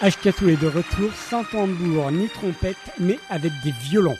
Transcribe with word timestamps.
Ashkatou 0.00 0.48
est 0.48 0.56
de 0.56 0.68
retour 0.68 1.10
sans 1.12 1.42
tambour 1.42 2.12
ni 2.12 2.28
trompette, 2.28 2.76
mais 3.00 3.18
avec 3.30 3.52
des 3.64 3.72
violons. 3.72 4.16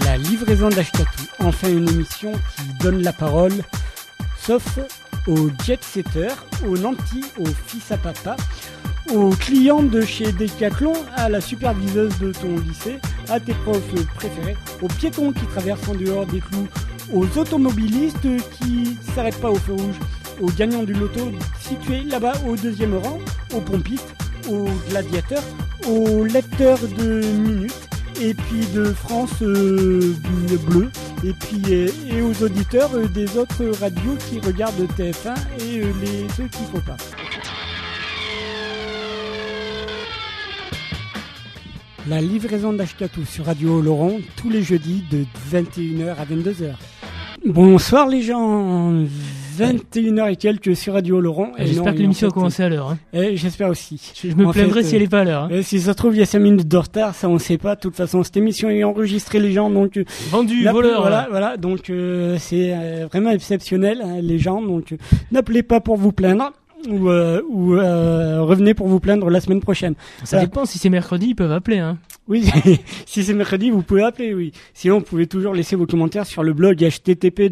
La 0.00 0.16
livraison 0.16 0.68
d'Ashkatou, 0.68 1.22
enfin 1.38 1.68
une 1.70 1.88
émission 1.88 2.32
qui 2.32 2.64
donne 2.80 3.02
la 3.02 3.12
parole, 3.12 3.52
sauf 4.36 4.80
aux 5.28 5.48
jet-setters, 5.64 6.44
aux 6.66 6.76
nantis, 6.76 7.24
aux 7.38 7.46
fils 7.68 7.92
à 7.92 7.96
papa, 7.96 8.34
aux 9.14 9.30
clients 9.30 9.84
de 9.84 10.00
chez 10.00 10.32
Decathlon, 10.32 10.94
à 11.14 11.28
la 11.28 11.40
superviseuse 11.40 12.18
de 12.18 12.32
ton 12.32 12.58
lycée, 12.58 12.98
à 13.28 13.38
tes 13.38 13.54
profs 13.54 13.80
préférés, 14.16 14.56
aux 14.80 14.88
piétons 14.88 15.32
qui 15.32 15.46
traversent 15.46 15.88
en 15.88 15.94
dehors 15.94 16.26
des 16.26 16.40
clous, 16.40 16.66
aux 17.12 17.38
automobilistes 17.38 18.26
qui 18.58 18.96
s'arrêtent 19.14 19.40
pas 19.40 19.50
au 19.50 19.56
feu 19.56 19.74
rouge, 19.74 19.96
aux 20.42 20.50
gagnants 20.50 20.82
du 20.82 20.92
loto 20.92 21.30
situés 21.60 22.02
là-bas 22.02 22.32
au 22.46 22.56
deuxième 22.56 22.96
rang, 22.96 23.18
aux 23.54 23.60
pompistes, 23.60 24.14
aux 24.50 24.66
gladiateurs, 24.90 25.44
aux 25.88 26.24
lecteurs 26.24 26.80
de 26.98 27.20
minutes 27.20 27.88
et 28.20 28.34
puis 28.34 28.66
de 28.74 28.84
France 28.92 29.40
euh, 29.42 30.14
Bleu 30.66 30.90
et 31.24 31.32
puis 31.32 31.62
euh, 31.70 31.88
et 32.10 32.20
aux 32.22 32.42
auditeurs 32.42 32.90
euh, 32.94 33.06
des 33.06 33.38
autres 33.38 33.64
radios 33.80 34.16
qui 34.28 34.40
regardent 34.40 34.86
TF1 34.98 35.34
et 35.60 35.80
euh, 35.80 35.92
les 36.00 36.28
ceux 36.36 36.48
qui 36.48 36.62
ne 36.62 36.66
font 36.66 36.80
pas. 36.80 36.96
La 42.08 42.20
livraison 42.20 42.72
d'Ashkatou 42.72 43.24
sur 43.24 43.46
Radio 43.46 43.80
Laurent 43.80 44.18
tous 44.36 44.50
les 44.50 44.62
jeudis 44.62 45.04
de 45.08 45.24
21h 45.52 46.16
à 46.16 46.24
22h. 46.24 46.72
Bonsoir 47.46 48.08
les 48.08 48.22
gens, 48.22 49.04
21h 49.58 50.30
et 50.32 50.36
quelques 50.36 50.74
sur 50.76 50.94
Radio 50.94 51.20
Laurent. 51.20 51.52
J'espère 51.58 51.94
que 51.94 51.98
l'émission 51.98 52.28
a 52.28 52.30
commencé 52.30 52.62
à 52.62 52.68
l'heure. 52.68 52.88
hein. 52.90 52.98
eh, 53.12 53.36
J'espère 53.36 53.68
aussi. 53.68 54.12
Je, 54.20 54.30
je 54.30 54.34
me 54.34 54.46
En 54.46 54.52
plaindrai 54.52 54.82
fait, 54.82 54.88
si 54.88 54.96
elle 54.96 55.02
est 55.02 55.08
pas 55.08 55.20
à 55.20 55.24
l'heure. 55.24 55.42
hein. 55.44 55.48
Eh, 55.50 55.62
si 55.62 55.80
ça 55.80 55.92
se 55.92 55.96
trouve, 55.96 56.14
il 56.14 56.18
y 56.18 56.22
a 56.22 56.26
5 56.26 56.38
minutes 56.38 56.68
de 56.68 56.76
retard, 56.76 57.14
ça 57.14 57.28
on 57.28 57.38
sait 57.38 57.58
pas. 57.58 57.74
De 57.74 57.80
toute 57.80 57.96
façon, 57.96 58.22
cette 58.22 58.36
émission 58.36 58.70
est 58.70 58.84
enregistrée 58.84 59.40
les 59.40 59.52
gens, 59.52 59.70
donc 59.70 59.96
euh, 59.96 60.04
Vendu, 60.30 60.66
voleur. 60.68 61.00
Voilà, 61.02 61.26
voilà. 61.30 61.56
Donc 61.56 61.90
euh, 61.90 62.36
c'est 62.38 62.72
euh, 62.74 63.06
vraiment 63.10 63.30
exceptionnel, 63.30 64.02
hein, 64.04 64.18
les 64.22 64.38
gens. 64.38 64.62
Donc 64.62 64.92
euh, 64.92 64.96
n'appelez 65.30 65.62
pas 65.62 65.80
pour 65.80 65.96
vous 65.96 66.12
plaindre 66.12 66.52
ou, 66.88 67.08
euh, 67.10 67.40
ou 67.48 67.74
euh, 67.74 68.40
revenez 68.42 68.74
pour 68.74 68.88
vous 68.88 68.98
plaindre 69.00 69.30
la 69.30 69.40
semaine 69.40 69.60
prochaine. 69.60 69.94
Ça 70.24 70.36
Voilà. 70.36 70.46
dépend, 70.46 70.64
si 70.64 70.78
c'est 70.78 70.88
mercredi, 70.90 71.28
ils 71.28 71.34
peuvent 71.36 71.52
appeler. 71.52 71.78
Hein. 71.78 71.98
Oui, 72.28 72.48
si 73.06 73.24
c'est 73.24 73.34
mercredi, 73.34 73.70
vous 73.70 73.82
pouvez 73.82 74.04
appeler. 74.04 74.32
Oui. 74.32 74.52
Sinon, 74.74 74.98
vous 74.98 75.04
pouvez 75.04 75.26
toujours 75.26 75.54
laisser 75.54 75.74
vos 75.74 75.86
commentaires 75.86 76.24
sur 76.24 76.44
le 76.44 76.52
blog 76.52 76.78
http 76.78 77.50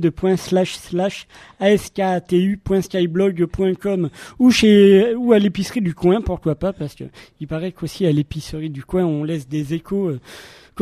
asktu.skyblog.com 1.58 4.10
ou 4.38 4.50
chez 4.52 5.16
ou 5.16 5.32
à 5.32 5.40
l'épicerie 5.40 5.80
du 5.80 5.92
coin, 5.94 6.20
pourquoi 6.20 6.54
pas, 6.54 6.72
parce 6.72 6.94
que 6.94 7.02
il 7.40 7.48
paraît 7.48 7.72
qu'aussi 7.72 8.06
à 8.06 8.12
l'épicerie 8.12 8.70
du 8.70 8.84
coin, 8.84 9.04
on 9.04 9.24
laisse 9.24 9.48
des 9.48 9.74
échos. 9.74 10.10
euh, 10.10 10.20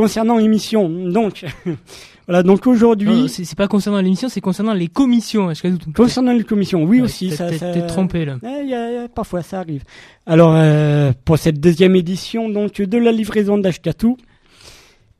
Concernant 0.02 0.36
l'émission, 0.38 0.88
donc 0.88 1.44
voilà. 2.28 2.44
Donc 2.44 2.66
aujourd'hui, 2.68 3.28
C'est 3.28 3.56
pas 3.56 3.66
concernant 3.66 4.00
l'émission, 4.00 4.28
c'est 4.28 4.40
concernant 4.40 4.72
les 4.74 4.86
commissions. 4.86 5.50
Est-ce 5.50 5.62
que 5.64 5.68
tout 5.76 5.90
Concernant 5.92 6.32
les 6.32 6.44
commissions, 6.44 6.84
oui 6.84 6.98
Ouais, 6.98 7.04
aussi, 7.06 7.30
t'es- 7.30 7.34
ça, 7.34 7.52
ça- 7.52 7.72
T'es 7.72 7.84
trompé 7.86 8.24
là. 8.24 8.36
Eh, 8.44 8.64
y 8.66 8.74
a- 8.74 8.92
y 8.92 8.96
a- 8.96 9.08
parfois 9.08 9.42
ça 9.42 9.58
arrive. 9.58 9.82
Alors 10.24 10.52
euh, 10.54 11.12
pour 11.24 11.36
cette 11.36 11.58
deuxième 11.58 11.96
édition 11.96 12.48
donc 12.48 12.80
de 12.80 12.96
la 12.98 13.10
livraison 13.10 13.58
d'Ashkatou, 13.58 14.16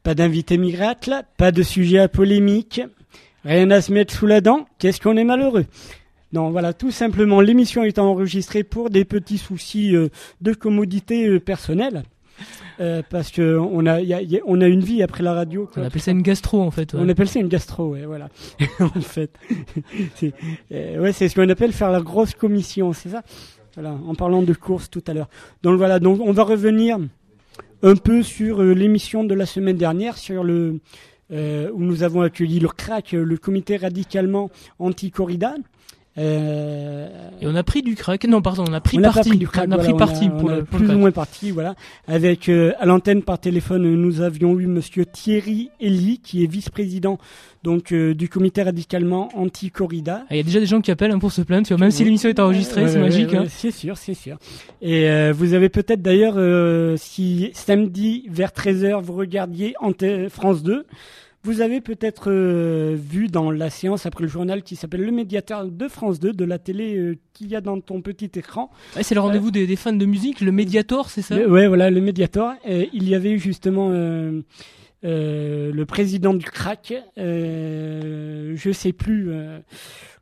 pas 0.05 0.15
d'invité 0.15 0.59
miracle, 0.59 1.13
pas 1.37 1.51
de 1.51 1.63
sujet 1.65 1.99
à 1.99 2.09
polémique, 2.09 2.81
rien 3.45 3.71
à 3.73 3.81
se 3.81 3.93
mettre 3.93 4.15
sous 4.15 4.27
la 4.27 4.41
dent. 4.41 4.67
Qu'est-ce 4.79 5.01
qu'on 5.01 5.17
est 5.17 5.25
malheureux? 5.25 5.67
Non, 6.33 6.51
voilà, 6.51 6.73
tout 6.73 6.91
simplement 6.93 7.41
l'émission 7.41 7.83
est 7.83 7.99
enregistrée 7.99 8.63
pour 8.63 8.91
des 8.91 9.05
petits 9.05 9.39
soucis 9.39 9.97
euh, 9.97 10.09
de 10.41 10.53
commodité 10.53 11.27
euh, 11.27 11.41
personnelle. 11.41 12.05
Euh, 12.81 13.03
parce 13.11 13.31
que 13.33 13.59
on 13.59 13.87
a, 13.87 14.01
y 14.01 14.15
a- 14.15 14.23
y 14.23 14.37
a- 14.37 14.41
on 14.47 14.61
a 14.61 14.67
une 14.69 14.81
vie 14.81 15.03
après 15.03 15.23
la 15.23 15.33
radio. 15.35 15.69
quoi. 15.73 15.83
On 15.83 15.87
appelle 15.87 16.01
ça 16.03 16.13
une 16.13 16.23
gastro 16.23 16.61
en 16.63 16.71
fait. 16.71 16.93
ouais. 16.95 17.01
On 17.03 17.09
appelle 17.09 17.29
ça 17.29 17.41
une 17.41 17.49
gastro, 17.49 17.89
ouais, 17.89 18.05
voilà. 18.07 18.29
en 18.81 19.01
fait, 19.01 19.31
c'est 20.15 20.33
euh, 20.73 21.01
ouais, 21.01 21.13
c'est 21.13 21.29
ce 21.29 21.35
qu'on 21.35 21.49
appelle 21.49 21.73
faire 21.73 21.91
la 21.91 22.01
grosse 22.01 22.35
commission, 22.35 22.93
c'est 22.93 23.09
ça? 23.09 23.23
Voilà, 23.75 23.93
en 24.07 24.15
parlant 24.15 24.43
de 24.43 24.53
course 24.55 24.91
tout 24.91 25.03
à 25.09 25.15
l'heure. 25.15 25.29
Donc 25.63 25.77
voilà, 25.79 25.99
donc 25.99 26.21
on 26.21 26.33
va 26.33 26.43
revenir 26.45 26.99
un 27.83 27.95
peu 27.97 28.23
sur 28.23 28.63
euh, 28.63 28.73
l'émission 28.75 29.25
de 29.25 29.35
la 29.35 29.47
semaine 29.47 29.77
dernière, 29.77 30.17
sur 30.19 30.45
le 30.45 30.79
où 31.31 31.83
nous 31.83 32.03
avons 32.05 32.23
accueilli 32.23 32.59
le 32.59 32.69
CRAC, 32.69 33.13
le 33.13 33.37
comité 33.37 33.77
radicalement 33.77 34.51
anti-corrida. 34.79 35.57
Euh, 36.17 37.07
Et 37.41 37.47
on 37.47 37.55
a 37.55 37.63
pris 37.63 37.83
du 37.83 37.95
crack. 37.95 38.25
Non, 38.25 38.43
pardon, 38.43 38.65
on 38.69 38.73
a 38.73 38.81
pris 38.81 38.97
on 38.99 39.01
n'a 39.01 39.09
pas 39.09 39.15
parti. 39.15 39.31
pris 39.31 39.39
du 39.39 39.47
crack, 39.47 39.69
on 39.69 39.73
a 39.73 39.77
voilà, 39.77 39.89
pris 39.91 39.99
parti 39.99 40.29
pour 40.31 40.45
on 40.45 40.53
a 40.53 40.57
le 40.57 40.65
plus 40.65 40.89
ou 40.91 40.99
moins 40.99 41.11
parti, 41.13 41.51
voilà. 41.53 41.75
Avec 42.09 42.49
euh, 42.49 42.73
à 42.81 42.87
l'antenne 42.87 43.23
par 43.23 43.39
téléphone, 43.39 43.83
nous 43.95 44.21
avions 44.21 44.59
eu 44.59 44.67
Monsieur 44.67 45.05
Thierry 45.07 45.71
Elie, 45.81 46.19
qui 46.23 46.43
est 46.43 46.47
vice-président 46.51 47.19
donc 47.65 47.93
euh, 47.93 48.15
du 48.15 48.29
comité 48.29 48.63
radicalement 48.63 49.29
anti-corrida. 49.37 50.23
Ah, 50.29 50.35
Il 50.35 50.37
y 50.39 50.41
a 50.41 50.45
déjà 50.45 50.61
des 50.61 50.67
gens 50.67 50.81
qui 50.81 50.91
appellent 50.91 51.11
hein, 51.13 51.19
pour 51.19 51.33
se 51.33 51.43
plaindre. 51.43 51.67
Tu 51.67 51.73
vois, 51.75 51.81
même 51.81 51.91
si 51.91 52.05
l'émission 52.05 52.29
est 52.29 52.41
enregistrée, 52.41 52.83
Ouais, 52.83 52.89
c'est 52.89 52.97
ouais, 52.99 53.03
magique. 53.05 53.35
hein. 53.35 53.45
C'est 53.49 53.71
sûr, 53.73 53.97
c'est 53.97 54.15
sûr. 54.15 54.39
Et 54.83 55.09
euh, 55.11 55.33
vous 55.37 55.55
avez 55.55 55.69
peut-être 55.69 56.03
d'ailleurs, 56.03 56.35
euh, 56.37 56.97
si 56.97 57.51
samedi 57.55 58.25
vers 58.29 58.51
13h 58.51 59.03
vous 59.03 59.13
regardiez 59.15 59.75
France 60.31 60.63
2, 60.63 60.85
vous 61.49 61.63
avez 61.63 61.81
peut-être 61.81 62.31
euh, 62.31 62.95
vu 62.95 63.29
dans 63.29 63.51
la 63.51 63.71
séance 63.71 64.05
après 64.05 64.23
le 64.25 64.29
journal 64.29 64.63
qui 64.63 64.77
s'appelle 64.77 65.01
Le 65.01 65.13
Médiateur 65.13 65.65
de 65.65 65.89
France 65.89 66.21
2, 66.21 66.35
de 66.35 66.45
la 66.45 66.59
télé 66.59 66.97
euh, 66.99 67.17
qu'il 67.33 67.49
y 67.49 67.57
a 67.57 67.63
dans 67.63 67.81
ton 67.81 68.03
petit 68.03 68.31
écran. 68.35 68.71
Ouais, 68.95 69.03
c'est 69.03 69.15
le 69.15 69.23
rendez-vous 69.23 69.51
des, 69.51 69.67
des 69.67 69.77
fans 69.77 69.95
de 69.95 70.05
musique, 70.05 70.43
le 70.43 70.53
Mediator, 70.53 71.09
c'est 71.09 71.23
ça? 71.23 71.37
Le- 71.39 71.51
ouais, 71.51 71.67
voilà, 71.67 71.89
le 71.91 72.03
Mediator. 72.03 72.53
Euh, 72.69 72.85
il 72.93 73.09
y 73.09 73.15
avait 73.15 73.31
eu 73.31 73.39
justement 73.39 73.89
euh, 73.93 74.43
euh, 75.05 75.73
le 75.73 75.87
président 75.87 76.35
du 76.35 76.45
CRAC, 76.45 76.93
euh, 77.17 78.53
je 78.57 78.71
sais 78.71 78.93
plus 78.93 79.31
euh, 79.31 79.59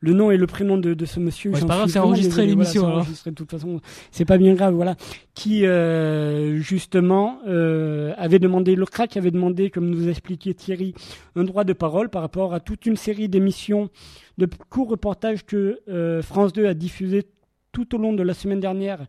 le 0.00 0.12
nom 0.12 0.30
et 0.30 0.36
le 0.36 0.46
prénom 0.46 0.76
de, 0.76 0.94
de 0.94 1.04
ce 1.04 1.20
monsieur. 1.20 1.50
Ouais, 1.50 1.60
c'est 1.60 1.66
pas 1.66 1.76
grave, 1.76 1.88
c'est 1.88 1.98
enregistré 1.98 2.46
l'émission, 2.46 2.82
Voilà, 2.82 2.96
enregistré 2.98 3.30
de 3.30 3.36
toute 3.36 3.50
façon, 3.50 3.80
c'est 4.10 4.24
pas 4.24 4.38
bien 4.38 4.54
grave, 4.54 4.74
voilà. 4.74 4.96
Qui 5.34 5.66
euh, 5.66 6.58
justement 6.58 7.40
euh, 7.46 8.12
avait 8.16 8.38
demandé, 8.38 8.74
le 8.74 8.86
CRAC 8.86 9.16
avait 9.16 9.30
demandé, 9.30 9.70
comme 9.70 9.90
nous 9.90 10.08
expliquait 10.08 10.54
Thierry, 10.54 10.94
un 11.34 11.44
droit 11.44 11.64
de 11.64 11.72
parole 11.72 12.08
par 12.08 12.22
rapport 12.22 12.54
à 12.54 12.60
toute 12.60 12.86
une 12.86 12.96
série 12.96 13.28
d'émissions, 13.28 13.90
de 14.38 14.48
courts 14.70 14.88
reportages 14.88 15.44
que 15.44 15.80
euh, 15.88 16.22
France 16.22 16.52
2 16.52 16.66
a 16.66 16.74
diffusé 16.74 17.24
tout 17.72 17.94
au 17.94 17.98
long 17.98 18.12
de 18.12 18.22
la 18.22 18.34
semaine 18.34 18.60
dernière 18.60 19.06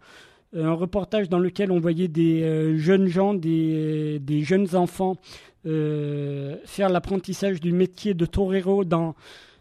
un 0.56 0.74
reportage 0.74 1.30
dans 1.30 1.40
lequel 1.40 1.72
on 1.72 1.80
voyait 1.80 2.08
des 2.08 2.42
euh, 2.42 2.78
jeunes 2.78 3.08
gens, 3.08 3.34
des, 3.34 4.20
des 4.20 4.44
jeunes 4.44 4.76
enfants 4.76 5.18
euh, 5.66 6.56
faire 6.66 6.90
l'apprentissage 6.90 7.60
du 7.60 7.74
métier 7.74 8.14
de 8.14 8.26
torero 8.26 8.86
dans, 8.86 9.16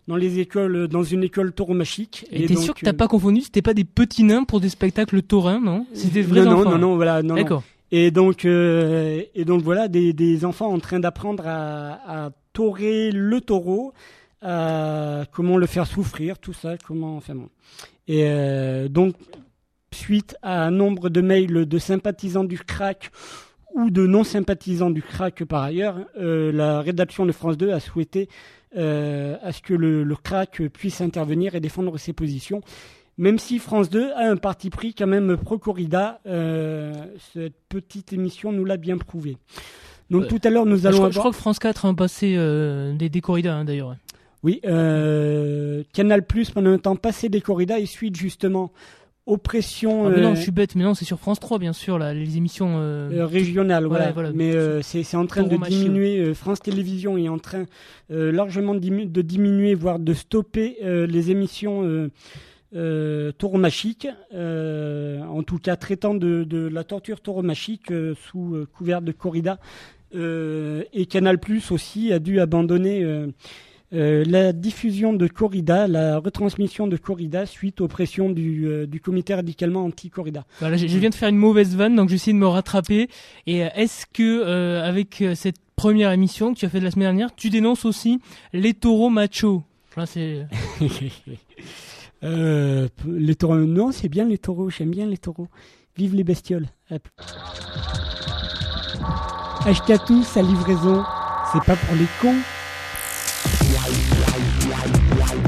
dans 0.09 0.17
les 0.17 0.39
écoles, 0.39 0.89
dans 0.89 1.03
une 1.03 1.25
école 1.25 1.53
tauromachique. 1.53 2.27
Et 2.31 2.47
t'es 2.47 2.55
donc, 2.55 2.63
sûr 2.63 2.75
que 2.75 2.81
t'as 2.85 2.91
euh, 2.91 2.95
pas 2.95 3.09
confondu 3.09 3.41
C'était 3.41 3.63
pas 3.63 3.75
des 3.75 3.85
petits 3.85 4.23
nains 4.25 4.45
pour 4.45 4.61
des 4.61 4.69
spectacles 4.69 5.23
taurins, 5.23 5.61
non 5.61 5.87
C'était 5.93 6.15
des 6.15 6.23
vrais 6.23 6.45
non, 6.45 6.53
enfants. 6.53 6.65
non, 6.65 6.71
non, 6.73 6.79
non, 6.79 6.97
voilà, 6.97 7.23
non, 7.23 7.31
non. 7.31 7.35
D'accord. 7.37 7.63
Et 7.93 8.11
donc, 8.11 8.45
euh, 8.45 9.23
et 9.35 9.45
donc 9.45 9.63
voilà, 9.63 9.89
des, 9.89 10.13
des 10.13 10.45
enfants 10.45 10.73
en 10.73 10.79
train 10.79 10.99
d'apprendre 11.01 11.45
à, 11.47 12.27
à 12.27 12.31
taurer 12.53 13.13
le 13.13 13.41
taureau, 13.41 13.93
à 14.43 15.25
comment 15.33 15.57
le 15.57 15.67
faire 15.67 15.87
souffrir, 15.87 16.39
tout 16.39 16.53
ça, 16.53 16.77
comment, 16.85 17.17
enfin 17.17 17.35
bon. 17.35 17.49
Et 18.09 18.25
euh, 18.25 18.89
donc, 18.89 19.15
suite 19.93 20.37
à 20.43 20.65
un 20.65 20.71
nombre 20.71 21.09
de 21.09 21.21
mails 21.21 21.67
de 21.67 21.79
sympathisants 21.79 22.45
du 22.45 22.59
crack 22.59 23.11
ou 23.75 23.91
de 23.91 24.07
non-sympathisants 24.07 24.91
du 24.91 25.03
crack 25.03 25.45
par 25.45 25.63
ailleurs, 25.63 25.99
euh, 26.19 26.51
la 26.53 26.81
rédaction 26.81 27.27
de 27.27 27.33
France 27.33 27.57
2 27.57 27.71
a 27.73 27.81
souhaité 27.81 28.29
euh, 28.77 29.37
à 29.43 29.53
ce 29.53 29.63
que 29.63 29.75
le, 29.75 30.05
le 30.05 30.17
crack 30.17 30.63
puisse 30.69 31.01
intervenir 31.01 31.55
et 31.55 31.61
défendre 31.61 31.97
ses 31.99 32.13
positions. 32.13 32.61
Même 33.19 33.39
si 33.39 33.59
France 33.59 33.89
2 33.89 34.11
a 34.13 34.29
un 34.31 34.37
parti 34.37 34.69
pris 34.69 34.93
quand 34.95 35.07
même 35.07 35.37
pro-corrida, 35.39 36.21
euh, 36.27 36.93
cette 37.33 37.55
petite 37.69 38.13
émission 38.13 38.53
nous 38.53 38.65
l'a 38.67 38.77
bien 38.77 38.99
prouvé. 38.99 39.39
Donc 40.11 40.23
Ouais. 40.23 40.29
tout 40.29 40.41
à 40.45 40.51
l'heure 40.51 40.67
nous 40.67 40.77
Je 40.77 40.87
allons 40.87 40.97
je 40.99 41.03
avoir... 41.05 41.19
crois 41.23 41.31
que 41.31 41.37
France 41.37 41.59
4 41.59 41.87
a 41.87 41.95
passé 41.95 42.35
euh, 42.37 42.93
des, 42.95 43.09
des 43.09 43.21
corridas, 43.23 43.55
hein, 43.55 43.65
d'ailleurs. 43.65 43.97
Oui, 44.43 44.61
euh, 44.67 45.83
Canal 45.95 46.25
Plus 46.27 46.51
pendant 46.51 46.71
un 46.71 46.79
temps 46.79 46.95
passé 46.95 47.29
des 47.29 47.41
corridas 47.41 47.79
et 47.79 47.87
suite 47.87 48.15
justement 48.17 48.71
oppression 49.27 50.07
Ah, 50.07 50.11
mais 50.11 50.21
non, 50.23 50.33
euh, 50.33 50.35
je 50.37 50.41
suis 50.41 50.53
bête, 50.53 50.75
mais 50.77 50.85
non, 50.85 50.95
c'est 50.95 51.05
sur 51.05 51.19
France 51.19 51.41
3, 51.41 51.59
bien 51.59 51.73
sûr, 51.73 51.99
là, 51.99 52.15
les 52.15 52.37
émissions. 52.37 52.77
euh, 52.79 53.11
euh, 53.13 53.27
régionales, 53.27 53.85
voilà. 53.87 54.13
voilà. 54.13 54.31
Mais 54.33 54.55
euh, 54.55 54.81
c'est 54.83 55.17
en 55.17 55.27
train 55.27 55.43
de 55.43 55.57
diminuer. 55.57 56.19
euh, 56.21 56.35
France 56.35 56.61
Télévisions 56.61 57.19
est 57.19 57.29
en 57.29 57.39
train 57.39 57.65
largement 58.09 58.75
de 58.75 59.23
diminuer, 59.23 59.75
voire 59.75 59.99
de 59.99 60.15
stopper 60.15 60.77
les 60.83 61.31
émissions 61.31 62.09
tauromachiques, 63.39 64.09
en 64.35 65.43
tout 65.43 65.59
cas 65.59 65.77
traitant 65.77 66.15
de, 66.15 66.45
de 66.45 66.69
la 66.69 66.85
torture 66.85 67.21
tauromachique 67.21 67.93
sous 68.29 68.65
couvert 68.73 69.03
de 69.03 69.13
corrida. 69.13 69.59
Et 70.15 71.07
Canal 71.11 71.39
Plus 71.39 71.71
aussi 71.73 72.13
a 72.13 72.19
dû 72.19 72.39
abandonner 72.41 73.05
euh, 73.93 74.25
la 74.27 74.53
diffusion 74.53 75.13
de 75.13 75.27
corrida, 75.29 75.87
la 75.87 76.19
retransmission 76.19 76.87
de 76.87 76.97
corrida 76.97 77.47
suite 77.47 77.81
aux 77.81 77.89
pressions 77.89 78.31
du, 78.31 78.67
euh, 78.67 78.87
du 78.87 79.01
comité 79.01 79.35
radicalement 79.35 79.85
anti-corrida. 79.85 80.45
Voilà, 80.59 80.77
je, 80.77 80.87
je 80.87 80.99
viens 80.99 81.11
de 81.11 81.15
faire 81.15 81.29
une 81.29 81.37
mauvaise 81.37 81.77
vanne, 81.77 81.95
donc 81.95 82.09
j'essaie 82.09 82.33
de 82.33 82.39
me 82.39 82.49
rattraper. 82.49 83.09
Et 83.47 83.65
euh, 83.65 83.69
est-ce 83.75 84.07
que 84.07 84.23
euh, 84.23 84.83
avec 84.85 85.23
cette 85.35 85.59
première 85.77 86.11
émission 86.13 86.53
que 86.53 86.59
tu 86.59 86.67
as 86.67 86.69
fait 86.69 86.81
de 86.81 86.85
la 86.85 86.91
semaine 86.91 87.07
dernière, 87.07 87.35
tu 87.35 87.51
dénonces 87.51 87.85
aussi 87.85 88.21
les 88.53 88.75
taureaux 88.75 89.11
machos? 89.11 89.63
C'est 90.05 90.47
les 92.23 93.35
taureaux, 93.35 93.57
non, 93.57 93.93
c'est 93.93 94.09
bien 94.09 94.27
les 94.27 94.39
taureaux, 94.39 94.69
j'aime 94.69 94.91
bien 94.91 95.07
les 95.07 95.17
taureaux. 95.17 95.49
Vive 95.97 96.15
les 96.15 96.25
bestioles. 96.25 96.67
Hop. 96.91 97.09
Ashkatu, 99.65 100.23
sa 100.23 100.43
livraison, 100.43 101.03
c'est 101.53 101.65
pas 101.65 101.77
pour 101.77 101.95
les 101.97 102.07
cons. 102.21 102.37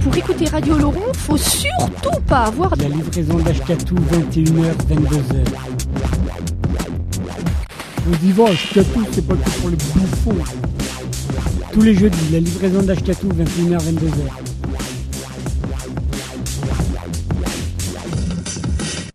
Pour 0.09 0.17
écouter 0.17 0.47
Radio 0.47 0.79
Laurent, 0.79 1.13
faut 1.13 1.37
surtout 1.37 2.19
pas 2.27 2.45
avoir 2.45 2.75
La 2.77 2.89
livraison 2.89 3.37
d'Ashkatu, 3.41 3.93
21h, 3.93 4.73
22h. 4.89 5.45
On 8.07 8.17
dit, 8.17 8.33
bon, 8.33 8.47
Ashkatu, 8.47 9.01
c'est 9.13 9.27
pas 9.27 9.35
que 9.35 9.51
pour 9.61 9.69
les 9.69 9.77
bouffons. 9.77 10.35
Tous 11.75 11.83
les 11.83 11.95
jeudis, 11.95 12.33
la 12.33 12.41
livraison 12.41 12.81
d'Ashkatu, 12.81 13.27
21h, 13.27 13.77
22h. 13.81 14.31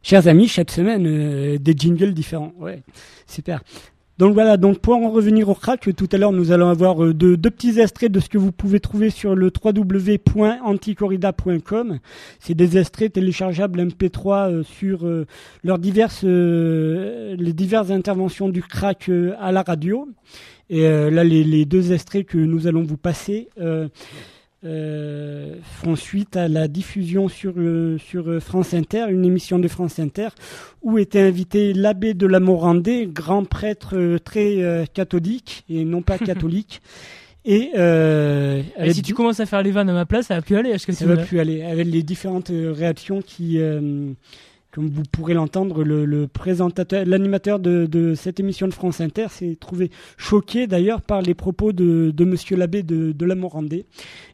Chers 0.03 0.27
amis, 0.27 0.47
chaque 0.47 0.69
semaine, 0.69 1.07
euh, 1.07 1.57
des 1.57 1.73
jingles 1.75 2.13
différents. 2.13 2.53
Ouais, 2.59 2.83
super. 3.25 3.63
Donc 4.19 4.35
voilà, 4.35 4.57
donc 4.57 4.77
pour 4.77 4.95
en 4.95 5.09
revenir 5.09 5.49
au 5.49 5.55
crack, 5.55 5.89
tout 5.97 6.07
à 6.11 6.17
l'heure 6.17 6.31
nous 6.31 6.51
allons 6.51 6.69
avoir 6.69 7.03
euh, 7.03 7.15
deux, 7.15 7.35
petits 7.35 7.79
extraits 7.79 8.11
de 8.11 8.19
ce 8.19 8.29
que 8.29 8.37
vous 8.37 8.51
pouvez 8.51 8.79
trouver 8.79 9.09
sur 9.09 9.33
le 9.33 9.51
www.anticorrida.com. 9.51 11.97
C'est 12.39 12.53
des 12.53 12.77
extraits 12.77 13.13
téléchargeables 13.13 13.81
MP3 13.81 14.51
euh, 14.51 14.61
sur 14.61 15.07
euh, 15.07 15.25
leurs 15.63 15.79
diverses, 15.79 16.23
les 16.23 17.53
diverses 17.53 17.89
interventions 17.89 18.49
du 18.49 18.61
crack 18.61 19.09
à 19.39 19.51
la 19.51 19.63
radio. 19.63 20.07
Et 20.69 20.83
là, 20.83 21.23
les, 21.23 21.43
les 21.43 21.65
deux 21.65 21.91
extraits 21.91 22.23
que 22.25 22.37
nous 22.37 22.67
allons 22.67 22.83
vous 22.83 22.97
passer 22.97 23.49
euh, 24.65 25.55
font 25.61 25.95
suite 25.95 26.37
à 26.37 26.47
la 26.47 26.67
diffusion 26.67 27.27
sur, 27.27 27.53
euh, 27.57 27.97
sur 27.97 28.41
France 28.41 28.73
Inter, 28.73 29.05
une 29.09 29.25
émission 29.25 29.59
de 29.59 29.67
France 29.67 29.99
Inter, 29.99 30.29
où 30.81 30.97
était 30.97 31.19
invité 31.21 31.73
l'abbé 31.73 32.13
de 32.13 32.27
la 32.27 32.39
Morandée, 32.39 33.07
grand 33.11 33.45
prêtre 33.45 33.97
euh, 33.97 34.19
très 34.19 34.61
euh, 34.61 34.85
catholique 34.85 35.65
et 35.69 35.83
non 35.85 36.01
pas 36.01 36.17
catholique. 36.19 36.81
Et, 37.45 37.71
euh, 37.75 38.61
Et 38.77 38.93
si 38.93 39.01
tu 39.01 39.13
commences 39.13 39.39
à 39.39 39.45
faire 39.45 39.61
les 39.61 39.71
vannes 39.71 39.89
à 39.89 39.93
ma 39.93 40.05
place, 40.05 40.27
ça 40.27 40.35
va 40.35 40.41
plus 40.41 40.55
aller. 40.55 40.71
Que 40.71 40.93
ça 40.93 41.05
va 41.05 41.17
plus 41.17 41.39
aller. 41.39 41.61
Avec 41.61 41.87
les 41.87 42.03
différentes 42.03 42.51
euh, 42.51 42.71
réactions 42.71 43.21
qui, 43.21 43.59
euh, 43.59 44.11
comme 44.73 44.89
vous 44.89 45.03
pourrez 45.11 45.35
l'entendre, 45.35 45.83
le, 45.83 46.27
présentateur, 46.27 47.05
l'animateur 47.05 47.59
de, 47.59 48.15
cette 48.15 48.39
émission 48.39 48.67
de 48.67 48.73
France 48.73 49.01
Inter 49.01 49.27
s'est 49.29 49.55
trouvé 49.59 49.91
choqué 50.17 50.65
d'ailleurs 50.65 51.01
par 51.01 51.21
les 51.21 51.35
propos 51.35 51.73
de, 51.73 52.11
de 52.11 52.25
Monsieur 52.25 52.57
l'abbé 52.57 52.81
de, 52.81 53.25
la 53.25 53.35
Morandée. 53.35 53.85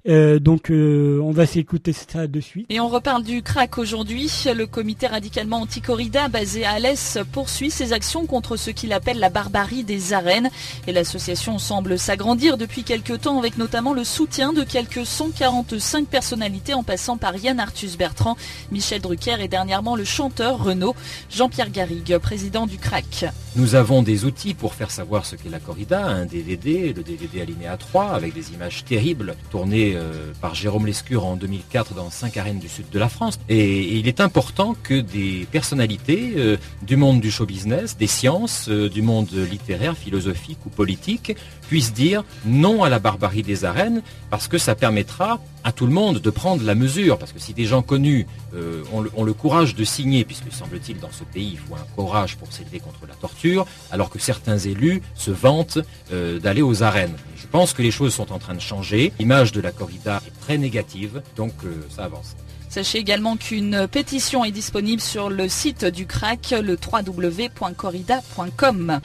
Euh, 0.07 0.39
donc 0.39 0.71
euh, 0.71 1.19
on 1.21 1.31
va 1.31 1.45
s'écouter 1.45 1.91
ça 1.91 2.25
de 2.25 2.39
suite. 2.39 2.65
Et 2.69 2.79
on 2.79 2.87
reparle 2.87 3.23
du 3.23 3.41
crack 3.43 3.77
aujourd'hui. 3.77 4.31
Le 4.55 4.65
comité 4.65 5.07
radicalement 5.07 5.57
anti-corrida 5.57 6.29
basé 6.29 6.63
à 6.63 6.71
Alès 6.71 7.17
poursuit 7.33 7.69
ses 7.69 7.91
actions 7.91 8.25
contre 8.25 8.55
ce 8.55 8.71
qu'il 8.71 8.93
appelle 8.93 9.19
la 9.19 9.29
barbarie 9.29 9.83
des 9.83 10.13
arènes. 10.13 10.49
Et 10.87 10.93
l'association 10.93 11.59
semble 11.59 11.99
s'agrandir 11.99 12.57
depuis 12.57 12.83
quelques 12.83 13.21
temps 13.21 13.37
avec 13.39 13.57
notamment 13.57 13.93
le 13.93 14.05
soutien 14.05 14.53
de 14.53 14.63
quelques 14.63 15.05
145 15.05 16.07
personnalités 16.07 16.73
en 16.73 16.83
passant 16.83 17.17
par 17.17 17.35
Yann 17.35 17.59
Arthus 17.59 17.97
Bertrand, 17.97 18.37
Michel 18.71 19.01
Drucker 19.01 19.35
et 19.41 19.49
dernièrement 19.49 19.97
le 19.97 20.05
Renaud, 20.37 20.95
Jean-Pierre 21.29 21.69
Garrigue, 21.69 22.17
président 22.17 22.67
du 22.67 22.77
crack. 22.77 23.25
Nous 23.55 23.75
avons 23.75 24.03
des 24.03 24.25
outils 24.25 24.53
pour 24.53 24.73
faire 24.73 24.91
savoir 24.91 25.25
ce 25.25 25.35
qu'est 25.35 25.49
la 25.49 25.59
corrida, 25.59 26.05
un 26.05 26.25
DVD, 26.25 26.93
le 26.93 27.03
DVD 27.03 27.41
alinéa 27.41 27.77
3, 27.77 28.11
avec 28.11 28.33
des 28.33 28.51
images 28.53 28.85
terribles 28.85 29.35
tournées 29.51 29.93
euh, 29.95 30.31
par 30.39 30.55
Jérôme 30.55 30.85
Lescure 30.85 31.25
en 31.25 31.35
2004 31.35 31.93
dans 31.93 32.09
cinq 32.09 32.37
arènes 32.37 32.59
du 32.59 32.69
sud 32.69 32.85
de 32.91 32.99
la 32.99 33.09
France. 33.09 33.39
Et, 33.49 33.57
et 33.59 33.95
il 33.95 34.07
est 34.07 34.21
important 34.21 34.75
que 34.81 34.99
des 35.01 35.47
personnalités 35.51 36.33
euh, 36.37 36.57
du 36.83 36.95
monde 36.95 37.21
du 37.21 37.31
show 37.31 37.45
business, 37.45 37.97
des 37.97 38.07
sciences, 38.07 38.69
euh, 38.69 38.89
du 38.89 39.01
monde 39.01 39.29
littéraire, 39.31 39.97
philosophique 39.97 40.59
ou 40.65 40.69
politique 40.69 41.35
puissent 41.69 41.93
dire 41.93 42.25
non 42.45 42.83
à 42.83 42.89
la 42.89 42.97
barbarie 42.97 43.43
des 43.43 43.63
arènes, 43.63 44.01
parce 44.31 44.47
que 44.47 44.57
ça 44.57 44.73
permettra 44.73 45.39
à 45.63 45.71
tout 45.71 45.85
le 45.85 45.91
monde 45.91 46.17
de 46.17 46.29
prendre 46.31 46.63
la 46.63 46.73
mesure, 46.73 47.19
parce 47.19 47.31
que 47.31 47.37
si 47.37 47.53
des 47.53 47.65
gens 47.65 47.83
connus 47.83 48.25
euh, 48.55 48.81
ont, 48.91 49.23
le, 49.23 49.33
courage 49.33 49.75
de 49.75 49.83
signer, 49.83 50.25
puisque 50.25 50.51
semble-t-il 50.51 50.99
dans 50.99 51.11
ce 51.11 51.23
pays 51.23 51.51
il 51.53 51.59
faut 51.59 51.75
un 51.75 51.85
courage 51.95 52.37
pour 52.37 52.51
s'élever 52.51 52.79
contre 52.79 53.01
la 53.07 53.13
torture, 53.13 53.67
alors 53.91 54.09
que 54.09 54.17
certains 54.17 54.57
élus 54.57 55.03
se 55.13 55.29
vantent 55.29 55.77
euh, 56.11 56.39
d'aller 56.39 56.63
aux 56.63 56.81
arènes. 56.81 57.15
Je 57.37 57.45
pense 57.45 57.73
que 57.73 57.83
les 57.83 57.91
choses 57.91 58.15
sont 58.15 58.33
en 58.33 58.39
train 58.39 58.55
de 58.55 58.61
changer. 58.61 59.13
L'image 59.19 59.51
de 59.51 59.61
la 59.61 59.71
corrida 59.71 60.23
est 60.25 60.41
très 60.41 60.57
négative, 60.57 61.21
donc 61.35 61.53
euh, 61.65 61.85
ça 61.95 62.05
avance. 62.05 62.35
Sachez 62.69 62.97
également 62.97 63.37
qu'une 63.37 63.87
pétition 63.87 64.43
est 64.43 64.49
disponible 64.51 65.03
sur 65.03 65.29
le 65.29 65.47
site 65.47 65.85
du 65.85 66.07
crack, 66.07 66.51
le 66.51 66.79
www.corrida.com. 66.81 69.01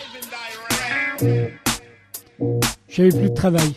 J'avais 2.89 3.11
plus 3.11 3.31
de 3.31 3.35
travail. 3.35 3.75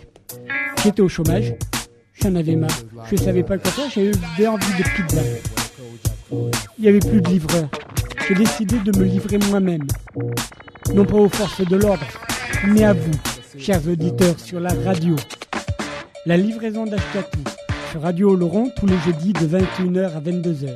J'étais 0.84 1.02
au 1.02 1.10
chômage. 1.10 1.54
J'en 2.14 2.36
avais 2.36 2.56
marre. 2.56 2.72
Je 3.10 3.16
savais 3.16 3.44
pas 3.44 3.58
quoi 3.58 3.72
faire. 3.72 3.90
J'avais 3.90 4.48
envie 4.48 4.74
de 4.78 4.84
pizza. 4.96 5.22
Il 6.78 6.86
y 6.86 6.88
avait 6.88 7.00
plus 7.00 7.22
de 7.22 7.30
livreur. 7.30 7.70
J'ai 8.28 8.36
décidé 8.36 8.78
de 8.80 8.98
me 8.98 9.06
livrer 9.06 9.38
moi-même. 9.50 9.88
Non 10.94 11.06
pas 11.06 11.18
aux 11.18 11.30
forces 11.30 11.66
de 11.66 11.78
l'ordre, 11.78 12.06
mais 12.68 12.84
à 12.84 12.94
vous, 12.94 13.12
chers 13.58 13.88
auditeurs, 13.88 14.40
sur 14.40 14.60
la 14.60 14.74
radio. 14.86 15.16
La 16.26 16.38
livraison 16.38 16.86
d'Ashkatu 16.86 17.40
sur 17.92 18.02
Radio 18.02 18.36
Laurent 18.36 18.68
tous 18.76 18.86
les 18.86 18.98
jeudis 19.06 19.34
de 19.34 19.48
21h 19.48 20.14
à 20.14 20.20
22h. 20.20 20.76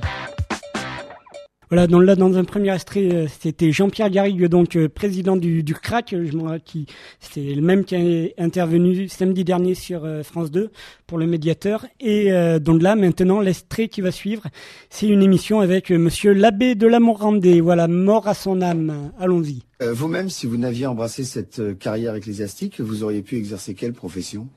Voilà, 1.72 1.88
donc 1.88 2.04
là, 2.04 2.18
dans 2.18 2.36
un 2.36 2.44
premier 2.44 2.74
extrait, 2.74 3.10
euh, 3.14 3.28
c'était 3.40 3.72
Jean-Pierre 3.72 4.10
Garrigue, 4.10 4.44
donc 4.48 4.76
euh, 4.76 4.90
président 4.90 5.38
du, 5.38 5.64
du 5.64 5.74
CRAC, 5.74 6.12
euh, 6.12 6.60
qui 6.66 6.86
c'est 7.22 7.56
le 7.56 7.62
même 7.62 7.86
qui 7.86 7.96
est 7.96 8.34
intervenu 8.38 9.08
samedi 9.08 9.46
dernier 9.46 9.74
sur 9.74 10.06
France 10.26 10.52
2 10.52 10.70
pour 11.08 11.18
le 11.18 11.28
médiateur. 11.28 11.86
Et 12.02 12.34
euh, 12.34 12.60
donc 12.60 12.82
là, 12.82 12.98
maintenant, 12.98 13.40
l'extrait 13.40 13.88
qui 13.88 14.02
va 14.02 14.12
suivre, 14.12 14.44
c'est 14.90 15.08
une 15.08 15.24
émission 15.24 15.62
avec 15.62 15.92
Monsieur 15.92 16.34
l'abbé 16.34 16.76
de 16.76 16.88
la 16.88 17.00
Morandée. 17.00 17.62
Voilà, 17.62 17.88
mort 17.88 18.28
à 18.28 18.34
son 18.34 18.62
âme. 18.62 19.14
Allons-y. 19.18 19.62
Vous-même, 19.80 20.30
si 20.30 20.48
vous 20.48 20.58
n'aviez 20.58 20.88
embrassé 20.88 21.24
cette 21.24 21.80
carrière 21.80 22.16
ecclésiastique, 22.16 22.82
vous 22.82 23.04
auriez 23.04 23.22
pu 23.22 23.38
exercer 23.38 23.76
quelle 23.76 23.94
profession? 23.94 24.50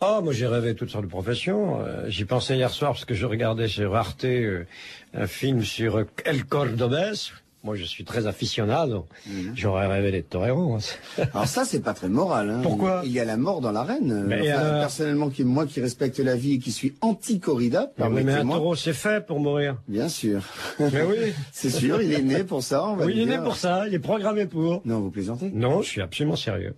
Oh, 0.00 0.20
moi 0.22 0.32
j'ai 0.32 0.46
rêvé 0.46 0.74
toutes 0.74 0.90
sortes 0.90 1.04
de 1.04 1.10
professions. 1.10 1.80
Euh, 1.80 2.08
J'y 2.08 2.24
pensais 2.24 2.56
hier 2.56 2.70
soir 2.70 2.92
parce 2.92 3.04
que 3.04 3.14
je 3.14 3.26
regardais 3.26 3.68
sur 3.68 3.94
Arte 3.96 4.24
euh, 4.24 4.64
un 5.14 5.26
film 5.26 5.62
sur 5.62 5.96
euh, 5.98 6.04
El 6.24 6.44
Cordobés. 6.44 7.12
Moi 7.62 7.76
je 7.76 7.84
suis 7.84 8.04
très 8.04 8.26
aficionado. 8.26 9.06
J'aurais 9.54 9.86
rêvé 9.86 10.10
d'être 10.12 10.28
torero. 10.28 10.68
moi. 10.68 10.78
Alors 11.32 11.46
ça, 11.48 11.64
c'est 11.64 11.80
pas 11.80 11.94
très 11.94 12.10
moral. 12.10 12.50
Hein. 12.50 12.60
Pourquoi 12.62 13.00
Il 13.06 13.12
y 13.12 13.20
a 13.20 13.24
la 13.24 13.38
mort 13.38 13.62
dans 13.62 13.72
l'arène. 13.72 14.24
Mais 14.26 14.52
Enfin, 14.52 14.60
alors 14.60 14.80
personnellement, 14.80 15.30
qui, 15.30 15.44
moi 15.44 15.64
qui 15.64 15.80
respecte 15.80 16.18
la 16.18 16.36
vie 16.36 16.54
et 16.54 16.58
qui 16.58 16.72
suis 16.72 16.94
anti-corrida, 17.00 17.84
oui, 17.84 17.88
mais 17.96 18.04
un 18.04 18.10
permettez-moi. 18.24 18.56
taureau 18.58 18.74
c'est 18.76 18.92
fait 18.92 19.24
pour 19.24 19.40
mourir. 19.40 19.76
Bien 19.88 20.10
sûr. 20.10 20.42
mais 20.78 21.02
oui, 21.08 21.32
C'est 21.52 21.70
sûr, 21.70 22.02
il 22.02 22.12
est 22.12 22.20
né 22.22 22.44
pour 22.44 22.62
ça, 22.62 22.84
on 22.86 22.96
va 22.96 23.06
oui 23.06 23.14
il 23.16 23.22
est 23.22 23.36
né 23.38 23.42
pour 23.42 23.56
ça, 23.56 23.88
il 23.88 23.94
est 23.94 23.98
programmé 23.98 24.44
pour. 24.44 24.82
Non, 24.84 25.00
vous 25.00 25.10
plaisantez? 25.10 25.50
Non, 25.54 25.80
je 25.80 25.88
suis 25.88 26.02
absolument 26.02 26.36
sérieux. 26.36 26.74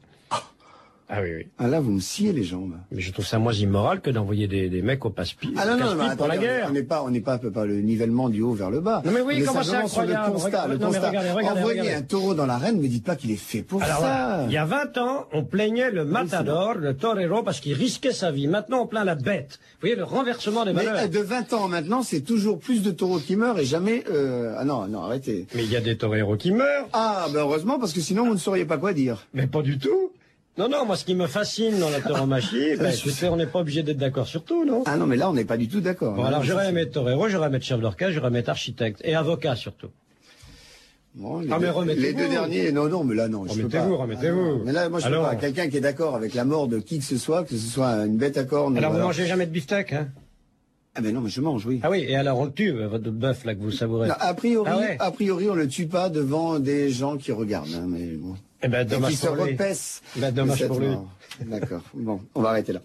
Ah 1.09 1.21
oui, 1.23 1.29
oui. 1.37 1.47
Ah 1.59 1.69
là, 1.69 1.79
vous 1.79 1.93
me 1.93 2.01
sciez 2.01 2.33
les 2.33 2.43
jambes. 2.43 2.75
Mais 2.91 3.01
je 3.01 3.13
trouve 3.13 3.25
ça 3.25 3.39
moins 3.39 3.53
immoral 3.53 4.01
que 4.01 4.11
d'envoyer 4.11 4.49
des, 4.49 4.69
des 4.69 4.83
mecs 4.83 5.05
au 5.05 5.11
passe-pied 5.11 5.53
Ah 5.57 5.65
non, 5.65 5.77
non, 5.77 5.95
mais 5.95 6.17
pour 6.17 6.27
la 6.27 6.37
guerre. 6.37 6.67
on 6.69 6.73
n'est 6.73 6.83
pas, 6.83 7.03
on 7.05 7.11
n'est 7.11 7.21
pas, 7.21 7.39
pas 7.39 7.65
le 7.65 7.81
nivellement 7.81 8.29
du 8.29 8.43
haut 8.43 8.55
vers 8.55 8.71
le 8.71 8.81
bas. 8.81 9.03
Non, 9.05 9.13
mais 9.13 9.21
oui, 9.21 9.41
on 9.45 9.47
comment 9.53 9.63
c'est 9.63 9.77
incroyable. 9.77 10.25
le 10.27 10.33
constat. 10.33 10.47
Regarde- 10.49 10.71
le 10.73 10.79
non, 10.79 10.87
mais 10.89 10.93
constat. 10.95 11.09
regardez, 11.09 11.31
regardez, 11.31 11.61
Envoyer 11.61 11.81
regardez. 11.83 11.99
un 12.01 12.07
taureau 12.07 12.35
dans 12.35 12.47
l'arène, 12.47 12.81
me 12.81 12.89
dites 12.89 13.05
pas 13.05 13.15
qu'il 13.15 13.31
est 13.31 13.37
fait 13.37 13.63
pour 13.63 13.81
Alors 13.85 14.01
ça. 14.01 14.43
il 14.47 14.53
y 14.53 14.57
a 14.57 14.65
20 14.65 14.99
ans, 14.99 15.27
on 15.33 15.45
plaignait 15.45 15.93
le 15.93 16.05
matador, 16.05 16.75
le 16.75 16.97
torero, 16.97 17.45
parce 17.45 17.61
qu'il 17.61 17.75
risquait 17.75 18.13
sa 18.13 18.33
vie. 18.33 18.49
Maintenant, 18.49 18.81
on 18.83 18.87
plaint 18.89 19.05
la 19.07 19.15
bête. 19.15 19.61
Vous 19.75 19.83
voyez 19.83 19.95
le 19.97 20.03
renversement 20.05 20.65
des 20.65 20.73
Mais 20.73 20.85
valeurs. 20.87 21.05
euh, 21.05 21.07
de 21.07 21.21
20 21.21 21.53
ans 21.53 21.69
maintenant, 21.69 22.03
c'est 22.03 22.23
toujours 22.23 22.59
plus 22.59 22.83
de 22.83 22.91
taureaux 22.91 23.21
qui 23.21 23.37
meurent 23.37 23.61
et 23.61 23.65
jamais. 23.65 24.03
Euh... 24.11 24.55
Ah 24.59 24.65
non, 24.65 24.89
non, 24.89 25.03
arrêtez. 25.05 25.47
Mais 25.55 25.63
il 25.63 25.71
y 25.71 25.77
a 25.77 25.81
des 25.81 25.97
toreros 25.97 26.37
qui 26.37 26.51
meurent. 26.51 26.89
Ah, 26.93 27.27
ben 27.33 27.41
heureusement, 27.41 27.79
parce 27.79 27.93
que 27.93 28.01
sinon 28.01 28.27
vous 28.27 28.35
ne 28.35 28.39
sauriez 28.41 28.65
pas 28.65 28.77
quoi 28.79 28.93
dire. 28.93 29.25
Mais 29.35 29.47
pas 29.47 29.63
du 29.63 29.79
tout. 29.79 30.11
Non, 30.59 30.69
non, 30.71 30.87
moi, 30.87 30.97
ce 30.97 31.05
qui 31.05 31.15
me 31.15 31.27
fascine 31.27 31.79
dans 31.79 31.91
la 31.91 32.01
tauromachie, 32.01 32.77
ben, 32.79 32.91
écoutez, 32.93 33.29
on 33.29 33.37
n'est 33.37 33.47
pas 33.47 33.59
obligé 33.61 33.83
d'être 33.83 33.99
d'accord 33.99 34.27
sur 34.27 34.43
tout, 34.43 34.65
non? 34.65 34.85
Ah 34.87 34.97
non, 34.97 35.07
mais 35.07 35.17
là, 35.17 35.29
on 35.29 35.35
n'est 35.35 35.45
pas 35.45 35.59
du 35.59 35.69
tout 35.69 35.81
d'accord. 35.81 36.15
Bon, 36.15 36.25
hein. 36.25 36.29
alors, 36.29 36.43
j'aurais 36.45 36.71
aimé 36.71 36.83
être 36.83 36.93
torero, 36.93 37.29
j'aurais 37.29 37.49
aimé 37.49 37.59
être 37.59 37.65
chef 37.65 37.79
d'orchestre, 37.81 38.15
j'aurais 38.15 38.29
aimé 38.29 38.39
être 38.39 38.49
architecte 38.49 39.01
et 39.05 39.15
avocat 39.15 39.55
surtout. 39.55 39.89
Bon, 41.15 41.41
les, 41.41 41.49
Ah, 41.51 41.59
mais 41.59 41.67
deux, 41.67 41.73
remettez-vous. 41.73 42.03
les 42.07 42.13
deux 42.15 42.29
derniers, 42.29 42.73
non, 42.73 42.89
non, 42.89 43.05
mais 43.05 43.15
là, 43.15 43.29
non. 43.29 43.43
Remettez-vous, 43.43 43.97
remettez-vous. 43.97 44.57
Ah. 44.61 44.63
Mais 44.65 44.73
là, 44.73 44.89
moi, 44.89 45.01
je 45.01 45.07
peux 45.07 45.13
Alors 45.13 45.29
pas. 45.29 45.37
Quelqu'un 45.37 45.69
qui 45.69 45.77
est 45.77 45.81
d'accord 45.81 46.15
avec 46.15 46.33
la 46.35 46.45
mort 46.45 46.69
de 46.69 46.79
qui 46.79 46.99
que 46.99 47.05
ce 47.05 47.17
soit, 47.19 47.45
que 47.45 47.51
ce 47.57 47.69
soit 47.69 47.91
une 48.07 48.17
bête 48.17 48.37
à 48.39 48.45
cornes. 48.45 48.77
Alors 48.79 48.93
ou 48.93 48.95
vous 48.97 49.01
mangez 49.01 49.27
jamais 49.27 49.47
de 49.47 49.51
beefsteak, 49.53 49.93
hein? 49.93 50.09
Ah, 50.95 51.01
mais 51.03 51.13
non, 51.13 51.21
mais 51.21 51.29
je 51.29 51.43
mange, 51.43 51.67
oui. 51.67 51.81
Ah 51.83 51.91
oui, 51.91 52.07
et 52.09 52.17
alors 52.17 52.39
on 52.39 52.47
le 52.47 52.53
tue, 52.53 52.71
euh, 52.71 52.89
votre 52.89 53.11
bœuf 53.11 53.45
là 53.45 53.55
que 53.55 53.61
vous 53.61 53.71
savourez. 53.71 54.09
Non, 54.09 54.15
a 54.19 54.33
priori, 54.33 54.71
Ah 54.73 54.79
ouais. 54.79 54.97
a 54.99 55.11
priori, 55.11 55.51
on 55.51 55.55
le 55.55 55.69
tue 55.69 55.87
pas 55.87 56.09
devant 56.09 56.59
des 56.59 56.89
gens 56.89 57.19
qui 57.19 57.33
regardent, 57.33 57.75
hein, 57.75 57.85
mais 57.87 58.07
bon. 58.17 58.35
Eh 58.67 58.69
ben 58.69 58.81
Et 58.83 58.85
qui 58.85 58.91
dommage 58.95 59.15
se 59.15 59.29
lui. 59.29 59.43
repaissent. 59.53 60.03
Ben, 60.17 60.35
dommage 60.35 60.67
pour 60.67 60.81
lui. 60.81 60.97
D'accord. 61.41 61.83
Bon, 61.95 62.21
on 62.35 62.43
va 62.43 62.49
arrêter 62.51 62.73
là. 62.73 62.81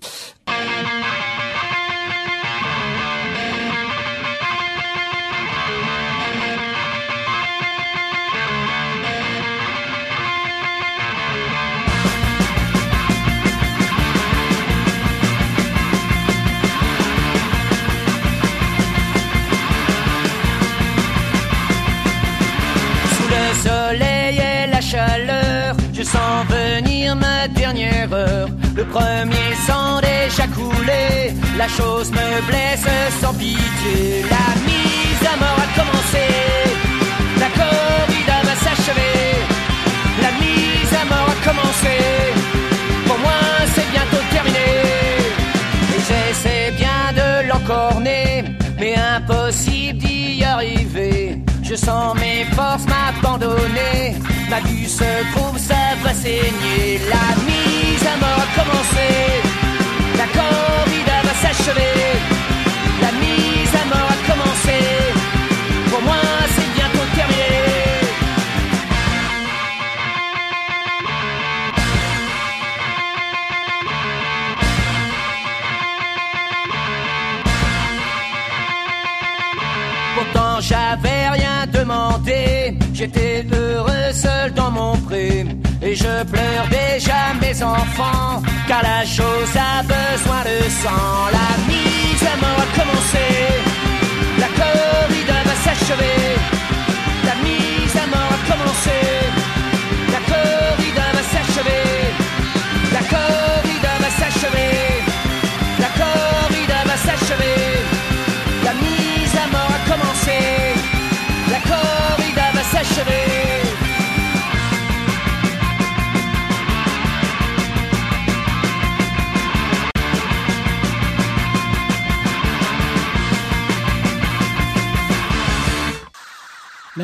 Le 28.01 28.83
premier 28.85 29.53
sang 29.67 30.01
déjà 30.01 30.47
coulé, 30.47 31.35
la 31.55 31.67
chose 31.67 32.09
me 32.11 32.47
blesse 32.47 32.87
sans 33.21 33.33
pitié. 33.35 34.23
La 34.27 34.55
mise 34.65 35.23
à 35.31 35.37
mort 35.37 35.59
a 35.59 35.79
commencé, 35.79 36.25
la 37.39 37.49
corrida 37.59 38.41
va 38.43 38.55
s'achever. 38.55 39.37
La 40.19 40.31
mise 40.41 40.93
à 40.99 41.05
mort 41.05 41.29
a 41.29 41.47
commencé, 41.47 41.95
pour 43.05 43.19
moi 43.19 43.39
c'est 43.75 43.87
bientôt 43.91 44.23
terminé. 44.31 44.71
Et 45.93 46.01
j'essaie 46.07 46.71
bien 46.71 47.13
de 47.13 47.47
l'encorner, 47.49 48.45
mais 48.79 48.95
impossible 48.95 49.99
d'y 49.99 50.43
arriver. 50.43 51.37
Je 51.71 51.77
sens 51.77 52.13
mes 52.19 52.43
forces 52.53 52.85
m'abandonner, 52.85 54.17
ma 54.49 54.59
vue 54.59 54.89
se 54.89 55.05
trouve, 55.31 55.57
ça 55.57 55.95
va 56.03 56.13
saigner. 56.13 56.99
La 57.09 57.27
mise 57.47 58.05
à 58.13 58.17
mort 58.19 58.43
a 58.45 58.59
commencé, 58.59 59.09
la 60.17 60.27
corrida 60.37 61.17
va 61.23 61.33
s'achever. 61.41 62.19
La 63.01 63.11
mise 63.13 63.40
Pourtant 80.15 80.59
j'avais 80.59 81.29
rien 81.29 81.65
demandé, 81.71 82.77
j'étais 82.93 83.45
heureux 83.51 84.11
seul 84.13 84.53
dans 84.53 84.71
mon 84.71 84.97
pré. 84.97 85.45
Et 85.81 85.95
je 85.95 86.23
pleure 86.25 86.67
déjà 86.69 87.33
mes 87.41 87.63
enfants, 87.63 88.41
car 88.67 88.83
la 88.83 89.03
chose 89.05 89.53
a 89.55 89.81
besoin 89.81 90.41
de 90.43 90.69
sang. 90.81 91.29
La 91.37 91.51
mise 91.67 92.23
à 92.33 92.35
mort 92.43 92.61
a 92.65 92.79
commencé, 92.79 93.27
la 94.37 94.49
corrida 94.59 95.37
va 95.47 95.55
s'achever. 95.65 96.21
La 97.25 97.35
mise 97.45 97.95
à 97.95 98.05
mort 98.13 98.31
a 98.37 98.51
commencé, 98.51 98.99
la 100.13 100.21
corrida 100.31 101.05
va 101.15 101.23
s'achever. 101.33 101.87
La 102.93 103.03
corrida 103.13 103.93
va 104.03 104.09
s'achever, 104.19 104.73
la 105.79 105.89
corrida 105.99 106.79
va 106.85 106.97
s'achever. 106.97 107.80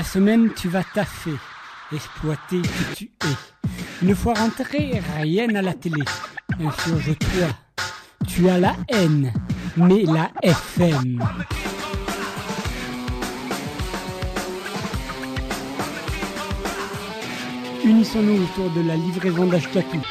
Semaine, 0.07 0.49
tu 0.55 0.69
vas 0.69 0.83
taffer, 0.83 1.35
exploiter 1.93 2.61
que 2.61 2.95
tu 2.95 3.05
es. 3.05 4.05
Une 4.05 4.15
fois 4.15 4.33
rentré, 4.33 5.01
rien 5.17 5.53
à 5.55 5.61
la 5.61 5.73
télé. 5.73 6.03
Insurge-toi. 6.59 7.47
Tu 8.25 8.49
as 8.49 8.57
la 8.57 8.75
haine, 8.87 9.33
mais 9.75 10.03
la 10.03 10.31
FM. 10.41 11.19
Unissons-nous 17.83 18.43
autour 18.43 18.69
de 18.71 18.87
la 18.87 18.95
livraison 18.95 19.45
d'Ashkatou. 19.45 20.01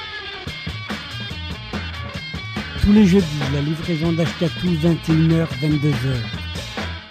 Tous 2.82 2.92
les 2.92 3.06
jeudis, 3.06 3.26
la 3.52 3.60
livraison 3.60 4.12
d'Ashkatou, 4.12 4.68
21h, 4.68 5.46
22h. 5.62 6.35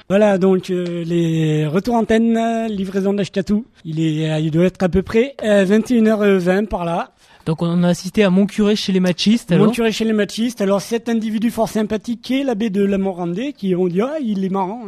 Voilà, 0.08 0.38
donc 0.38 0.70
euh, 0.70 1.04
les 1.04 1.66
retours 1.66 1.96
antennes, 1.96 2.38
euh, 2.38 2.68
livraison 2.68 3.14
d'Ashkatou. 3.14 3.66
Il 3.86 4.00
est, 4.00 4.30
euh, 4.30 4.40
il 4.40 4.52
doit 4.52 4.66
être 4.66 4.84
à 4.84 4.90
peu 4.90 5.02
près 5.02 5.36
euh, 5.44 5.66
21h20 5.66 6.68
par 6.68 6.86
là. 6.86 7.12
Donc 7.46 7.62
on 7.62 7.84
a 7.84 7.90
assisté 7.90 8.24
à 8.24 8.30
mon 8.30 8.46
curé 8.48 8.76
chez 8.76 8.92
les 8.92 9.00
machistes. 9.00 9.52
Mon 9.52 9.64
Alors. 9.64 9.72
curé 9.72 9.92
chez 9.92 10.06
les 10.06 10.14
machistes. 10.14 10.62
Alors 10.62 10.82
cet 10.82 11.10
individu 11.10 11.52
fort 11.52 11.70
sympathique 11.70 12.22
qui 12.22 12.40
est 12.40 12.44
l'abbé 12.44 12.70
de 12.72 12.84
la 12.84 12.98
Morandais, 12.98 13.54
qui 13.54 13.76
ont 13.76 13.88
dit 13.88 14.02
ah 14.02 14.16
il 14.20 14.44
est 14.44 14.50
marrant, 14.50 14.82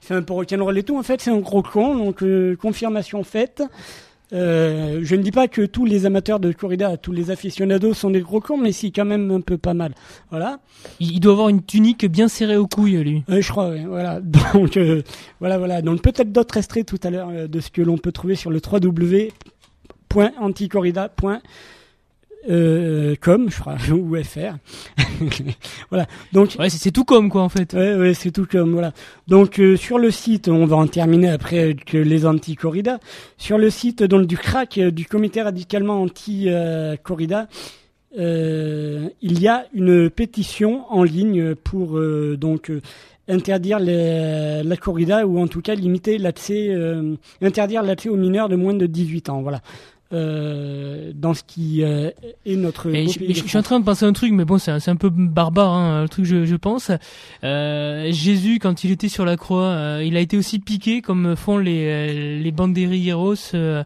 c'est 0.00 0.14
un 0.14 0.22
peu 0.22 0.32
rock'n'roll 0.32 0.76
et 0.78 0.82
tout. 0.82 0.98
En 0.98 1.02
fait 1.02 1.20
c'est 1.20 1.30
un 1.30 1.38
gros 1.38 1.62
con, 1.62 1.96
donc 1.96 2.22
euh, 2.22 2.56
confirmation 2.56 3.22
faite. 3.24 3.62
Euh, 4.32 5.00
je 5.02 5.14
ne 5.14 5.22
dis 5.22 5.30
pas 5.30 5.46
que 5.48 5.62
tous 5.62 5.86
les 5.86 6.04
amateurs 6.06 6.40
de 6.40 6.50
corrida, 6.52 6.96
tous 6.96 7.12
les 7.12 7.30
aficionados 7.30 7.92
sont 7.94 8.10
des 8.10 8.20
gros 8.20 8.40
cons, 8.40 8.58
mais 8.58 8.72
si 8.72 8.90
quand 8.92 9.04
même 9.04 9.30
un 9.30 9.40
peu 9.40 9.58
pas 9.58 9.74
mal. 9.74 9.94
Voilà. 10.30 10.58
Il, 11.00 11.18
doit 11.20 11.32
avoir 11.32 11.48
une 11.48 11.64
tunique 11.64 12.06
bien 12.06 12.28
serrée 12.28 12.56
aux 12.56 12.66
couilles, 12.66 12.98
lui. 12.98 13.22
Euh, 13.30 13.40
je 13.40 13.50
crois, 13.50 13.70
oui. 13.70 13.84
Voilà. 13.86 14.20
Donc, 14.54 14.76
euh, 14.76 15.02
voilà, 15.40 15.58
voilà. 15.58 15.82
Donc, 15.82 16.02
peut-être 16.02 16.32
d'autres 16.32 16.58
extraits 16.58 16.86
tout 16.86 17.00
à 17.02 17.10
l'heure 17.10 17.30
euh, 17.30 17.48
de 17.48 17.60
ce 17.60 17.70
que 17.70 17.82
l'on 17.82 17.96
peut 17.96 18.12
trouver 18.12 18.34
sur 18.34 18.50
le 18.50 18.60
www.anticorrida.com, 18.60 21.38
euh, 22.48 23.14
com, 23.20 23.48
je 23.50 23.58
crois, 23.60 23.76
ou 23.92 24.16
fr. 24.22 24.56
voilà. 25.90 26.06
Donc, 26.32 26.56
Ouais, 26.58 26.70
c'est 26.70 26.90
tout 26.92 27.04
comme 27.04 27.30
quoi 27.30 27.42
en 27.42 27.48
fait. 27.48 27.72
Ouais, 27.74 27.94
ouais, 27.96 28.14
c'est 28.14 28.30
tout 28.30 28.46
comme 28.46 28.72
voilà. 28.72 28.92
Donc 29.26 29.58
euh, 29.58 29.76
sur 29.76 29.98
le 29.98 30.10
site, 30.10 30.48
on 30.48 30.64
va 30.66 30.76
en 30.76 30.86
terminer 30.86 31.30
après 31.30 31.74
que 31.74 31.98
les 31.98 32.26
anti-corrida. 32.26 33.00
Sur 33.36 33.58
le 33.58 33.70
site 33.70 34.02
donc 34.02 34.26
du 34.26 34.36
CRAC, 34.36 34.78
euh, 34.78 34.90
du 34.90 35.04
comité 35.06 35.42
radicalement 35.42 36.00
anti-corrida, 36.00 37.48
euh, 38.18 39.08
il 39.20 39.40
y 39.40 39.48
a 39.48 39.66
une 39.74 40.08
pétition 40.10 40.84
en 40.90 41.02
ligne 41.02 41.54
pour 41.54 41.98
euh, 41.98 42.36
donc 42.38 42.70
euh, 42.70 42.80
interdire 43.28 43.78
les- 43.78 44.62
la 44.64 44.76
corrida 44.78 45.26
ou 45.26 45.38
en 45.38 45.46
tout 45.46 45.60
cas 45.60 45.74
limiter 45.74 46.16
l'accès, 46.16 46.68
euh, 46.70 47.14
interdire 47.42 47.82
l'accès 47.82 48.08
aux 48.08 48.16
mineurs 48.16 48.48
de 48.48 48.56
moins 48.56 48.72
de 48.74 48.86
18 48.86 49.28
ans. 49.28 49.42
Voilà. 49.42 49.60
Euh, 50.14 51.12
dans 51.14 51.34
ce 51.34 51.42
qui 51.42 51.82
euh, 51.82 52.10
est 52.46 52.56
notre 52.56 52.88
Et 52.88 53.08
je, 53.08 53.46
suis 53.46 53.58
en 53.58 53.62
train 53.62 53.78
de 53.78 53.84
penser 53.84 54.06
à 54.06 54.08
un 54.08 54.14
truc, 54.14 54.32
mais 54.32 54.46
bon, 54.46 54.56
c'est 54.56 54.70
un, 54.70 54.96
peu 54.96 55.10
barbare, 55.10 55.74
hein, 55.74 56.02
le 56.02 56.08
truc, 56.08 56.24
je, 56.24 56.46
je 56.46 56.56
pense. 56.56 56.90
Euh, 57.44 58.10
Jésus, 58.10 58.58
quand 58.58 58.84
il 58.84 58.90
était 58.90 59.10
sur 59.10 59.26
la 59.26 59.36
croix, 59.36 59.64
euh, 59.64 60.02
il 60.02 60.16
a 60.16 60.20
été 60.20 60.38
aussi 60.38 60.60
piqué, 60.60 61.02
comme 61.02 61.36
font 61.36 61.58
les, 61.58 61.84
euh, 61.86 62.42
les 62.42 62.52
banderilleros 62.52 63.34
euh, 63.52 63.84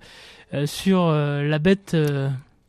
euh, 0.54 0.66
sur 0.66 1.06
euh, 1.08 1.42
la 1.42 1.58
bête. 1.58 1.96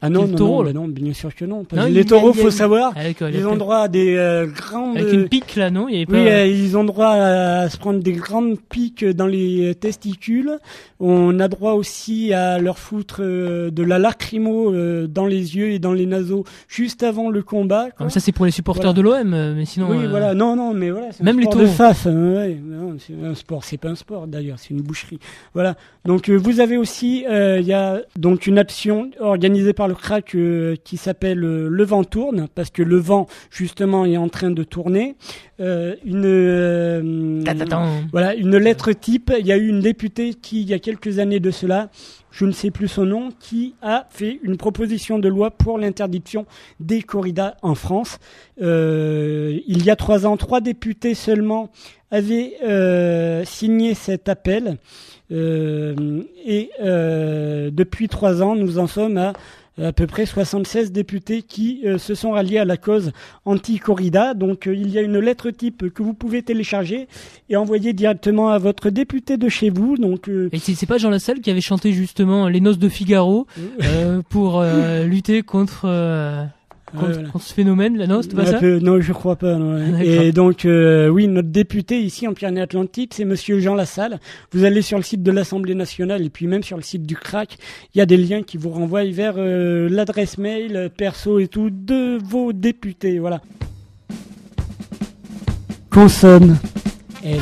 Ah 0.06 0.10
non, 0.10 0.28
non, 0.28 0.36
taureau, 0.36 0.64
non, 0.74 0.88
bah 0.90 1.00
bien 1.02 1.14
sûr 1.14 1.34
que 1.34 1.46
non. 1.46 1.64
Parce 1.64 1.80
Non, 1.82 1.86
que 1.88 1.92
il 1.92 1.96
y 1.96 1.98
les 2.00 2.06
taureaux, 2.06 2.32
il 2.34 2.40
faut 2.40 2.46
une- 2.48 2.52
savoir, 2.52 2.92
avec, 2.98 3.22
euh, 3.22 3.32
ils 3.34 3.48
ont 3.48 3.56
droit 3.56 3.78
à 3.78 3.88
des 3.88 4.16
euh, 4.18 4.46
grandes. 4.48 4.98
avec 4.98 5.14
une 5.14 5.30
pique 5.30 5.56
là, 5.56 5.72
non? 5.72 5.88
Il 5.88 5.94
y 5.94 5.98
avait 5.98 6.06
pas... 6.06 6.14
Oui, 6.14 6.28
euh, 6.28 6.46
ils 6.46 6.78
ont 6.78 6.84
droit 6.84 7.08
à 7.12 7.70
se 7.70 7.78
prendre 7.78 8.02
des 8.04 8.12
grandes 8.12 8.60
piques 8.60 9.06
dans 9.06 9.28
les 9.28 9.74
testicules. 9.76 10.58
On 11.00 11.40
a 11.40 11.48
droit 11.48 11.74
aussi 11.74 12.34
à 12.34 12.60
leur 12.60 12.80
foutre 12.80 13.18
euh, 13.22 13.72
de 13.72 13.82
la 13.84 13.98
lacrymo 13.98 14.74
euh, 14.74 15.08
dans 15.08 15.26
les 15.26 15.56
yeux 15.56 15.72
et 15.72 15.80
dans 15.80 15.94
les 15.94 16.06
naseaux 16.06 16.44
juste 16.68 17.02
avant 17.04 17.30
le 17.30 17.42
combat. 17.42 17.84
quoi. 17.86 17.92
Comme 18.00 18.10
ça, 18.10 18.20
c'est 18.20 18.32
pour 18.34 18.46
les 18.46 18.52
supporters 18.52 18.94
Voilà. 18.94 19.20
de 19.22 19.24
l'OM, 19.30 19.54
mais 19.56 19.66
sinon. 19.66 19.88
oui, 19.90 20.06
voilà. 20.10 20.34
Non, 20.34 20.56
non, 20.58 20.74
mais 20.74 20.92
voilà. 20.92 21.08
un 21.18 21.24
Même 21.24 21.38
les 21.40 21.46
sport 21.46 21.56
de 21.56 21.64
taureaux. 21.66 21.76
faf. 21.76 22.08
hein, 22.08 22.34
ouais. 22.36 22.58
C'est 23.00 23.14
un 23.26 23.36
sport. 23.36 23.64
C'est 23.64 23.78
pas 23.78 23.90
un 23.90 23.96
sport 23.96 24.28
d'ailleurs. 24.28 24.58
C'est 24.60 24.72
une 24.72 24.82
boucherie. 24.82 25.20
Voilà. 25.54 25.76
Donc 26.06 26.30
vous 26.30 26.60
avez 26.60 26.76
aussi, 26.78 27.24
il 27.30 27.66
y 27.66 27.74
a 27.74 28.02
donc 28.18 28.48
une 28.48 28.58
action 28.60 29.10
organisée 29.20 29.72
par 29.74 29.88
le 29.88 29.93
crack 29.94 30.36
euh, 30.36 30.76
qui 30.84 30.98
s'appelle 30.98 31.44
euh, 31.44 31.68
Le 31.70 31.84
vent 31.84 32.04
tourne, 32.04 32.48
parce 32.54 32.70
que 32.70 32.84
le 32.84 32.98
vent 32.98 33.28
justement 33.50 34.06
est 34.06 34.18
en 34.18 34.30
train 34.30 34.52
de 34.52 34.64
tourner. 34.64 35.16
Euh, 35.60 35.96
une 36.04 37.44
voilà 38.12 38.34
une 38.36 38.58
lettre 38.58 38.92
type. 38.92 39.32
Il 39.40 39.46
y 39.46 39.52
a 39.52 39.58
eu 39.58 39.68
une 39.68 39.82
députée 39.82 40.34
qui, 40.34 40.62
il 40.62 40.70
y 40.70 40.74
a 40.74 40.80
quelques 40.80 41.20
années 41.20 41.40
de 41.40 41.52
cela, 41.52 41.90
je 42.32 42.46
ne 42.46 42.52
sais 42.52 42.72
plus 42.72 42.88
son 42.88 43.06
nom, 43.06 43.30
qui 43.40 43.76
a 43.82 44.08
fait 44.10 44.40
une 44.44 44.58
proposition 44.58 45.20
de 45.20 45.30
loi 45.30 45.52
pour 45.52 45.78
l'interdiction 45.78 46.46
des 46.80 47.02
corridas 47.02 47.56
en 47.62 47.76
France. 47.76 48.18
Il 48.60 49.84
y 49.86 49.90
a 49.90 49.96
trois 49.96 50.26
ans, 50.26 50.38
trois 50.38 50.62
députés 50.62 51.14
seulement 51.14 51.70
avaient 52.14 52.54
euh, 52.64 53.44
signé 53.44 53.96
cet 53.96 54.30
appel. 54.30 54.78
Euh, 55.32 56.22
et 56.46 56.70
euh, 56.82 57.72
depuis 57.72 58.08
trois 58.08 58.44
ans, 58.44 58.56
nous 58.56 58.78
en 58.78 58.86
sommes 58.86 59.18
à 59.18 59.34
à 59.82 59.92
peu 59.92 60.06
près 60.06 60.25
76 60.25 60.92
députés 60.92 61.42
qui 61.42 61.82
euh, 61.86 61.98
se 61.98 62.13
sont 62.13 62.32
ralliés 62.32 62.60
à 62.60 62.65
la 62.65 62.77
cause 62.77 63.12
anti-corrida. 63.46 64.34
Donc 64.34 64.68
euh, 64.68 64.75
il 64.75 64.89
y 64.92 64.98
a 64.98 65.01
une 65.01 65.20
lettre 65.20 65.50
type 65.50 65.92
que 65.92 66.03
vous 66.03 66.13
pouvez 66.13 66.44
télécharger 66.44 67.08
et 67.50 67.56
envoyer 67.56 67.94
directement 67.94 68.50
à 68.50 68.60
votre 68.60 68.89
député 68.89 69.38
de 69.38 69.50
chez 69.50 69.70
vous. 69.70 69.98
Donc 69.98 70.30
euh, 70.30 70.50
Et 70.51 70.60
c'est 70.60 70.75
c'est 70.75 70.86
pas 70.86 70.98
Jean 70.98 71.10
Lassalle 71.10 71.39
qui 71.39 71.50
avait 71.50 71.62
chanté 71.62 71.92
justement 71.92 72.48
Les 72.48 72.62
Noces 72.62 72.77
de 72.77 72.89
Figaro 72.89 73.48
euh, 73.82 74.22
pour 74.30 74.60
euh, 74.60 75.03
lutter 75.06 75.42
contre, 75.42 75.86
euh, 75.86 76.44
contre, 77.00 77.14
voilà. 77.14 77.30
contre 77.30 77.46
ce 77.46 77.54
phénomène, 77.54 77.98
la 77.98 78.08
noce, 78.08 78.26
c'est 78.30 78.36
pas 78.36 78.46
ça 78.46 78.60
peu- 78.60 78.80
non, 78.80 79.00
je 79.02 79.12
crois 79.14 79.36
pas. 79.36 79.56
non, 79.56 79.76
ouais. 79.98 80.08
Et 80.08 80.32
donc, 80.32 80.66
euh, 80.66 81.08
oui, 81.10 81.28
notre 81.28 81.50
député 81.50 82.00
ici 82.02 82.28
en 82.28 82.34
Pyrénées-Atlantiques, 82.34 83.14
c'est 83.16 83.26
Monsieur 83.26 83.60
Jean 83.60 83.76
Lassalle. 83.76 84.20
Vous 84.52 84.64
allez 84.64 84.82
sur 84.82 84.98
le 84.98 85.04
site 85.04 85.24
de 85.24 85.32
l'Assemblée 85.32 85.76
nationale 85.76 86.24
et 86.26 86.30
puis 86.30 86.48
même 86.48 86.64
sur 86.64 86.78
le 86.78 86.84
site 86.84 87.06
du 87.06 87.16
CRAC, 87.16 87.58
il 87.94 87.98
y 87.98 88.02
a 88.02 88.06
des 88.06 88.18
liens 88.18 88.44
qui 88.44 88.58
vous 88.58 88.70
renvoient 88.70 89.04
vers 89.06 89.36
euh, 89.38 89.88
l'adresse 89.90 90.38
mail 90.38 90.76
euh, 90.76 90.90
perso 90.90 91.40
et 91.40 91.48
tout 91.48 91.70
de 91.72 92.18
vos 92.24 92.54
députés. 92.54 93.20
Voilà. 93.20 93.42
Consonne. 95.90 96.58
L. 97.24 97.40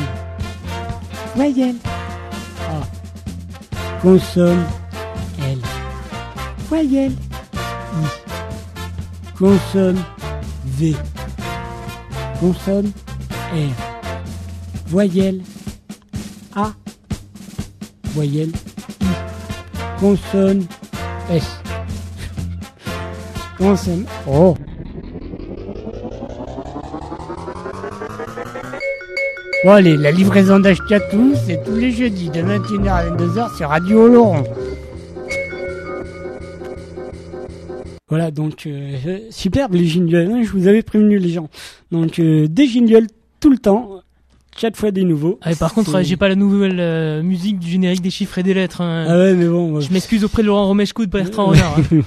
Voyelle. 1.34 1.76
A. 2.68 2.82
Consonne. 4.02 4.62
L. 5.40 5.58
Voyelle. 6.68 7.12
I. 7.12 8.21
Consonne 9.42 9.98
V. 10.64 10.94
Consonne 12.38 12.92
R. 13.52 13.74
Voyelle 14.86 15.40
A. 16.54 16.70
Voyelle 18.14 18.52
I. 19.00 19.06
Consonne 19.98 20.64
S. 21.28 21.60
Consonne 23.58 24.04
O. 24.28 24.54
Bon 29.64 29.72
allez, 29.72 29.96
la 29.96 30.12
livraison 30.12 30.60
d'Ashkatou, 30.60 31.34
c'est 31.44 31.64
tous 31.64 31.74
les 31.74 31.90
jeudis 31.90 32.30
de 32.30 32.42
21h 32.42 32.88
à 32.88 33.10
22h 33.10 33.56
sur 33.56 33.70
Radio 33.70 34.02
Oloron. 34.02 34.44
Voilà, 38.12 38.30
donc 38.30 38.66
euh, 38.66 39.20
superbe 39.30 39.72
les 39.72 39.86
jingles, 39.86 40.42
je 40.42 40.50
vous 40.50 40.68
avais 40.68 40.82
prévenu 40.82 41.18
les 41.18 41.30
gens. 41.30 41.48
Donc 41.90 42.18
euh, 42.18 42.46
des 42.46 42.66
jingles 42.66 43.06
tout 43.40 43.48
le 43.48 43.56
temps, 43.56 44.02
chaque 44.62 44.76
fois 44.76 44.92
des 44.92 45.02
nouveaux. 45.02 45.40
Ah, 45.42 45.50
et 45.50 45.56
par 45.56 45.74
contre, 45.74 45.96
euh, 45.96 46.02
j'ai 46.04 46.16
pas 46.16 46.28
la 46.28 46.36
nouvelle 46.36 46.78
euh, 46.78 47.20
musique 47.22 47.58
du 47.58 47.68
générique 47.68 48.00
des 48.00 48.10
chiffres 48.10 48.38
et 48.38 48.44
des 48.44 48.54
lettres. 48.54 48.80
hein. 48.80 49.06
Ah 49.08 49.18
ouais, 49.18 49.34
mais 49.34 49.46
bon. 49.48 49.80
Je 49.80 49.92
m'excuse 49.92 50.22
auprès 50.24 50.42
de 50.42 50.46
Laurent 50.46 50.68
Romeshko 50.68 51.04
de 51.04 51.10
Bertrand 51.10 51.46
Renard. 51.46 51.76
hein. 51.78 52.00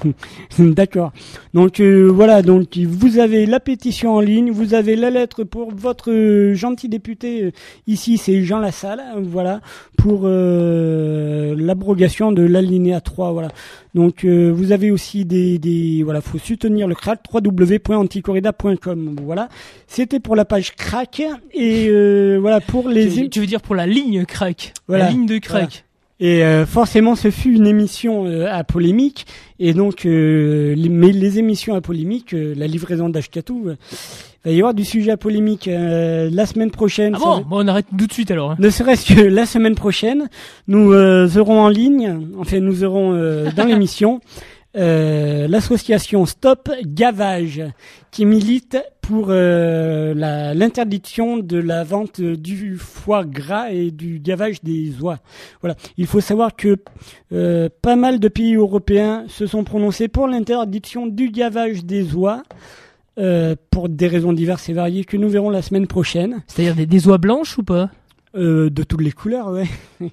D'accord. 0.59 1.11
Donc 1.53 1.81
euh, 1.81 2.05
voilà, 2.13 2.41
donc 2.41 2.77
vous 2.77 3.19
avez 3.19 3.45
la 3.45 3.59
pétition 3.59 4.15
en 4.15 4.21
ligne, 4.21 4.51
vous 4.51 4.73
avez 4.73 4.95
la 4.95 5.09
lettre 5.09 5.43
pour 5.43 5.73
votre 5.75 6.11
euh, 6.11 6.53
gentil 6.55 6.87
député 6.87 7.43
euh, 7.43 7.51
ici, 7.87 8.17
c'est 8.17 8.41
Jean 8.43 8.59
Lassalle, 8.59 9.01
hein, 9.01 9.19
voilà, 9.21 9.59
pour 9.97 10.21
euh, 10.23 11.55
l'abrogation 11.57 12.31
de 12.31 12.41
l'alinéa 12.43 13.01
3, 13.01 13.33
voilà. 13.33 13.49
Donc 13.95 14.25
euh, 14.25 14.51
vous 14.53 14.71
avez 14.73 14.91
aussi 14.91 15.23
des, 15.25 15.57
des 15.57 16.03
voilà, 16.03 16.19
faut 16.21 16.37
soutenir 16.37 16.87
le 16.87 16.95
crack 16.95 17.19
www.anticorrida.com, 17.33 19.15
voilà. 19.23 19.47
C'était 19.87 20.19
pour 20.19 20.35
la 20.35 20.43
page 20.45 20.75
crack 20.75 21.21
et 21.53 21.87
euh, 21.89 22.37
voilà 22.45 22.61
pour 22.61 22.87
les 22.89 23.09
tu, 23.09 23.29
tu 23.29 23.39
veux 23.39 23.45
dire 23.47 23.61
pour 23.61 23.75
la 23.75 23.87
ligne 23.87 24.25
crack 24.25 24.73
Voilà. 24.87 25.05
La 25.05 25.09
ligne 25.11 25.25
de 25.25 25.37
crack. 25.39 25.83
et 26.19 26.43
euh, 26.43 26.65
forcément, 26.65 27.15
ce 27.15 27.29
fut 27.31 27.53
une 27.55 27.67
émission 27.67 28.25
euh, 28.25 28.47
à 28.49 28.63
polémique. 28.63 29.25
Et 29.59 29.73
donc, 29.73 30.05
euh, 30.05 30.73
les, 30.75 30.89
mais 30.89 31.11
les 31.11 31.39
émissions 31.39 31.75
à 31.75 31.81
polémique, 31.81 32.33
euh, 32.33 32.53
la 32.57 32.67
livraison 32.67 33.09
d'Ashkatou, 33.09 33.69
euh, 33.69 33.75
il 34.45 34.49
va 34.51 34.55
y 34.55 34.59
avoir 34.59 34.73
du 34.73 34.85
sujet 34.85 35.11
à 35.11 35.17
polémique 35.17 35.67
euh, 35.67 36.29
la 36.31 36.45
semaine 36.45 36.71
prochaine. 36.71 37.13
Ah 37.15 37.19
bon, 37.19 37.35
va- 37.37 37.41
bon, 37.41 37.63
on 37.65 37.67
arrête 37.67 37.87
tout 37.97 38.05
de 38.07 38.13
suite 38.13 38.29
alors. 38.31 38.51
hein. 38.51 38.57
ne 38.59 38.69
serait-ce 38.69 39.13
que 39.15 39.21
la 39.21 39.45
semaine 39.45 39.75
prochaine, 39.75 40.29
nous 40.67 40.91
euh, 40.93 41.27
aurons 41.37 41.59
en 41.61 41.69
ligne, 41.69 42.19
enfin 42.37 42.59
nous 42.59 42.83
aurons 42.83 43.13
euh, 43.13 43.49
dans 43.55 43.65
l'émission 43.65 44.19
euh, 44.77 45.47
l'association 45.47 46.25
Stop 46.25 46.69
Gavage 46.83 47.63
qui 48.11 48.25
milite 48.25 48.77
pour 49.01 49.27
euh, 49.29 50.13
l'interdiction 50.53 51.37
de 51.37 51.57
la 51.57 51.83
vente 51.83 52.19
du 52.19 52.77
foie 52.77 53.23
gras 53.23 53.71
et 53.71 53.91
du 53.91 54.19
gavage 54.19 54.61
des 54.63 55.01
oies. 55.01 55.19
Voilà. 55.61 55.75
Il 55.97 56.07
faut 56.07 56.21
savoir 56.21 56.55
que 56.55 56.77
euh, 57.31 57.69
pas 57.81 57.95
mal 57.95 58.19
de 58.19 58.27
pays 58.27 58.55
européens 58.55 59.25
se 59.27 59.47
sont 59.47 59.63
prononcés 59.63 60.07
pour 60.07 60.27
l'interdiction 60.27 61.07
du 61.07 61.29
gavage 61.29 61.85
des 61.85 62.13
oies. 62.15 62.43
pour 63.71 63.87
des 63.87 64.07
raisons 64.07 64.33
diverses 64.33 64.67
et 64.67 64.73
variées 64.73 65.05
que 65.05 65.15
nous 65.15 65.29
verrons 65.29 65.49
la 65.49 65.61
semaine 65.61 65.87
prochaine. 65.87 66.43
C'est-à-dire 66.47 66.85
des 66.85 67.07
oies 67.07 67.17
blanches 67.17 67.57
ou 67.57 67.63
pas? 67.63 67.89
Euh, 68.35 68.69
de 68.69 68.83
toutes 68.83 69.01
les 69.01 69.13
couleurs, 69.13 69.47
ouais. 69.49 69.67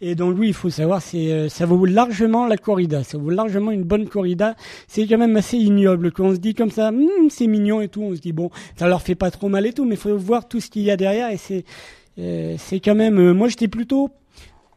Et 0.00 0.14
donc 0.14 0.38
oui, 0.38 0.48
il 0.48 0.54
faut 0.54 0.70
savoir, 0.70 1.02
c'est 1.02 1.30
euh, 1.30 1.48
ça 1.50 1.66
vaut 1.66 1.84
largement 1.84 2.46
la 2.46 2.56
corrida, 2.56 3.04
ça 3.04 3.18
vaut 3.18 3.28
largement 3.28 3.70
une 3.72 3.82
bonne 3.84 4.08
corrida. 4.08 4.54
C'est 4.88 5.06
quand 5.06 5.18
même 5.18 5.36
assez 5.36 5.58
ignoble 5.58 6.12
quand 6.12 6.24
on 6.24 6.34
se 6.34 6.38
dit 6.40 6.54
comme 6.54 6.70
ça, 6.70 6.88
Hum, 6.88 7.28
c'est 7.28 7.46
mignon 7.46 7.82
et 7.82 7.88
tout, 7.88 8.00
on 8.02 8.14
se 8.14 8.20
dit 8.20 8.32
bon, 8.32 8.48
ça 8.76 8.88
leur 8.88 9.02
fait 9.02 9.14
pas 9.16 9.30
trop 9.30 9.50
mal 9.50 9.66
et 9.66 9.74
tout, 9.74 9.84
mais 9.84 9.96
faut 9.96 10.16
voir 10.16 10.48
tout 10.48 10.60
ce 10.60 10.70
qu'il 10.70 10.82
y 10.82 10.90
a 10.90 10.96
derrière 10.96 11.30
et 11.30 11.36
c'est 11.36 11.64
euh, 12.18 12.54
c'est 12.58 12.80
quand 12.80 12.94
même. 12.94 13.18
euh, 13.18 13.34
moi, 13.34 13.48
j'étais 13.48 13.68
plutôt 13.68 14.10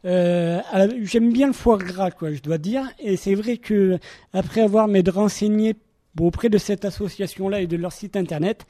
euh, 0.04 0.60
j'aime 1.02 1.32
bien 1.32 1.46
le 1.46 1.52
foie 1.54 1.78
gras, 1.78 2.10
quoi, 2.10 2.32
je 2.32 2.40
dois 2.42 2.58
dire. 2.58 2.84
Et 2.98 3.16
c'est 3.16 3.34
vrai 3.34 3.56
que 3.56 3.98
après 4.32 4.60
avoir 4.60 4.88
m'être 4.88 5.12
renseigné 5.12 5.74
bon, 6.14 6.26
auprès 6.26 6.48
de 6.50 6.58
cette 6.58 6.84
association-là 6.84 7.60
et 7.62 7.66
de 7.66 7.76
leur 7.76 7.92
site 7.92 8.16
internet, 8.16 8.66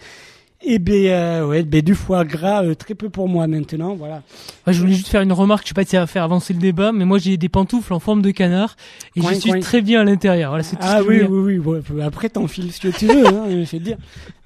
et 0.65 0.79
ben 0.79 1.07
euh, 1.07 1.47
ouais, 1.47 1.63
ben 1.63 1.83
du 1.83 1.95
foie 1.95 2.25
gras, 2.25 2.65
euh, 2.65 2.75
très 2.75 2.95
peu 2.95 3.09
pour 3.09 3.29
moi 3.29 3.47
maintenant, 3.47 3.95
voilà. 3.95 4.23
Ouais, 4.67 4.73
Je 4.73 4.81
voulais 4.81 4.95
juste 4.95 5.09
faire 5.09 5.23
une 5.23 5.33
remarque, 5.33 5.65
je 5.65 5.69
sais 5.69 5.75
pas 5.75 5.85
si 5.85 5.91
ça 5.91 6.01
va 6.01 6.07
faire 6.07 6.23
avancer 6.25 6.53
le 6.53 6.59
débat, 6.59 6.93
mais 6.93 7.05
moi 7.05 7.19
j'ai 7.19 7.37
des 7.37 7.49
pantoufles 7.49 7.93
en 7.93 8.01
forme 8.01 8.23
de 8.23 8.31
canard 8.31 8.77
et 9.17 9.21
Coin, 9.21 9.31
je 9.33 9.39
suis 9.41 9.51
coin. 9.51 9.61
très 9.61 9.81
bien 9.83 10.01
à 10.01 10.05
l'intérieur. 10.05 10.51
Voilà, 10.51 10.65
c'est 10.65 10.77
Ah 10.81 11.01
oui, 11.07 11.23
oui, 11.23 11.59
oui, 11.59 11.81
ouais, 11.93 12.03
après 12.03 12.29
t'enfiles 12.29 12.73
ce 12.73 12.81
que 12.81 12.97
tu 12.97 13.07
veux, 13.07 13.27
hein, 13.27 13.45
je 13.51 13.57
vais 13.57 13.67
te 13.67 13.77
dire. 13.77 13.97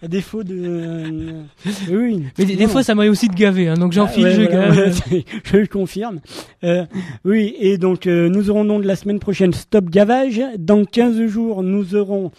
À 0.01 0.07
défaut 0.07 0.45
de, 0.45 0.55
euh, 0.55 1.43
oui. 1.91 2.25
Mais 2.39 2.45
des, 2.45 2.69
fois 2.69 2.85
ça 2.85 2.95
m'arrive 2.95 3.11
aussi 3.11 3.29
de 3.29 3.35
gaver, 3.35 3.69
hein, 3.69 3.75
donc 3.75 3.93
j'enfile, 3.93 4.27
Ah, 4.27 4.29
ouais, 4.29 4.35
je 4.35 4.51
voilà, 4.51 4.75
gave. 4.87 5.03
je 5.45 5.57
le 5.57 5.67
confirme. 5.67 6.21
Euh, 6.63 6.85
oui, 7.25 7.55
et 7.59 7.79
donc 7.79 8.07
euh, 8.07 8.29
nous 8.29 8.49
aurons 8.49 8.65
donc 8.65 8.85
la 8.85 8.95
semaine 8.95 9.19
prochaine 9.19 9.53
Stop 9.53 9.91
Gavage. 9.91 10.41
Dans 10.57 10.85
15 10.85 11.27
jours, 11.27 11.65
nous 11.65 11.97
aurons 11.97 12.31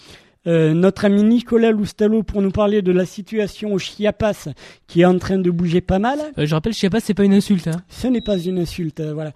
euh, 0.50 0.74
notre 0.74 1.06
ami 1.06 1.24
Nicolas 1.24 1.72
Loustalo 1.72 2.24
pour 2.24 2.42
nous 2.42 2.52
parler 2.52 2.82
de 2.82 2.92
la 2.92 3.06
situation 3.06 3.72
au 3.74 3.78
Chiapas 3.80 4.50
qui 4.88 5.02
est 5.02 5.06
en 5.06 5.18
train 5.20 5.38
de 5.38 5.50
bouger 5.52 5.80
pas 5.80 6.00
mal. 6.00 6.20
Euh, 6.38 6.46
je 6.46 6.54
rappelle, 6.56 6.74
je 6.74 6.80
sais 6.80 6.90
pas, 6.90 7.00
c'est 7.00 7.14
pas 7.14 7.24
une 7.24 7.34
insulte. 7.34 7.68
Hein. 7.68 7.82
Ce 7.88 8.08
n'est 8.08 8.20
pas 8.22 8.38
une 8.38 8.58
insulte, 8.60 9.00
euh, 9.00 9.14
voilà. 9.14 9.32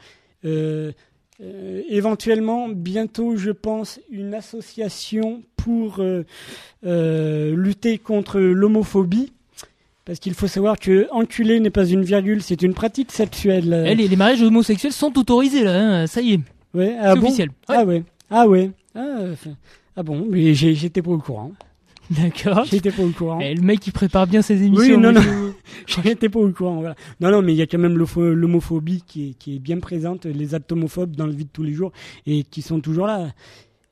Éventuellement, 1.89 2.69
bientôt, 2.69 3.35
je 3.35 3.51
pense, 3.51 3.99
une 4.11 4.33
association 4.33 5.43
pour 5.55 6.01
lutter 6.83 7.97
contre 7.97 8.39
l'homophobie. 8.39 9.31
Parce 10.05 10.19
qu'il 10.19 10.33
faut 10.33 10.47
savoir 10.47 10.79
que 10.79 11.07
enculé 11.11 11.61
n'est 11.61 11.69
pas 11.69 11.85
une 11.85 12.03
virgule, 12.03 12.41
c'est 12.43 12.61
une 12.61 12.73
pratique 12.73 13.09
sexuelle. 13.11 13.85
Eh, 13.87 13.95
les, 13.95 14.09
les 14.09 14.15
mariages 14.17 14.41
homosexuels 14.41 14.91
sont 14.91 15.17
autorisés 15.17 15.63
là, 15.63 15.79
hein, 16.01 16.07
ça 16.07 16.19
y 16.21 16.33
est, 16.33 16.39
Ouais, 16.73 16.93
ah 16.99 17.13
c'est 17.13 17.19
bon? 17.21 17.27
officiel. 17.27 17.49
Ouais. 17.69 17.75
Ah 17.77 17.85
ouais. 17.85 18.03
Ah 18.29 18.47
ouais. 18.47 18.71
Ah, 18.95 19.15
enfin, 19.31 19.51
ah 19.95 20.03
bon, 20.03 20.27
mais 20.29 20.53
j'étais 20.53 21.01
pas 21.01 21.11
au 21.11 21.19
courant. 21.19 21.51
D'accord. 22.09 22.65
J'étais 22.65 22.91
pas 22.91 23.03
au 23.03 23.09
courant. 23.09 23.39
Eh, 23.41 23.55
le 23.55 23.61
mec 23.61 23.85
il 23.87 23.91
prépare 23.93 24.27
bien 24.27 24.41
ses 24.41 24.61
émissions. 24.63 24.95
Oui, 24.95 25.01
non, 25.01 25.11
non. 25.13 25.21
J'étais 25.87 26.29
pas 26.29 26.39
au 26.39 26.49
courant. 26.49 26.75
Voilà. 26.81 26.95
Non, 27.21 27.31
non, 27.31 27.41
mais 27.41 27.53
il 27.53 27.57
y 27.57 27.61
a 27.61 27.67
quand 27.67 27.77
même 27.77 27.97
l'homophobie 27.97 29.03
qui 29.07 29.29
est, 29.29 29.33
qui 29.35 29.55
est 29.55 29.59
bien 29.59 29.79
présente, 29.79 30.25
les 30.25 30.53
actes 30.53 30.71
homophobes 30.71 31.15
dans 31.15 31.25
le 31.25 31.31
vie 31.33 31.45
de 31.45 31.49
tous 31.51 31.63
les 31.63 31.73
jours 31.73 31.91
et 32.27 32.43
qui 32.43 32.61
sont 32.61 32.79
toujours 32.81 33.07
là. 33.07 33.29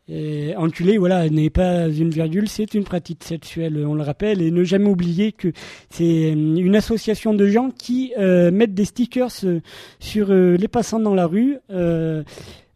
Et 0.09 0.53
enculé, 0.57 0.97
voilà, 0.97 1.29
n'est 1.29 1.49
pas 1.49 1.87
une 1.87 2.09
virgule, 2.09 2.49
c'est 2.49 2.73
une 2.73 2.83
pratique 2.83 3.23
sexuelle, 3.23 3.81
on 3.87 3.93
le 3.93 4.01
rappelle, 4.03 4.41
et 4.41 4.51
ne 4.51 4.63
jamais 4.65 4.89
oublier 4.89 5.31
que 5.31 5.53
c'est 5.89 6.31
euh, 6.31 6.33
une 6.33 6.75
association 6.75 7.33
de 7.33 7.47
gens 7.47 7.69
qui 7.71 8.11
euh, 8.19 8.51
mettent 8.51 8.73
des 8.73 8.83
stickers 8.83 9.29
euh, 9.45 9.61
sur 9.99 10.31
euh, 10.31 10.57
les 10.57 10.67
passants 10.67 10.99
dans 10.99 11.15
la 11.15 11.27
rue. 11.27 11.57
euh, 11.69 12.23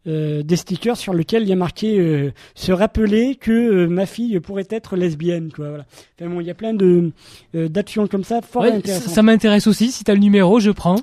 euh, 0.08 0.44
des 0.44 0.56
stickers 0.56 0.98
sur 0.98 1.14
lesquels 1.14 1.44
il 1.44 1.50
y 1.50 1.54
a 1.54 1.56
marqué 1.56 2.00
euh, 2.00 2.32
se 2.54 2.72
rappeler 2.72 3.36
que 3.36 3.52
euh, 3.52 3.88
ma 3.88 4.06
fille 4.06 4.40
pourrait 4.40 4.68
être 4.70 4.96
lesbienne 4.96 5.52
quoi 5.56 5.70
voilà 5.70 5.86
enfin 6.20 6.30
bon 6.30 6.42
il 6.42 6.48
y 6.48 6.52
a 6.52 6.54
plein 6.54 6.74
de 6.74 7.12
euh, 7.56 7.68
d'actions 7.70 8.08
comme 8.08 8.24
ça 8.24 8.42
fort 8.42 8.64
Ouais, 8.64 8.72
intéressantes 8.72 9.14
ça 9.14 9.22
m'intéresse 9.24 9.68
aussi. 9.68 9.92
Si 9.92 10.04
t'as 10.04 10.14
le 10.14 10.20
numéro, 10.20 10.60
je 10.60 10.72
prends. 10.72 10.98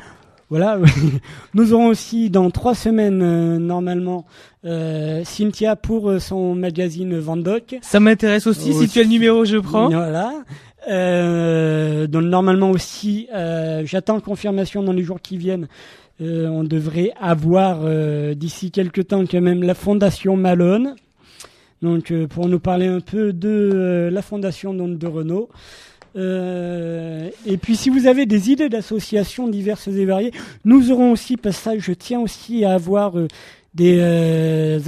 voilà 0.50 0.78
nous 1.54 1.72
aurons 1.72 1.86
aussi 1.88 2.30
dans 2.30 2.50
trois 2.50 2.74
semaines 2.74 3.22
euh, 3.22 3.58
normalement 3.58 4.24
euh, 4.64 5.22
Cynthia 5.24 5.74
pour 5.76 6.20
son 6.20 6.54
magazine 6.54 7.18
Vendoc 7.18 7.76
Ça 7.82 7.98
m'intéresse 8.00 8.46
aussi. 8.46 8.72
Si 8.72 8.88
tu 8.88 9.00
as 9.00 9.02
le 9.02 9.08
numéro, 9.08 9.44
je 9.44 9.56
prends. 9.58 9.88
voilà 9.88 10.32
euh, 10.90 12.06
donc 12.08 12.24
normalement 12.24 12.70
aussi 12.70 13.28
euh, 13.34 13.82
j'attends 13.84 14.18
confirmation 14.20 14.82
dans 14.82 14.92
les 14.92 15.04
jours 15.04 15.20
qui 15.20 15.36
viennent 15.36 15.68
euh, 16.20 16.46
on 16.48 16.62
devrait 16.62 17.12
avoir 17.20 17.80
euh, 17.82 18.34
d'ici 18.34 18.70
quelques 18.70 19.08
temps 19.08 19.24
quand 19.26 19.40
même 19.40 19.62
la 19.62 19.74
fondation 19.74 20.36
Malone. 20.36 20.94
Donc 21.80 22.10
euh, 22.10 22.26
pour 22.26 22.48
nous 22.48 22.60
parler 22.60 22.86
un 22.86 23.00
peu 23.00 23.32
de 23.32 24.08
la 24.12 24.22
fondation 24.22 24.74
de 24.74 25.06
Renault. 25.06 25.48
Et 26.14 27.56
puis 27.56 27.76
si 27.76 27.88
vous 27.88 28.06
avez 28.06 28.26
des 28.26 28.50
idées 28.50 28.68
d'associations 28.68 29.48
diverses 29.48 29.88
et 29.88 30.04
variées, 30.04 30.32
nous 30.64 30.92
aurons 30.92 31.12
aussi, 31.12 31.36
parce 31.36 31.56
que 31.56 31.62
ça 31.62 31.78
je 31.78 31.92
tiens 31.92 32.20
aussi 32.20 32.64
à 32.64 32.74
avoir 32.74 33.14
des 33.74 33.98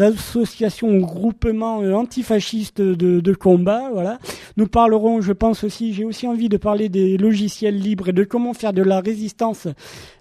associations 0.02 0.88
ou 0.88 1.00
groupements 1.00 1.78
antifascistes 1.78 2.82
de, 2.82 3.20
de 3.20 3.32
combat. 3.32 3.88
Voilà. 3.90 4.18
Nous 4.58 4.66
parlerons, 4.66 5.22
je 5.22 5.32
pense 5.32 5.64
aussi, 5.64 5.94
j'ai 5.94 6.04
aussi 6.04 6.28
envie 6.28 6.50
de 6.50 6.58
parler 6.58 6.90
des 6.90 7.16
logiciels 7.16 7.78
libres 7.78 8.10
et 8.10 8.12
de 8.12 8.24
comment 8.24 8.52
faire 8.52 8.74
de 8.74 8.82
la 8.82 9.00
résistance 9.00 9.66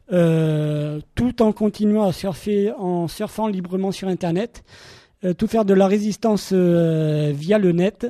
tout 0.09 1.41
en 1.41 1.51
continuant 1.51 2.03
à 2.07 2.13
surfer, 2.13 2.71
en 2.77 3.07
surfant 3.07 3.47
librement 3.47 3.91
sur 3.91 4.07
Internet, 4.07 4.63
euh, 5.25 5.33
tout 5.33 5.47
faire 5.47 5.63
de 5.63 5.73
la 5.73 5.87
résistance 5.87 6.49
euh, 6.51 7.31
via 7.33 7.57
le 7.57 7.71
net, 7.71 8.07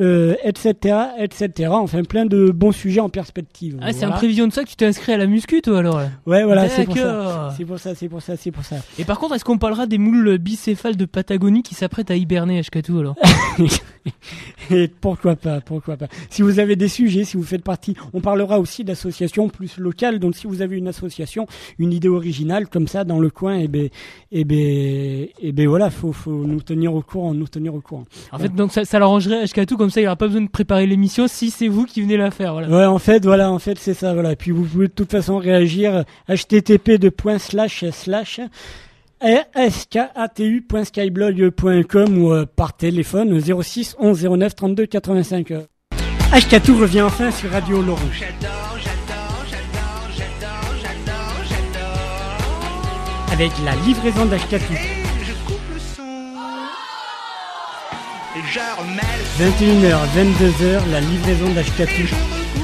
euh, 0.00 0.34
etc., 0.44 0.96
etc. 1.18 1.70
Enfin, 1.72 2.02
plein 2.04 2.26
de 2.26 2.50
bons 2.50 2.72
sujets 2.72 3.00
en 3.00 3.08
perspective. 3.08 3.78
Ah, 3.82 3.92
c'est 3.92 4.06
en 4.06 4.12
prévision 4.12 4.46
de 4.46 4.52
ça 4.52 4.64
que 4.64 4.68
tu 4.68 4.76
t'es 4.76 4.86
inscrit 4.86 5.12
à 5.12 5.16
la 5.16 5.26
muscu, 5.26 5.62
toi, 5.62 5.78
alors. 5.78 6.00
Ouais, 6.26 6.44
voilà, 6.44 6.68
c'est 6.68 6.84
pour 6.84 6.96
ça. 6.96 7.54
C'est 7.56 7.64
pour 7.64 7.78
ça, 7.78 7.94
c'est 7.94 8.08
pour 8.08 8.22
ça, 8.22 8.36
c'est 8.36 8.50
pour 8.50 8.64
ça. 8.64 8.76
Et 8.98 9.04
par 9.04 9.18
contre, 9.18 9.34
est-ce 9.34 9.44
qu'on 9.44 9.58
parlera 9.58 9.86
des 9.86 9.98
moules 9.98 10.38
bicéphales 10.38 10.96
de 10.96 11.04
Patagonie 11.04 11.62
qui 11.62 11.74
s'apprêtent 11.74 12.10
à 12.10 12.16
hiberner 12.16 12.58
à 12.58 12.62
Shkatu, 12.62 12.98
alors 12.98 13.16
Et 14.70 14.88
pourquoi 14.88 15.36
pas, 15.36 15.60
pourquoi 15.60 15.96
pas. 15.96 16.06
Si 16.30 16.42
vous 16.42 16.58
avez 16.58 16.76
des 16.76 16.88
sujets, 16.88 17.24
si 17.24 17.36
vous 17.36 17.42
faites 17.42 17.62
partie, 17.62 17.96
on 18.12 18.20
parlera 18.20 18.60
aussi 18.60 18.84
d'associations 18.84 19.48
plus 19.48 19.78
locales. 19.78 20.18
Donc 20.18 20.36
si 20.36 20.46
vous 20.46 20.62
avez 20.62 20.76
une 20.76 20.88
association, 20.88 21.46
une 21.78 21.92
idée 21.92 22.08
originale 22.08 22.68
comme 22.68 22.86
ça 22.86 23.04
dans 23.04 23.18
le 23.18 23.30
coin, 23.30 23.56
et 23.56 23.68
ben, 23.68 23.88
et 24.30 24.44
ben, 24.44 25.26
et 25.40 25.52
ben 25.52 25.68
voilà, 25.68 25.90
faut, 25.90 26.12
faut 26.12 26.44
nous 26.46 26.62
tenir 26.62 26.94
au 26.94 27.02
courant, 27.02 27.34
nous 27.34 27.48
tenir 27.48 27.74
au 27.74 27.80
courant. 27.80 28.04
En 28.32 28.38
fait, 28.38 28.54
donc 28.54 28.72
ça, 28.72 28.84
ça 28.84 28.98
l'arrangerait 28.98 29.42
à 29.42 29.46
Shkatu, 29.46 29.76
comme 29.80 29.88
ça, 29.88 30.02
il 30.02 30.06
aura 30.06 30.16
pas 30.16 30.26
besoin 30.26 30.42
de 30.42 30.50
préparer 30.50 30.86
l'émission 30.86 31.26
si 31.26 31.50
c'est 31.50 31.66
vous 31.66 31.86
qui 31.86 32.02
venez 32.02 32.18
la 32.18 32.30
faire, 32.30 32.52
voilà. 32.52 32.68
Ouais, 32.68 32.84
en 32.84 32.98
fait, 32.98 33.24
voilà, 33.24 33.50
en 33.50 33.58
fait, 33.58 33.78
c'est 33.78 33.94
ça, 33.94 34.12
voilà. 34.12 34.36
Puis 34.36 34.50
vous 34.50 34.64
pouvez 34.64 34.88
de 34.88 34.92
toute 34.92 35.10
façon 35.10 35.38
réagir 35.38 36.04
http 36.28 36.98
de 36.98 37.08
point 37.08 37.38
slash 37.38 37.86
slash 37.90 38.42
skatu.skyblog.com 39.70 42.18
ou 42.18 42.30
euh, 42.30 42.44
par 42.44 42.76
téléphone 42.76 43.40
06 43.40 43.96
11 43.98 44.28
09 44.36 44.54
32 44.54 44.84
85. 44.84 45.52
HK2 46.34 46.78
revient 46.78 47.00
enfin 47.00 47.30
sur 47.30 47.50
Radio 47.50 47.80
Laurent. 47.80 48.02
Avec 53.32 53.52
la 53.64 53.74
livraison 53.86 54.26
d'HK2. 54.26 54.99
21h, 58.36 59.98
22h, 60.14 60.88
la 60.92 61.00
livraison 61.00 61.48
d'HK2. 61.48 62.59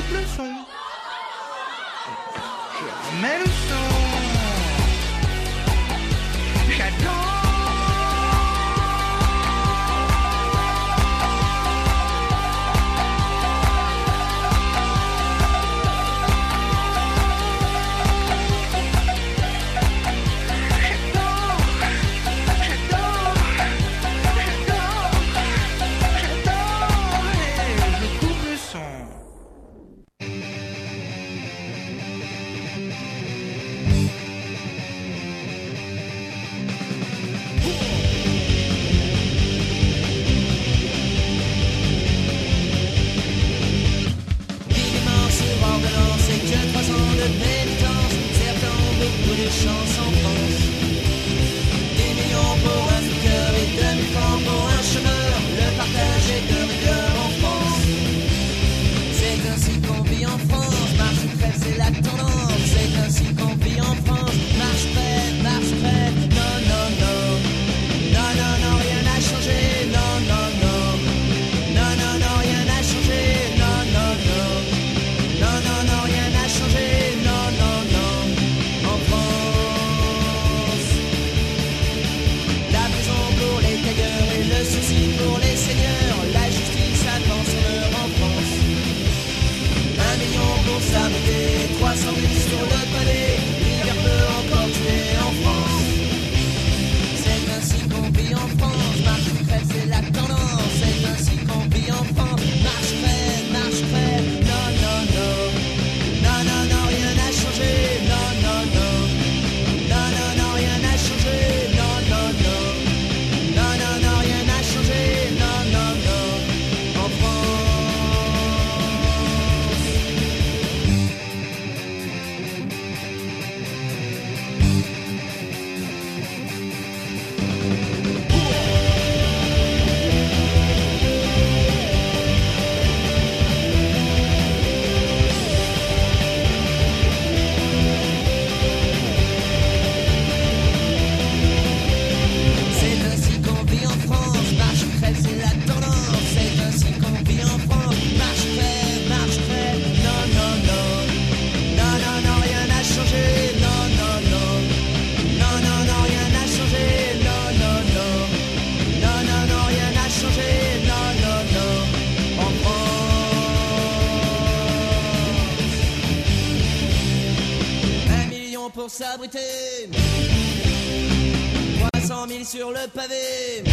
Sur 172.46 172.70
le 172.70 172.87
pavé. 172.94 173.64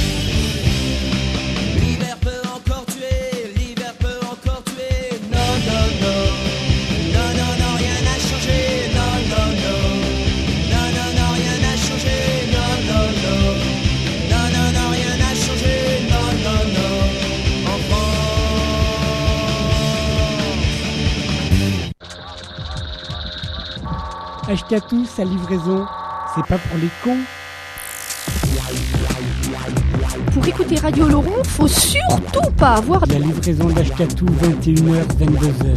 L'hiver 1.80 2.18
peut 2.22 2.42
encore 2.56 2.86
tuer, 2.88 3.54
l'hiver 3.56 3.94
peut 4.00 4.20
encore 4.26 4.64
tuer. 4.64 5.12
Non, 5.32 5.52
non, 5.68 5.86
non. 6.02 6.24
Non, 7.14 7.74
rien 7.78 7.98
n'a 8.02 8.18
changé. 8.18 8.60
Non, 8.96 9.14
non, 9.30 9.48
non. 9.64 9.84
Non, 10.72 10.86
rien 11.36 11.58
n'a 11.62 11.76
changé. 11.86 12.18
Non, 12.52 12.72
non, 12.90 13.08
non. 13.24 13.44
Non, 14.32 14.46
non, 14.74 14.88
rien 14.90 15.14
n'a 15.22 15.34
changé. 15.36 15.76
Non, 16.10 16.28
non, 16.46 16.62
non. 16.78 16.96
En 17.74 17.78
France. 17.88 18.10
Acheter 24.50 24.76
à 24.78 24.82
tous 24.82 25.06
sa 25.06 25.24
livraison, 25.26 25.86
c'est 26.34 26.48
pas 26.48 26.58
pour 26.58 26.78
les 26.80 26.90
cons. 27.04 27.24
Pour 30.32 30.48
écouter 30.48 30.76
Radio 30.76 31.08
Laurent, 31.08 31.44
faut 31.44 31.68
surtout 31.68 32.52
pas 32.58 32.76
avoir 32.76 33.06
La 33.08 33.20
livraison 33.20 33.66
d'Ashkatou 33.66 34.26
21h 34.26 35.04
22h. 35.20 35.76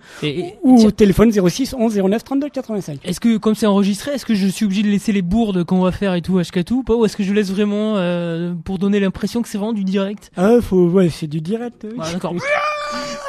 ou 0.62 0.84
au 0.84 0.90
téléphone 0.90 1.32
06 1.32 1.74
11 1.78 1.96
09 1.98 2.24
32 2.24 2.48
85. 2.48 2.98
Est-ce 3.04 3.20
que, 3.20 3.36
comme 3.36 3.54
c'est 3.54 3.66
enregistré, 3.66 4.12
est-ce 4.12 4.26
que 4.26 4.34
je 4.34 4.46
suis 4.46 4.64
obligé 4.64 4.82
de 4.82 4.88
laisser 4.88 5.12
les 5.12 5.22
bourdes 5.22 5.64
qu'on 5.64 5.80
va 5.80 5.92
faire 5.92 6.14
et 6.14 6.22
tout 6.22 6.38
à 6.38 6.42
Shkatou 6.42 6.78
ou 6.78 6.82
pas 6.82 6.94
Ou 6.94 7.04
est-ce 7.04 7.16
que 7.16 7.22
je 7.22 7.32
laisse 7.32 7.50
vraiment 7.50 7.94
euh, 7.96 8.52
pour 8.64 8.78
donner 8.78 9.00
l'impression 9.00 9.42
que 9.42 9.48
c'est 9.48 9.58
vraiment 9.58 9.72
du 9.72 9.84
direct? 9.84 10.30
Ah, 10.36 10.56
faut, 10.60 10.88
ouais, 10.88 11.08
c'est 11.10 11.26
du 11.26 11.40
direct. 11.40 11.82
oui. 11.84 11.90
Voilà, 11.96 12.12
d'accord. 12.12 12.34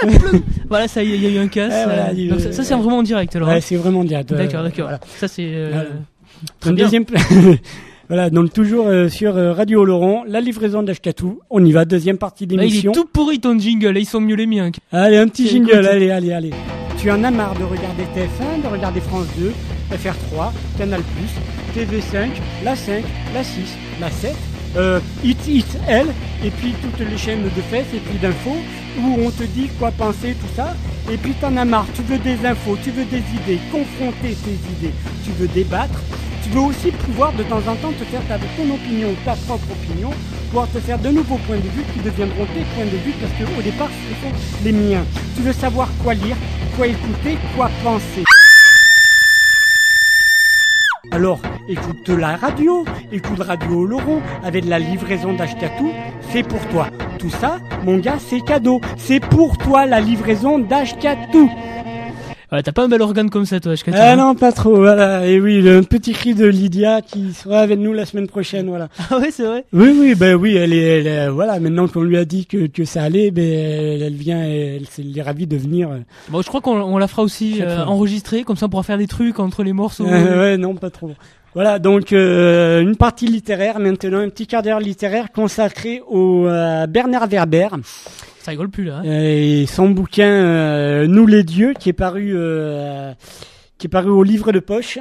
voilà, 0.69 0.87
ça 0.87 1.03
y 1.03 1.11
est, 1.11 1.15
il 1.17 1.23
y 1.23 1.25
a 1.25 1.29
eu 1.31 1.37
un 1.39 1.47
casse. 1.47 1.73
Voilà, 1.85 2.09
euh, 2.11 2.29
donc 2.29 2.39
ça, 2.39 2.51
ça, 2.51 2.63
c'est 2.63 2.75
vraiment 2.75 2.99
en 2.99 3.03
direct 3.03 3.35
alors. 3.35 3.49
hein. 3.49 3.55
Ouais, 3.55 3.61
c'est 3.61 3.75
vraiment 3.75 4.03
direct. 4.03 4.29
ouais. 4.31 4.37
D'accord, 4.37 4.63
d'accord. 4.63 4.83
Voilà. 4.85 4.99
Ça 5.17 5.27
c'est. 5.27 5.45
euh, 5.47 5.69
Voilà. 5.71 5.89
très 6.59 6.71
bien. 6.73 6.83
deuxième 6.85 7.05
voilà, 8.07 8.29
donc 8.29 8.53
toujours 8.53 8.87
euh, 8.87 9.09
sur 9.09 9.35
euh, 9.35 9.51
Radio 9.53 9.83
Laurent, 9.83 10.23
la 10.27 10.39
livraison 10.41 10.81
d'Ashkatou. 10.83 11.41
On 11.49 11.63
y 11.63 11.71
va, 11.71 11.85
deuxième 11.85 12.17
partie 12.17 12.45
Ah, 12.49 12.53
il 12.53 12.59
est 12.59 12.67
d'émission. 12.67 12.91
tout 12.93 13.05
pourri 13.05 13.39
ton 13.39 13.57
jingle, 13.59 13.97
ils 13.97 14.05
sont 14.05 14.21
mieux 14.21 14.35
les 14.35 14.47
miens. 14.47 14.71
Allez, 14.91 15.17
un 15.17 15.27
petit 15.27 15.47
jingle, 15.47 15.71
écoute. 15.71 15.85
allez, 15.85 16.09
allez, 16.11 16.31
allez. 16.31 16.51
Tu 16.97 17.11
en 17.11 17.23
as 17.23 17.31
marre 17.31 17.53
de 17.59 17.63
regarder 17.63 18.03
TF1, 18.15 18.63
de 18.63 18.67
regarder 18.67 19.01
France 19.01 19.27
2, 19.37 19.51
FR3, 19.95 20.51
Canal+, 20.77 21.01
TV5, 21.75 22.29
la 22.63 22.75
5, 22.75 23.03
la 23.33 23.43
6, 23.43 23.59
la 24.01 24.09
7, 24.09 24.35
euh, 24.77 24.99
L, 25.87 26.07
et 26.43 26.49
puis 26.49 26.73
toutes 26.81 27.07
les 27.07 27.17
chaînes 27.17 27.43
de 27.43 27.61
fesses 27.69 27.93
et 27.93 27.99
puis 27.99 28.17
d'infos, 28.19 28.57
où 28.99 29.19
on 29.25 29.31
te 29.31 29.43
dit 29.43 29.69
quoi 29.79 29.91
penser, 29.91 30.35
tout 30.39 30.53
ça. 30.55 30.75
Et 31.11 31.17
puis 31.17 31.33
t'en 31.33 31.55
as 31.57 31.65
marre, 31.65 31.87
tu 31.95 32.01
veux 32.03 32.17
des 32.17 32.45
infos, 32.45 32.77
tu 32.83 32.91
veux 32.91 33.05
des 33.05 33.23
idées, 33.35 33.59
confronter 33.71 34.35
tes 34.43 34.57
idées, 34.77 34.93
tu 35.23 35.31
veux 35.31 35.47
débattre. 35.47 35.99
Tu 36.43 36.49
veux 36.49 36.61
aussi 36.61 36.91
pouvoir 36.91 37.33
de 37.33 37.43
temps 37.43 37.57
en 37.57 37.75
temps 37.75 37.91
te 37.91 38.05
faire 38.05 38.21
ta, 38.27 38.37
ton 38.37 38.73
opinion, 38.73 39.09
ta 39.25 39.35
propre 39.35 39.67
opinion, 39.71 40.11
pouvoir 40.49 40.67
te 40.69 40.79
faire 40.79 40.97
de 40.99 41.09
nouveaux 41.09 41.39
points 41.39 41.57
de 41.57 41.61
vue 41.61 41.83
qui 41.93 41.99
deviendront 41.99 42.45
tes 42.45 42.63
points 42.73 42.85
de 42.85 42.97
vue 43.03 43.13
parce 43.19 43.33
qu'au 43.33 43.61
départ 43.61 43.89
ce 43.89 44.27
sont 44.27 44.33
les 44.63 44.71
miens. 44.71 45.03
Tu 45.35 45.41
veux 45.41 45.53
savoir 45.53 45.89
quoi 46.03 46.13
lire, 46.13 46.37
quoi 46.77 46.87
écouter, 46.87 47.37
quoi 47.55 47.69
penser. 47.83 48.23
Alors, 51.17 51.39
écoute 51.67 52.09
la 52.09 52.35
radio, 52.35 52.85
écoute 53.11 53.39
Radio 53.39 53.85
Laurent 53.85 54.21
avec 54.43 54.65
la 54.65 54.77
livraison 54.77 55.33
d'Ashkatou, 55.33 55.91
c'est 56.29 56.43
pour 56.43 56.63
toi. 56.67 56.89
Tout 57.17 57.31
ça, 57.31 57.57
mon 57.83 57.97
gars, 57.97 58.19
c'est 58.19 58.41
cadeau. 58.41 58.81
C'est 58.97 59.19
pour 59.19 59.57
toi 59.57 59.87
la 59.87 59.99
livraison 59.99 60.59
d'Ashkatou. 60.59 61.49
Ouais, 62.51 62.63
t'as 62.63 62.71
pas 62.71 62.83
un 62.83 62.87
bel 62.87 63.01
organe 63.01 63.29
comme 63.29 63.45
ça, 63.45 63.59
toi, 63.59 63.75
Shkatou. 63.75 63.97
Ah 64.01 64.15
non, 64.15 64.33
pas 64.33 64.53
trop, 64.53 64.77
voilà. 64.77 65.27
Et 65.27 65.39
oui, 65.41 65.61
le 65.61 65.81
petit 65.81 66.13
cri 66.13 66.33
de 66.33 66.45
Lydia 66.45 67.01
qui 67.01 67.33
sera 67.33 67.59
avec 67.59 67.77
nous 67.77 67.91
la 67.91 68.05
semaine 68.05 68.27
prochaine, 68.27 68.67
voilà. 68.69 68.87
Ah 69.11 69.17
ouais, 69.19 69.31
c'est 69.31 69.43
vrai. 69.43 69.65
Oui, 69.73 69.93
oui, 69.99 70.15
ben 70.15 70.35
oui, 70.35 70.55
elle 70.55 70.71
est, 70.71 70.99
elle 70.99 71.07
est- 71.07 71.27
voilà, 71.29 71.59
maintenant 71.59 71.89
qu'on 71.89 72.03
lui 72.03 72.15
a 72.15 72.23
dit 72.23 72.45
que, 72.45 72.67
que 72.67 72.85
ça 72.85 73.03
allait, 73.03 73.31
ben, 73.31 73.43
elle, 73.43 74.01
elle 74.01 74.13
vient, 74.15 74.45
et 74.47 74.77
elle, 74.77 74.85
elle 74.97 75.17
est 75.17 75.21
ravie 75.21 75.45
de 75.45 75.57
venir. 75.57 75.89
Bon, 76.29 76.41
je 76.41 76.47
crois 76.47 76.61
qu'on 76.61 76.79
on 76.81 76.97
la 76.97 77.09
fera 77.09 77.21
aussi 77.23 77.61
euh, 77.61 77.83
enregistrer, 77.83 78.43
comme 78.43 78.55
ça 78.55 78.67
on 78.67 78.69
pourra 78.69 78.83
faire 78.83 78.97
des 78.97 79.07
trucs 79.07 79.39
entre 79.39 79.63
les 79.63 79.73
morceaux. 79.73 80.07
Euh, 80.07 80.39
ouais, 80.53 80.57
non, 80.57 80.73
pas 80.75 80.89
trop. 80.89 81.11
Voilà, 81.53 81.79
donc 81.79 82.13
euh, 82.13 82.81
une 82.81 82.95
partie 82.95 83.25
littéraire 83.27 83.79
maintenant, 83.79 84.19
un 84.19 84.29
petit 84.29 84.47
quart 84.47 84.61
d'heure 84.61 84.79
littéraire 84.79 85.31
consacré 85.33 86.01
au 86.07 86.45
euh, 86.47 86.87
Bernard 86.87 87.27
Werber 87.27 87.67
Ça 88.47 88.51
rigole 88.51 88.69
plus 88.69 88.85
là. 88.85 88.99
hein. 88.99 89.03
et 89.03 89.65
son 89.67 89.89
bouquin 89.89 90.29
euh, 90.29 91.05
Nous 91.05 91.27
les 91.27 91.43
dieux 91.43 91.73
qui 91.77 91.89
est 91.89 91.93
paru 91.93 92.31
euh, 92.33 93.11
qui 93.77 93.87
est 93.87 93.89
paru 93.89 94.09
au 94.09 94.23
livre 94.23 94.53
de 94.53 94.59
poche. 94.61 94.99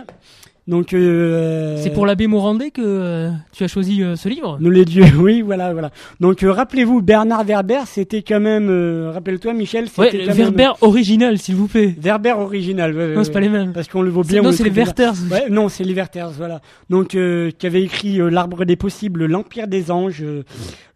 Donc 0.68 0.92
euh, 0.94 1.76
C'est 1.80 1.90
pour 1.90 2.06
l'abbé 2.06 2.26
Morandé 2.26 2.72
que 2.72 2.82
euh, 2.84 3.30
tu 3.52 3.62
as 3.62 3.68
choisi 3.68 4.02
euh, 4.02 4.16
ce 4.16 4.28
livre? 4.28 4.58
Nous 4.60 4.70
les 4.70 4.84
dieux, 4.84 5.04
oui, 5.18 5.40
voilà, 5.40 5.72
voilà. 5.72 5.90
Donc 6.18 6.42
euh, 6.42 6.50
rappelez-vous, 6.50 7.02
Bernard 7.02 7.44
Werber, 7.44 7.80
c'était 7.86 8.22
quand 8.22 8.40
même, 8.40 8.68
euh, 8.68 9.12
rappelle-toi 9.14 9.52
Michel, 9.52 9.84
Ouais, 9.96 10.10
c'était 10.10 10.18
le 10.18 10.26
quand 10.26 10.34
Verber 10.34 10.70
original, 10.80 11.38
s'il 11.38 11.54
vous 11.54 11.68
plaît. 11.68 11.86
même 11.86 11.94
Werber 12.00 12.32
original. 12.32 12.92
ouais, 12.96 13.08
ouais, 13.10 13.14
Non, 13.14 13.22
c'est 13.22 13.28
ouais. 13.28 13.34
pas 13.34 13.40
les 13.40 13.48
mêmes. 13.48 13.72
Parce 13.72 13.86
qu'on 13.86 14.02
le 14.02 14.10
voit 14.10 14.24
bien. 14.24 14.42
non, 14.42 14.50
c'est 14.50 14.64
les. 14.64 14.70
Werthers. 14.70 15.14
Ouais, 15.30 15.48
non, 15.50 15.68
c'est 15.68 15.84
les 15.84 15.94
Werthers, 15.94 16.30
voilà. 16.32 16.60
Donc, 16.90 17.14
euh, 17.14 17.50
qui 17.56 17.66
avait 17.66 17.82
écrit 17.82 18.18
L'Arbre 18.30 18.64
des 18.64 18.76
possibles, 18.76 19.26
L'Empire 19.26 19.68
des 19.68 19.90
anges, 19.92 20.24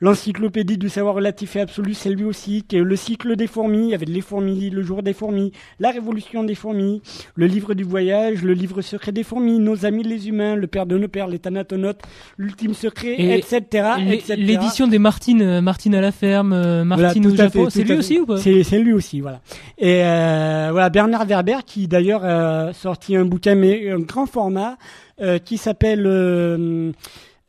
l'Encyclopédie 0.00 0.78
du 0.78 0.88
savoir 0.88 1.14
relatif 1.14 1.56
et 1.56 1.60
absolu, 1.60 1.94
c'est 1.94 2.10
lui 2.10 2.24
aussi, 2.24 2.62
qui 2.66 2.76
est 2.76 2.82
le 2.82 2.96
cycle 2.96 3.36
des 3.36 3.46
fourmis, 3.46 3.94
avec 3.94 4.08
les 4.08 4.20
fourmis, 4.20 4.70
le 4.70 4.82
jour 4.82 5.02
des 5.02 5.12
fourmis, 5.12 5.52
la 5.78 5.90
révolution 5.90 6.42
des 6.42 6.54
fourmis, 6.54 7.02
le 7.36 7.46
livre 7.46 7.74
du 7.74 7.84
voyage, 7.84 8.42
le 8.42 8.52
livre 8.52 8.80
secret 8.82 9.12
des 9.12 9.22
fourmis, 9.22 9.59
nos 9.60 9.84
amis 9.86 10.02
les 10.02 10.28
humains, 10.28 10.56
le 10.56 10.66
père 10.66 10.86
de 10.86 10.98
nos 10.98 11.08
pères, 11.08 11.28
les 11.28 11.38
thanatonautes, 11.38 12.00
l'ultime 12.38 12.74
secret, 12.74 13.14
Et 13.18 13.38
etc., 13.38 13.60
L'é- 13.98 14.14
etc. 14.14 14.34
L'édition 14.36 14.86
des 14.88 14.98
Martines, 14.98 15.42
euh, 15.42 15.60
Martine 15.60 15.94
à 15.94 16.00
la 16.00 16.12
ferme, 16.12 16.52
euh, 16.52 16.82
Voilà, 16.86 17.02
Martine 17.04 17.22
tout 17.24 17.32
au 17.32 17.36
Japon, 17.36 17.68
c'est 17.70 17.84
lui 17.84 17.94
aussi 17.94 18.18
ou 18.18 18.26
pas? 18.26 18.38
C'est 18.38 18.78
lui 18.78 18.92
aussi, 18.92 19.20
voilà. 19.20 19.40
Et 19.78 20.02
euh, 20.04 20.68
voilà, 20.72 20.90
Bernard 20.90 21.26
Werber 21.26 21.58
qui 21.66 21.86
d'ailleurs 21.88 22.24
a 22.24 22.72
sorti 22.72 23.16
un 23.16 23.24
bouquin 23.24 23.54
mais 23.54 23.90
un 23.90 24.00
grand 24.00 24.26
format 24.26 24.76
euh, 25.20 25.38
qui 25.38 25.56
s'appelle 25.58 26.04
euh, 26.06 26.92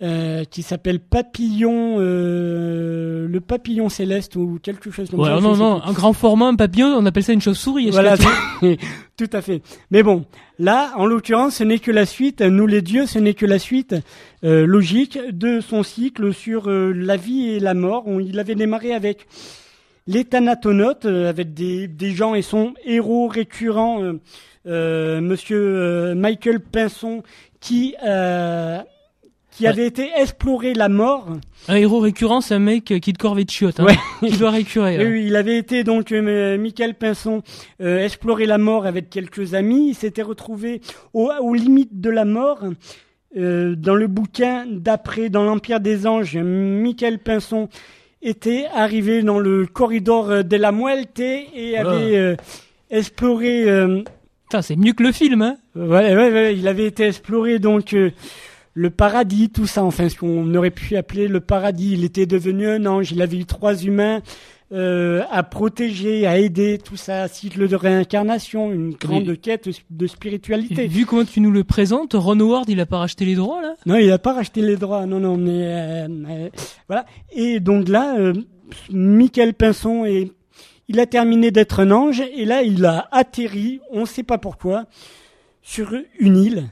euh, 0.03 0.43
qui 0.45 0.63
s'appelle 0.63 0.99
Papillon, 0.99 1.97
euh, 1.99 3.27
le 3.27 3.39
papillon 3.39 3.87
céleste 3.87 4.35
ou 4.35 4.59
quelque 4.61 4.89
chose 4.89 5.09
comme 5.11 5.19
Ouais, 5.19 5.29
ça. 5.29 5.39
non, 5.39 5.55
non, 5.55 5.81
un 5.83 5.91
grand 5.93 6.13
format, 6.13 6.47
un 6.47 6.55
papillon, 6.55 6.87
on 6.97 7.05
appelle 7.05 7.23
ça 7.23 7.33
une 7.33 7.41
chauve-souris. 7.41 7.91
Voilà, 7.91 8.15
tout 9.17 9.29
à 9.31 9.41
fait. 9.41 9.61
Mais 9.91 10.01
bon, 10.03 10.25
là, 10.61 10.93
en 10.95 11.05
l'occurrence, 11.05 11.55
ce 11.55 11.63
n'est 11.63 11.79
que 11.79 11.91
la 11.91 12.05
suite. 12.05 12.41
Nous 12.41 12.67
les 12.67 12.81
dieux, 12.81 13.05
ce 13.05 13.19
n'est 13.19 13.33
que 13.33 13.45
la 13.45 13.59
suite 13.59 13.95
euh, 14.43 14.65
logique 14.65 15.19
de 15.31 15.59
son 15.59 15.83
cycle 15.83 16.33
sur 16.33 16.69
euh, 16.69 16.93
la 16.93 17.17
vie 17.17 17.49
et 17.49 17.59
la 17.59 17.73
mort. 17.73 18.05
Il 18.21 18.39
avait 18.39 18.55
démarré 18.55 18.93
avec 18.93 19.27
les 20.07 20.23
Thanatonautes, 20.23 21.05
euh, 21.05 21.29
avec 21.29 21.53
des, 21.53 22.11
gens 22.11 22.35
et 22.35 22.41
son 22.41 22.73
héros 22.85 23.27
récurrent, 23.27 24.13
Monsieur 24.65 26.13
Michael 26.13 26.59
Pinson, 26.59 27.23
qui 27.59 27.95
qui 29.51 29.63
Ouais. 29.63 29.69
avait 29.69 29.85
été 29.85 30.09
explorer 30.17 30.73
la 30.73 30.87
mort. 30.89 31.27
Un 31.67 31.75
héros 31.75 31.99
récurrent, 31.99 32.41
c'est 32.41 32.55
un 32.55 32.59
mec 32.59 32.91
euh, 32.91 32.99
qui 32.99 33.11
de 33.13 33.49
chiottes, 33.49 33.79
hein, 33.79 33.85
Ouais. 33.85 33.97
qui 34.29 34.37
doit 34.37 34.49
récurer. 34.51 34.97
Oui, 34.97 35.03
hein. 35.03 35.09
oui, 35.11 35.23
il 35.27 35.35
avait 35.35 35.57
été 35.57 35.83
donc 35.83 36.11
euh, 36.11 36.57
Michael 36.57 36.95
Pinson 36.95 37.41
euh, 37.81 38.03
explorer 38.03 38.45
la 38.45 38.57
mort 38.57 38.85
avec 38.85 39.09
quelques 39.09 39.53
amis. 39.53 39.89
Il 39.89 39.95
s'était 39.95 40.21
retrouvé 40.21 40.81
au- 41.13 41.31
aux 41.41 41.53
limites 41.53 41.99
de 41.99 42.09
la 42.09 42.25
mort. 42.25 42.63
Euh, 43.37 43.75
dans 43.77 43.95
le 43.95 44.07
bouquin 44.07 44.65
d'après, 44.69 45.29
dans 45.29 45.43
l'Empire 45.43 45.79
des 45.79 46.05
Anges, 46.05 46.35
Michael 46.37 47.19
Pinson 47.19 47.69
était 48.21 48.65
arrivé 48.73 49.21
dans 49.23 49.39
le 49.39 49.65
corridor 49.65 50.29
euh, 50.29 50.43
de 50.43 50.57
la 50.57 50.71
Muerte 50.73 51.19
et 51.19 51.77
avait 51.77 52.17
euh, 52.17 52.35
exploré. 52.89 53.69
euh, 53.69 54.01
Putain, 54.43 54.61
c'est 54.61 54.75
mieux 54.75 54.91
que 54.93 55.03
le 55.03 55.11
film, 55.13 55.41
hein 55.41 55.55
Ouais, 55.75 56.13
ouais, 56.13 56.31
ouais, 56.31 56.55
il 56.57 56.67
avait 56.67 56.85
été 56.85 57.05
exploré 57.05 57.57
donc 57.59 57.93
euh, 57.93 58.11
le 58.73 58.89
paradis, 58.89 59.49
tout 59.49 59.67
ça, 59.67 59.83
enfin 59.83 60.07
ce 60.09 60.15
qu'on 60.17 60.53
aurait 60.55 60.71
pu 60.71 60.95
appeler 60.95 61.27
le 61.27 61.39
paradis. 61.39 61.93
Il 61.93 62.03
était 62.03 62.25
devenu 62.25 62.67
un 62.67 62.85
ange. 62.85 63.11
Il 63.11 63.21
avait 63.21 63.37
eu 63.37 63.45
trois 63.45 63.75
humains 63.83 64.21
euh, 64.71 65.23
à 65.29 65.43
protéger, 65.43 66.25
à 66.25 66.37
aider, 66.37 66.77
tout 66.77 66.95
ça, 66.95 67.27
cycle 67.27 67.67
de 67.67 67.75
réincarnation, 67.75 68.71
une 68.71 68.91
grande 68.91 69.27
Oui. 69.27 69.37
quête 69.37 69.67
de 69.89 70.07
spiritualité. 70.07 70.87
Vu 70.87 71.05
comment 71.05 71.25
tu 71.25 71.41
nous 71.41 71.51
le 71.51 71.65
présentes, 71.65 72.13
Ron 72.13 72.39
Howard, 72.39 72.69
il 72.69 72.79
a 72.79 72.85
pas 72.85 72.99
racheté 72.99 73.25
les 73.25 73.35
droits 73.35 73.61
là? 73.61 73.73
Non, 73.85 73.97
il 73.97 74.07
n'a 74.07 74.17
pas 74.17 74.31
racheté 74.33 74.61
les 74.61 74.77
droits. 74.77 75.05
Non, 75.05 75.19
non, 75.19 75.35
mais 75.35 75.49
euh, 75.65 76.07
euh, 76.29 76.49
voilà. 76.87 77.05
Et 77.33 77.59
donc 77.59 77.89
là, 77.89 78.15
euh, 78.17 78.33
Michael 78.89 79.53
Pinson 79.53 80.05
est, 80.05 80.31
il 80.87 81.01
a 81.01 81.05
terminé 81.05 81.51
d'être 81.51 81.81
un 81.81 81.91
ange 81.91 82.21
et 82.33 82.45
là, 82.45 82.63
il 82.63 82.85
a 82.85 83.09
atterri, 83.11 83.81
on 83.91 84.01
ne 84.01 84.05
sait 84.05 84.23
pas 84.23 84.37
pourquoi, 84.37 84.85
sur 85.61 85.93
une 86.19 86.37
île. 86.37 86.71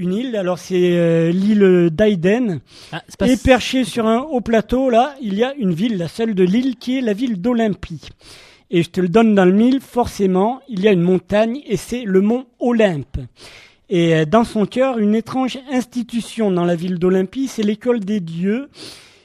Une 0.00 0.14
île. 0.14 0.34
Alors 0.34 0.58
c'est 0.58 0.96
euh, 0.96 1.30
l'île 1.30 1.90
d'Aiden. 1.92 2.60
ah, 2.90 3.02
pas... 3.18 3.28
Et 3.28 3.36
perché 3.36 3.84
sur 3.84 4.06
un 4.06 4.20
haut 4.20 4.40
plateau, 4.40 4.88
là, 4.88 5.14
il 5.20 5.34
y 5.34 5.44
a 5.44 5.52
une 5.56 5.74
ville, 5.74 5.98
la 5.98 6.08
seule 6.08 6.34
de 6.34 6.42
l'île, 6.42 6.76
qui 6.76 6.96
est 6.96 7.02
la 7.02 7.12
ville 7.12 7.38
d'Olympie. 7.38 8.08
Et 8.70 8.82
je 8.82 8.88
te 8.88 9.02
le 9.02 9.10
donne 9.10 9.34
dans 9.34 9.44
le 9.44 9.52
mille, 9.52 9.80
forcément, 9.82 10.60
il 10.70 10.80
y 10.80 10.88
a 10.88 10.92
une 10.92 11.02
montagne 11.02 11.60
et 11.66 11.76
c'est 11.76 12.04
le 12.04 12.22
mont 12.22 12.46
Olympe. 12.60 13.18
Et 13.90 14.14
euh, 14.14 14.24
dans 14.24 14.44
son 14.44 14.64
cœur, 14.64 14.98
une 14.98 15.14
étrange 15.14 15.58
institution 15.70 16.50
dans 16.50 16.64
la 16.64 16.76
ville 16.76 16.98
d'Olympie, 16.98 17.48
c'est 17.48 17.62
l'école 17.62 18.00
des 18.00 18.20
dieux. 18.20 18.70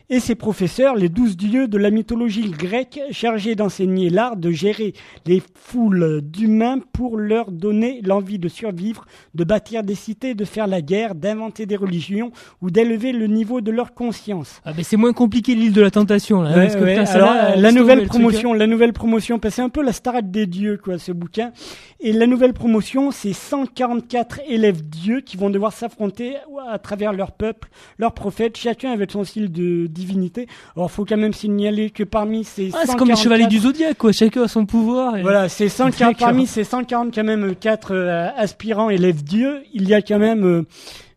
Et 0.10 0.20
ses 0.20 0.36
professeurs, 0.36 0.96
les 0.96 1.10
douze 1.10 1.36
dieux 1.36 1.68
de 1.68 1.78
la 1.80 1.90
mythologie 1.90 2.52
grecque, 2.52 3.00
chargés 3.10 3.56
d'enseigner 3.56 4.10
l'art 4.12 4.36
de 4.38 4.52
gérer 4.52 4.94
les 5.26 5.42
foules 5.56 6.22
d'humains 6.22 6.78
pour 6.94 7.18
leur 7.18 7.52
donner 7.52 8.02
l'envie 8.04 8.38
de 8.38 8.48
survivre, 8.48 9.06
de 9.34 9.44
bâtir 9.44 9.82
des 9.84 9.96
cités, 9.96 10.36
de 10.36 10.46
faire 10.46 10.68
la 10.68 10.82
guerre, 10.82 11.16
d'inventer 11.16 11.66
des 11.66 11.76
religions 11.76 12.32
ou 12.62 12.70
d'élever 12.70 13.14
le 13.14 13.26
niveau 13.26 13.62
de 13.62 13.72
leur 13.72 13.96
conscience. 13.96 14.62
Ah, 14.64 14.74
mais 14.78 14.84
c'est 14.84 14.98
moins 14.98 15.14
compliqué 15.14 15.56
l'île 15.56 15.74
de 15.74 15.82
la 15.82 15.90
tentation 15.90 16.42
là. 16.44 16.52
hein, 16.52 16.56
Ouais, 16.56 16.62
parce 16.66 16.76
que, 16.76 16.84
ouais. 16.84 17.00
putain, 17.00 17.12
Alors, 17.12 17.34
la 17.58 17.72
nouvelle 17.72 18.00
truc, 18.00 18.10
promotion, 18.10 18.54
la 18.54 18.68
nouvelle 18.68 18.94
promotion, 18.94 19.40
c'est 19.50 19.62
un 19.64 19.70
peu 19.70 19.82
la 19.82 19.92
starade 19.94 20.30
des 20.30 20.46
dieux, 20.46 20.78
quoi, 20.84 21.00
ce 21.00 21.12
bouquin. 21.12 21.52
Et 22.00 22.12
la 22.14 22.28
nouvelle 22.28 22.54
promotion, 22.54 23.10
c'est 23.10 23.34
144 23.34 24.42
élèves 24.48 24.88
dieux 24.88 25.22
qui 25.22 25.38
vont 25.38 25.50
devoir 25.50 25.74
s'affronter 25.74 26.36
à 26.70 26.78
travers 26.78 27.14
leur 27.14 27.32
peuple, 27.32 27.70
leurs 27.98 28.14
prophètes, 28.14 28.58
chacun 28.58 28.92
avec 28.92 29.12
son 29.12 29.24
style 29.24 29.52
de 29.52 29.88
divinité. 29.96 30.48
Alors, 30.76 30.92
faut 30.92 31.06
quand 31.06 31.18
même 31.18 31.34
signaler 31.34 31.90
que 31.90 32.04
parmi 32.04 32.44
ces 32.44 32.70
Ah, 32.74 32.82
c'est 32.86 32.96
comme 32.96 33.08
les 33.10 33.16
144 33.16 33.24
chevaliers 33.24 33.48
du 33.48 33.60
zodiaque 33.60 33.98
quoi. 33.98 34.12
Chacun 34.12 34.44
a 34.44 34.48
son 34.48 34.66
pouvoir. 34.66 35.18
et- 35.18 35.22
voilà, 35.24 35.50
c'est 35.50 35.70
140, 35.70 36.14
D'accord. 36.14 36.28
parmi 36.28 36.46
ces 36.46 36.64
140 36.64 37.14
quand 37.16 37.24
même 37.24 37.56
quatre 37.56 37.94
euh, 37.96 38.30
aspirants 38.38 38.90
élèves 38.90 39.24
dieux, 39.24 39.64
il 39.74 39.88
y 39.90 39.94
a 39.94 40.02
quand 40.02 40.20
même 40.20 40.66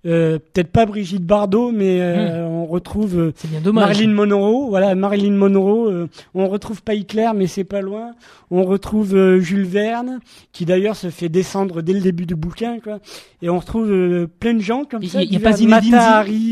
euh, 0.09 0.39
peut-être 0.39 0.69
pas 0.73 0.87
Brigitte 0.87 1.25
Bardot, 1.25 1.71
mais 1.71 2.01
euh, 2.01 2.45
on 2.47 2.67
retrouve 2.67 3.19
euh, 3.19 3.33
bien. 3.45 3.73
Marilyn 3.73 4.13
Monroe, 4.13 4.69
voilà, 4.69 4.95
Marilyn 4.95 5.35
Monroe. 5.37 5.89
euh, 5.91 6.07
on 6.35 6.49
retrouve 6.49 6.83
pas 6.83 6.95
Hitler, 6.95 7.29
mais 7.37 7.47
c'est 7.47 7.65
pas 7.65 7.81
loin. 7.83 8.13
On 8.51 8.65
retrouve 8.65 9.15
euh, 9.15 9.41
Jules 9.41 9.67
Verne, 9.67 10.21
qui 10.53 10.65
d'ailleurs 10.65 10.97
se 10.97 11.11
fait 11.11 11.29
descendre 11.29 11.83
dès 11.83 11.93
le 11.93 12.01
début 12.01 12.25
du 12.27 12.35
bouquin, 12.35 12.79
quoi. 12.83 12.99
Et 13.43 13.51
on 13.51 13.59
retrouve 13.59 13.91
euh, 13.91 14.27
plein 14.41 14.55
de 14.55 14.61
gens 14.61 14.85
comme 14.85 15.03
Il 15.03 15.11
ça. 15.11 15.23
y, 15.23 15.37
a 15.37 15.41
pas 15.41 15.53
Zinedine, 15.53 15.99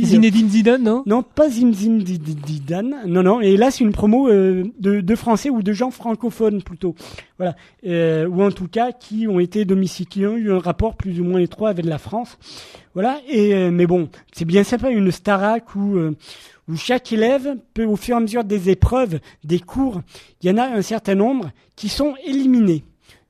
Zinedine 0.04 0.48
Zidane, 0.50 0.82
non? 0.82 1.02
Non, 1.06 1.22
pas 1.22 1.48
Zinedine 1.48 2.04
Zidane. 2.46 2.94
Non, 3.06 3.22
non. 3.22 3.40
Et 3.40 3.56
là, 3.56 3.70
c'est 3.70 3.82
une 3.82 3.92
promo 3.92 4.28
euh, 4.28 4.64
de, 4.78 5.00
de 5.00 5.14
Français 5.16 5.50
ou 5.50 5.62
de 5.62 5.72
gens 5.72 5.90
francophones 5.90 6.62
plutôt. 6.62 6.94
Voilà. 7.38 7.55
Euh, 7.87 8.27
ou 8.27 8.42
en 8.42 8.51
tout 8.51 8.68
cas, 8.68 8.92
qui 8.92 9.27
ont 9.29 9.40
été 9.40 9.64
domiciliés, 9.64 10.09
qui 10.09 10.27
ont 10.27 10.37
eu 10.37 10.53
un 10.53 10.59
rapport 10.59 10.96
plus 10.96 11.20
ou 11.20 11.25
moins 11.25 11.40
étroit 11.40 11.70
avec 11.70 11.85
la 11.85 11.99
France. 11.99 12.38
Voilà. 12.94 13.20
Et 13.29 13.55
euh, 13.55 13.70
mais 13.70 13.87
bon, 13.87 14.09
c'est 14.33 14.44
bien 14.44 14.64
sympa 14.64 14.90
une 14.90 15.11
Starac 15.11 15.75
où 15.75 15.96
euh, 15.96 16.16
où 16.68 16.77
chaque 16.77 17.12
élève 17.12 17.57
peut, 17.75 17.85
au 17.85 17.96
fur 17.96 18.14
et 18.14 18.18
à 18.18 18.20
mesure 18.20 18.44
des 18.44 18.70
épreuves, 18.70 19.20
des 19.44 19.61
cours, 19.61 20.01
il 20.42 20.49
y 20.49 20.53
en 20.53 20.59
a 20.59 20.64
un 20.64 20.83
certain 20.83 21.14
nombre 21.14 21.51
qui 21.77 21.88
sont 21.88 22.14
éliminés 22.25 22.83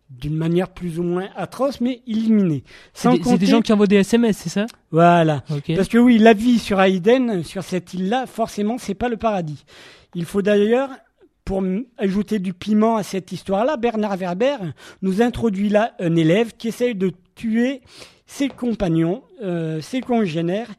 d'une 0.08 0.36
manière 0.36 0.68
plus 0.68 0.98
ou 0.98 1.02
moins 1.02 1.28
atroce, 1.36 1.80
mais 1.80 2.00
éliminés. 2.06 2.62
C'est 2.94 3.10
des, 3.10 3.38
des 3.38 3.46
gens 3.46 3.60
qui 3.60 3.72
envoient 3.72 3.86
des 3.86 3.96
SMS, 3.96 4.36
c'est 4.36 4.48
ça? 4.48 4.66
Voilà. 4.90 5.42
Parce 5.74 5.88
que 5.88 5.98
oui, 5.98 6.18
la 6.18 6.32
vie 6.32 6.58
sur 6.58 6.80
Aiden, 6.80 7.42
sur 7.42 7.64
cette 7.64 7.92
île-là, 7.92 8.26
forcément, 8.26 8.78
c'est 8.78 8.94
pas 8.94 9.08
le 9.08 9.16
paradis. 9.16 9.64
Il 10.14 10.24
faut 10.24 10.42
d'ailleurs, 10.42 10.90
pour 11.46 11.62
ajouter 11.96 12.40
du 12.40 12.52
piment 12.52 12.96
à 12.96 13.04
cette 13.04 13.30
histoire-là, 13.30 13.76
Bernard 13.76 14.16
Werber 14.16 14.56
nous 15.00 15.22
introduit 15.22 15.68
là 15.68 15.94
un 16.00 16.16
élève 16.16 16.52
qui 16.58 16.68
essaye 16.68 16.96
de 16.96 17.12
tuer 17.36 17.82
ses 18.26 18.48
compagnons, 18.48 19.22
euh, 19.44 19.80
ses 19.80 20.00
congénères. 20.00 20.74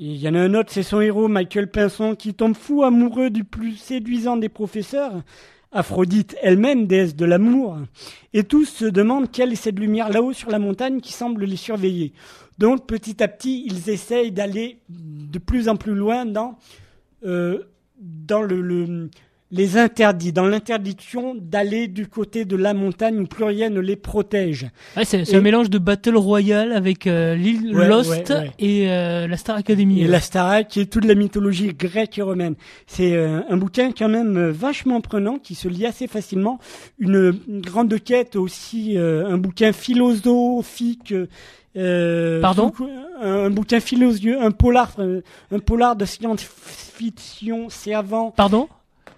Il 0.00 0.16
y 0.16 0.28
en 0.28 0.34
a 0.34 0.40
un 0.40 0.54
autre, 0.54 0.72
c'est 0.72 0.82
son 0.82 1.00
héros, 1.00 1.28
Michael 1.28 1.70
Pinson, 1.70 2.16
qui 2.16 2.34
tombe 2.34 2.56
fou 2.56 2.82
amoureux 2.82 3.30
du 3.30 3.44
plus 3.44 3.76
séduisant 3.76 4.36
des 4.36 4.48
professeurs, 4.48 5.22
Aphrodite 5.70 6.34
elle-même, 6.42 6.88
déesse 6.88 7.14
de 7.14 7.24
l'amour. 7.24 7.78
Et 8.34 8.42
tous 8.42 8.64
se 8.64 8.84
demandent 8.86 9.30
quelle 9.30 9.52
est 9.52 9.56
cette 9.56 9.78
lumière 9.78 10.10
là-haut 10.10 10.32
sur 10.32 10.50
la 10.50 10.58
montagne 10.58 11.00
qui 11.00 11.12
semble 11.12 11.44
les 11.44 11.56
surveiller. 11.56 12.12
Donc 12.58 12.88
petit 12.88 13.22
à 13.22 13.28
petit, 13.28 13.62
ils 13.66 13.88
essayent 13.88 14.32
d'aller 14.32 14.78
de 14.88 15.38
plus 15.38 15.68
en 15.68 15.76
plus 15.76 15.94
loin 15.94 16.26
dans, 16.26 16.58
euh, 17.24 17.60
dans 18.00 18.42
le- 18.42 19.08
les 19.54 19.76
interdits, 19.76 20.32
dans 20.32 20.46
l'interdiction 20.46 21.34
d'aller 21.38 21.86
du 21.86 22.06
côté 22.08 22.46
de 22.46 22.56
la 22.56 22.72
montagne 22.72 23.20
où 23.20 23.26
plus 23.26 23.44
rien 23.44 23.68
ne 23.68 23.80
les 23.80 23.96
protège. 23.96 24.66
Ouais, 24.96 25.04
c'est 25.04 25.28
Et- 25.30 25.36
un 25.36 25.40
mélange 25.42 25.68
de 25.68 25.76
Battle 25.78 26.16
Royale 26.16 26.72
avec 26.72 27.06
euh, 27.06 27.34
l'île 27.36 27.76
Ouais, 27.76 27.86
Lost 27.86 28.30
ouais, 28.30 28.50
et 28.58 28.90
euh, 28.90 29.28
la 29.28 29.36
Star 29.36 29.56
Academy. 29.56 30.00
Et 30.00 30.06
la 30.08 30.20
Starac, 30.20 30.68
qui 30.68 30.80
est 30.80 30.86
toute 30.86 31.04
la 31.04 31.14
mythologie 31.14 31.68
grecque 31.74 32.16
et 32.18 32.22
romaine. 32.22 32.54
C'est 32.86 33.12
euh, 33.12 33.40
un 33.48 33.56
bouquin 33.58 33.92
quand 33.92 34.08
même 34.08 34.36
euh, 34.38 34.52
vachement 34.52 35.02
prenant, 35.02 35.36
qui 35.38 35.54
se 35.54 35.68
lit 35.68 35.84
assez 35.84 36.06
facilement. 36.06 36.58
Une, 36.98 37.38
une 37.46 37.60
grande 37.60 37.94
quête 38.02 38.36
aussi, 38.36 38.96
euh, 38.96 39.28
un 39.28 39.36
bouquin 39.36 39.72
philosophique. 39.72 41.12
euh, 41.76 42.40
Pardon 42.40 42.72
un 43.20 43.50
bouquin 43.50 43.80
philosophique, 43.80 44.30
un 44.40 44.50
polar, 44.50 44.92
euh, 44.98 45.20
un 45.52 45.58
polar 45.58 45.94
de 45.94 46.04
science-fiction 46.06 47.68
servant 47.68 48.30
Pardon 48.32 48.68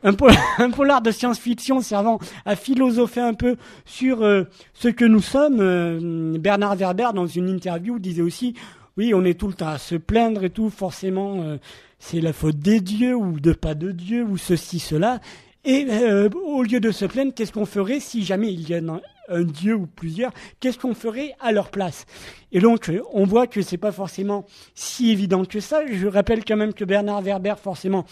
un, 0.04 0.12
po- 0.14 0.28
un 0.58 0.70
polar 0.70 1.02
de 1.02 1.10
science-fiction 1.10 1.80
servant 1.80 2.18
à 2.44 2.54
philosopher 2.54 3.20
un 3.20 3.34
peu 3.34 3.56
sur 3.84 4.22
euh, 4.22 4.44
ce 4.74 4.88
que 4.88 5.04
nous 5.04 5.20
sommes. 5.22 5.58
Euh, 5.60 6.38
Bernard 6.38 6.76
Werber, 6.76 7.08
dans 7.14 7.26
une 7.26 7.48
interview, 7.48 7.98
disait 7.98 8.22
aussi, 8.22 8.54
oui, 8.96 9.12
on 9.14 9.24
est 9.24 9.38
tout 9.38 9.48
le 9.48 9.54
temps 9.54 9.68
à 9.68 9.78
se 9.78 9.96
plaindre 9.96 10.44
et 10.44 10.50
tout, 10.50 10.70
forcément, 10.70 11.40
euh, 11.42 11.56
c'est 11.98 12.20
la 12.20 12.32
faute 12.32 12.58
des 12.58 12.80
dieux 12.80 13.16
ou 13.16 13.40
de 13.40 13.52
pas 13.52 13.74
de 13.74 13.90
dieux 13.90 14.22
ou 14.22 14.36
ceci, 14.36 14.78
cela. 14.78 15.20
Et 15.64 15.86
euh, 15.90 16.28
au 16.44 16.62
lieu 16.62 16.78
de 16.78 16.90
se 16.90 17.06
plaindre, 17.06 17.32
qu'est-ce 17.34 17.50
qu'on 17.52 17.64
ferait 17.66 17.98
si 17.98 18.22
jamais 18.22 18.52
il 18.52 18.68
y 18.68 18.74
a 18.74 18.78
un, 18.78 19.00
un 19.30 19.42
dieu 19.42 19.74
ou 19.74 19.86
plusieurs 19.86 20.30
Qu'est-ce 20.60 20.78
qu'on 20.78 20.94
ferait 20.94 21.34
à 21.40 21.52
leur 21.52 21.70
place? 21.70 22.04
Et 22.52 22.60
donc, 22.60 22.90
euh, 22.90 23.00
on 23.14 23.24
voit 23.24 23.46
que 23.46 23.62
c'est 23.62 23.78
pas 23.78 23.90
forcément 23.90 24.44
si 24.74 25.10
évident 25.10 25.46
que 25.46 25.60
ça. 25.60 25.80
Je 25.90 26.06
rappelle 26.06 26.44
quand 26.44 26.58
même 26.58 26.74
que 26.74 26.84
Bernard 26.84 27.22
Werber, 27.22 27.54
forcément, 27.60 28.04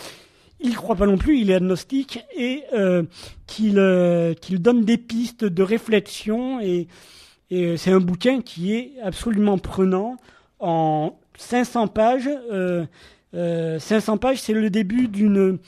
il 0.62 0.76
croit 0.76 0.96
pas 0.96 1.06
non 1.06 1.18
plus, 1.18 1.38
il 1.38 1.50
est 1.50 1.54
agnostique 1.54 2.20
et 2.36 2.62
euh, 2.72 3.02
qu'il 3.46 3.78
euh, 3.78 4.34
qu'il 4.34 4.60
donne 4.60 4.84
des 4.84 4.98
pistes 4.98 5.44
de 5.44 5.62
réflexion 5.62 6.60
et, 6.60 6.88
euh, 7.52 7.76
c'est 7.76 7.90
un 7.90 8.00
bouquin 8.00 8.40
qui 8.40 8.74
est 8.74 8.92
absolument 9.02 9.58
prenant 9.58 10.16
en 10.58 11.18
500 11.36 11.88
pages. 11.88 12.30
Euh, 12.50 12.86
euh, 13.34 13.78
500 13.78 14.16
pages, 14.18 14.40
c'est 14.40 14.54
le 14.54 14.70
début 14.70 15.08
d'une 15.08 15.58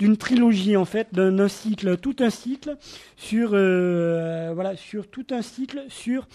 d'une 0.00 0.16
trilogie 0.16 0.76
en 0.76 0.84
fait, 0.84 1.08
d'un 1.12 1.48
cycle, 1.48 1.96
tout 1.98 2.16
un 2.18 2.30
cycle 2.30 2.76
sur 3.16 3.50
voilà 3.50 4.74
sur 4.76 5.06
tout 5.08 5.26
un 5.30 5.42
cycle 5.42 5.84
sur 5.88 6.26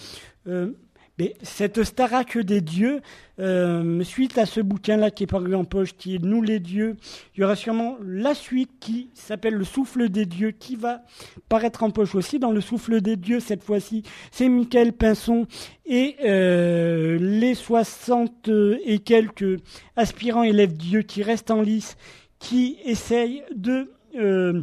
cette 1.42 1.84
Starac 1.84 2.38
des 2.38 2.62
dieux, 2.62 3.02
euh, 3.40 4.04
suite 4.04 4.38
à 4.38 4.46
ce 4.46 4.60
bouquin-là 4.62 5.12
qui 5.12 5.24
est 5.24 5.28
paru 5.28 5.56
en 5.56 5.64
poche, 5.64 5.96
qui 5.98 6.16
est 6.16 6.24
Nous 6.24 6.42
les 6.42 6.60
dieux, 6.60 6.96
il 7.36 7.42
y 7.42 7.44
aura 7.44 7.56
sûrement 7.56 7.98
la 8.02 8.34
suite 8.34 8.72
qui 8.80 9.10
s'appelle 9.14 9.56
Le 9.56 9.64
souffle 9.64 10.10
des 10.10 10.26
dieux, 10.26 10.52
qui 10.52 10.76
va 10.76 11.02
paraître 11.48 11.84
en 11.84 11.90
poche 11.90 12.16
aussi. 12.16 12.40
Dans 12.40 12.52
Le 12.52 12.62
souffle 12.62 13.02
des 13.02 13.16
dieux, 13.16 13.40
cette 13.40 13.64
fois-ci, 13.64 14.04
c'est 14.32 14.50
Michael 14.50 14.94
Pinson 14.94 15.46
et 15.86 16.16
euh, 16.24 17.18
les 17.20 17.56
60 17.56 18.50
et 18.86 19.00
quelques 19.00 19.60
aspirants 19.96 20.44
élèves 20.44 20.74
dieux 20.74 21.02
qui 21.02 21.24
restent 21.24 21.52
en 21.52 21.62
lice, 21.62 21.98
qui 22.40 22.78
essayent 22.86 23.44
de 23.56 23.92
euh, 24.16 24.62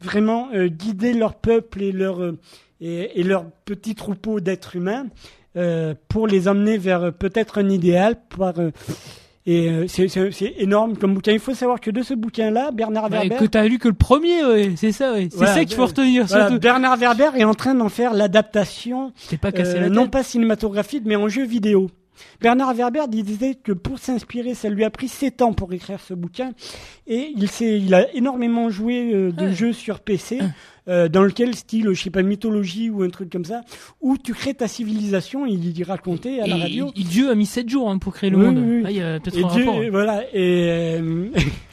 vraiment 0.00 0.48
guider 0.66 1.14
leur 1.14 1.34
peuple 1.34 1.82
et 1.82 1.92
leur, 1.92 2.34
et 2.80 3.22
leur 3.22 3.50
petit 3.64 3.94
troupeau 3.94 4.40
d'êtres 4.40 4.76
humains 4.76 5.06
euh, 5.56 5.94
pour 6.08 6.26
les 6.26 6.48
emmener 6.48 6.78
vers 6.78 7.02
euh, 7.04 7.10
peut-être 7.10 7.58
un 7.58 7.68
idéal. 7.68 8.16
Par, 8.36 8.54
euh, 8.58 8.70
et 9.48 9.86
c'est- 9.86 10.54
énorme 10.58 10.96
comme 10.96 11.14
bouquin. 11.14 11.30
Il 11.32 11.38
faut 11.38 11.54
savoir 11.54 11.80
que 11.80 11.90
de 11.92 12.02
ce 12.02 12.14
bouquin-là, 12.14 12.72
Bernard 12.72 13.04
Ouais, 13.04 13.10
Werber, 13.28 13.36
que 13.36 13.44
t'as 13.44 13.64
lu 13.64 13.78
que 13.78 13.86
le 13.86 13.94
premier, 13.94 14.44
ouais, 14.44 14.72
c'est 14.76 14.90
ça, 14.90 15.12
ouais. 15.12 15.28
C'est 15.30 15.36
Voilà, 15.36 15.54
ça 15.54 15.64
qu'il 15.64 15.76
faut 15.76 15.86
retenir, 15.86 16.26
voilà, 16.26 16.48
surtout. 16.48 16.60
Bernard 16.60 16.96
Werber 16.96 17.30
est 17.36 17.44
en 17.44 17.54
train 17.54 17.74
d'en 17.76 17.88
faire 17.88 18.12
l'adaptation, 18.12 19.12
T'es 19.28 19.36
pas 19.36 19.52
cassé 19.52 19.78
la 19.78 19.88
non 19.88 20.08
pas 20.08 20.24
cinématographique, 20.24 21.04
mais 21.06 21.14
en 21.14 21.28
jeu 21.28 21.44
vidéo. 21.44 21.88
Bernard 22.40 22.74
Werber 22.74 23.04
disait 23.08 23.54
que 23.54 23.72
pour 23.72 23.98
s'inspirer, 23.98 24.54
ça 24.54 24.68
lui 24.68 24.82
a 24.84 24.90
pris 24.90 25.06
7 25.06 25.42
ans 25.42 25.52
pour 25.52 25.72
écrire 25.74 26.00
ce 26.00 26.14
bouquin. 26.14 26.52
Et 27.06 27.32
il, 27.36 27.94
a 27.94 28.12
énormément 28.14 28.68
joué 28.70 29.12
de 29.12 29.32
Ouais. 29.44 29.52
jeux 29.52 29.72
sur 29.74 30.00
PC, 30.00 30.40
euh, 30.88 31.08
dans 31.08 31.22
lequel 31.24 31.54
style, 31.54 31.88
je 31.92 32.02
sais 32.02 32.10
pas, 32.10 32.22
mythologie 32.22 32.90
ou 32.90 33.02
un 33.02 33.08
truc 33.10 33.30
comme 33.30 33.44
ça, 33.44 33.62
où 34.00 34.16
tu 34.18 34.32
crées 34.34 34.54
ta 34.54 34.68
civilisation, 34.68 35.46
il 35.46 35.76
y 35.78 35.82
racontait 35.84 36.40
à 36.40 36.46
la 36.46 36.56
Et 36.56 36.60
radio. 36.62 36.92
il- 36.94 37.06
Dieu 37.08 37.30
a 37.30 37.34
mis 37.34 37.46
7 37.46 37.68
jours 37.68 37.90
hein, 37.90 37.98
pour 37.98 38.14
créer 38.14 38.30
le 38.30 38.36
Oui, 38.38 38.44
monde. 38.46 38.58
oui, 38.58 38.76
oui. 38.78 38.82
Ah, 38.86 38.90
il 38.90 38.96
y 38.96 39.02
a 39.02 39.18
peut-être 39.20 39.38
Et 39.38 39.44
un 39.44 39.48
Dieu- 39.48 39.64
rapport. 39.66 39.82
voilà, 39.90 40.22
et 40.32 40.98
euh, 41.00 41.26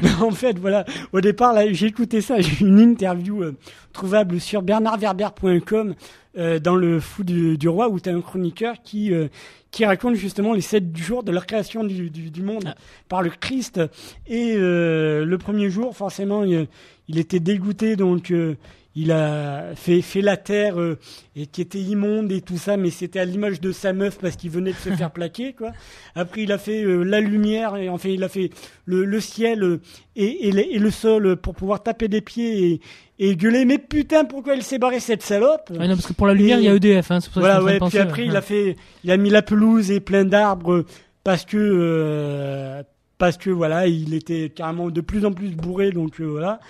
en 0.20 0.30
fait, 0.30 0.58
voilà, 0.58 0.84
au 1.12 1.20
départ, 1.20 1.52
là, 1.52 1.72
j'ai 1.72 1.86
écouté 1.86 2.20
ça, 2.20 2.40
j'ai 2.40 2.64
eu 2.64 2.68
une 2.68 2.80
interview 2.80 3.42
euh, 3.42 3.56
trouvable 3.92 4.40
sur 4.40 4.62
bernardverber.com 4.62 5.94
euh, 6.38 6.58
dans 6.58 6.76
le 6.76 7.00
Fou 7.00 7.24
du, 7.24 7.58
du 7.58 7.68
Roi, 7.68 7.88
où 7.88 7.98
tu 8.00 8.08
as 8.08 8.14
un 8.14 8.20
chroniqueur 8.20 8.76
qui, 8.82 9.12
euh, 9.12 9.28
qui 9.70 9.84
raconte 9.84 10.14
justement 10.14 10.52
les 10.52 10.60
sept 10.60 10.96
jours 10.96 11.22
de 11.22 11.32
la 11.32 11.40
création 11.40 11.84
du, 11.84 12.10
du, 12.10 12.30
du 12.30 12.42
monde 12.42 12.64
Ah. 12.66 12.74
par 13.08 13.22
le 13.22 13.30
Christ. 13.30 13.80
Et 14.26 14.54
euh, 14.56 15.24
le 15.24 15.38
premier 15.38 15.70
jour, 15.70 15.96
forcément, 15.96 16.44
il, 16.44 16.66
il 17.08 17.18
était 17.18 17.40
dégoûté, 17.40 17.96
donc 17.96 18.30
euh, 18.30 18.54
il 19.00 19.12
a 19.12 19.74
fait, 19.74 20.02
fait 20.02 20.20
la 20.20 20.36
terre 20.36 20.78
euh, 20.78 20.98
et 21.34 21.46
qui 21.46 21.62
était 21.62 21.80
immonde 21.80 22.30
et 22.32 22.42
tout 22.42 22.58
ça, 22.58 22.76
mais 22.76 22.90
c'était 22.90 23.18
à 23.18 23.24
l'image 23.24 23.60
de 23.60 23.72
sa 23.72 23.92
meuf 23.92 24.18
parce 24.18 24.36
qu'il 24.36 24.50
venait 24.50 24.72
de 24.72 24.76
se 24.76 24.90
faire 24.90 25.10
plaquer, 25.12 25.54
quoi. 25.54 25.70
Après, 26.14 26.42
il 26.42 26.52
a 26.52 26.58
fait 26.58 26.82
euh, 26.82 27.02
la 27.02 27.20
lumière 27.20 27.76
et 27.76 27.88
en 27.88 27.96
fait, 27.98 28.12
il 28.12 28.22
a 28.22 28.28
fait 28.28 28.50
le, 28.84 29.04
le 29.04 29.20
ciel 29.20 29.62
euh, 29.62 29.80
et, 30.16 30.48
et, 30.48 30.52
le, 30.52 30.74
et 30.74 30.78
le 30.78 30.90
sol 30.90 31.36
pour 31.36 31.54
pouvoir 31.54 31.82
taper 31.82 32.08
des 32.08 32.20
pieds 32.20 32.72
et, 32.72 32.80
et 33.18 33.36
gueuler. 33.36 33.64
Mais 33.64 33.78
putain, 33.78 34.24
pourquoi 34.24 34.54
elle 34.54 34.62
s'est 34.62 34.78
barrée 34.78 35.00
cette 35.00 35.22
salope? 35.22 35.70
Ouais, 35.70 35.88
non, 35.88 35.94
parce 35.94 36.06
que 36.06 36.12
pour 36.12 36.26
la 36.26 36.34
lumière, 36.34 36.58
il 36.58 36.64
y 36.64 36.68
a 36.68 36.74
EDF. 36.74 37.10
Hein, 37.10 37.20
c'est 37.20 37.32
pour 37.32 37.42
ça 37.42 37.48
que 37.48 37.60
Voilà, 37.60 37.64
ouais. 37.64 37.88
Puis 37.88 37.98
après, 37.98 38.22
ouais. 38.22 38.28
il 38.28 38.36
a 38.36 38.42
fait, 38.42 38.76
il 39.04 39.10
a 39.10 39.16
mis 39.16 39.30
la 39.30 39.42
pelouse 39.42 39.90
et 39.90 40.00
plein 40.00 40.24
d'arbres 40.24 40.84
parce 41.24 41.44
que 41.44 41.56
euh, 41.58 42.82
parce 43.18 43.36
que 43.36 43.50
voilà, 43.50 43.86
il 43.86 44.14
était 44.14 44.50
carrément 44.54 44.90
de 44.90 45.00
plus 45.00 45.24
en 45.24 45.32
plus 45.32 45.50
bourré, 45.50 45.90
donc 45.90 46.20
voilà. 46.20 46.60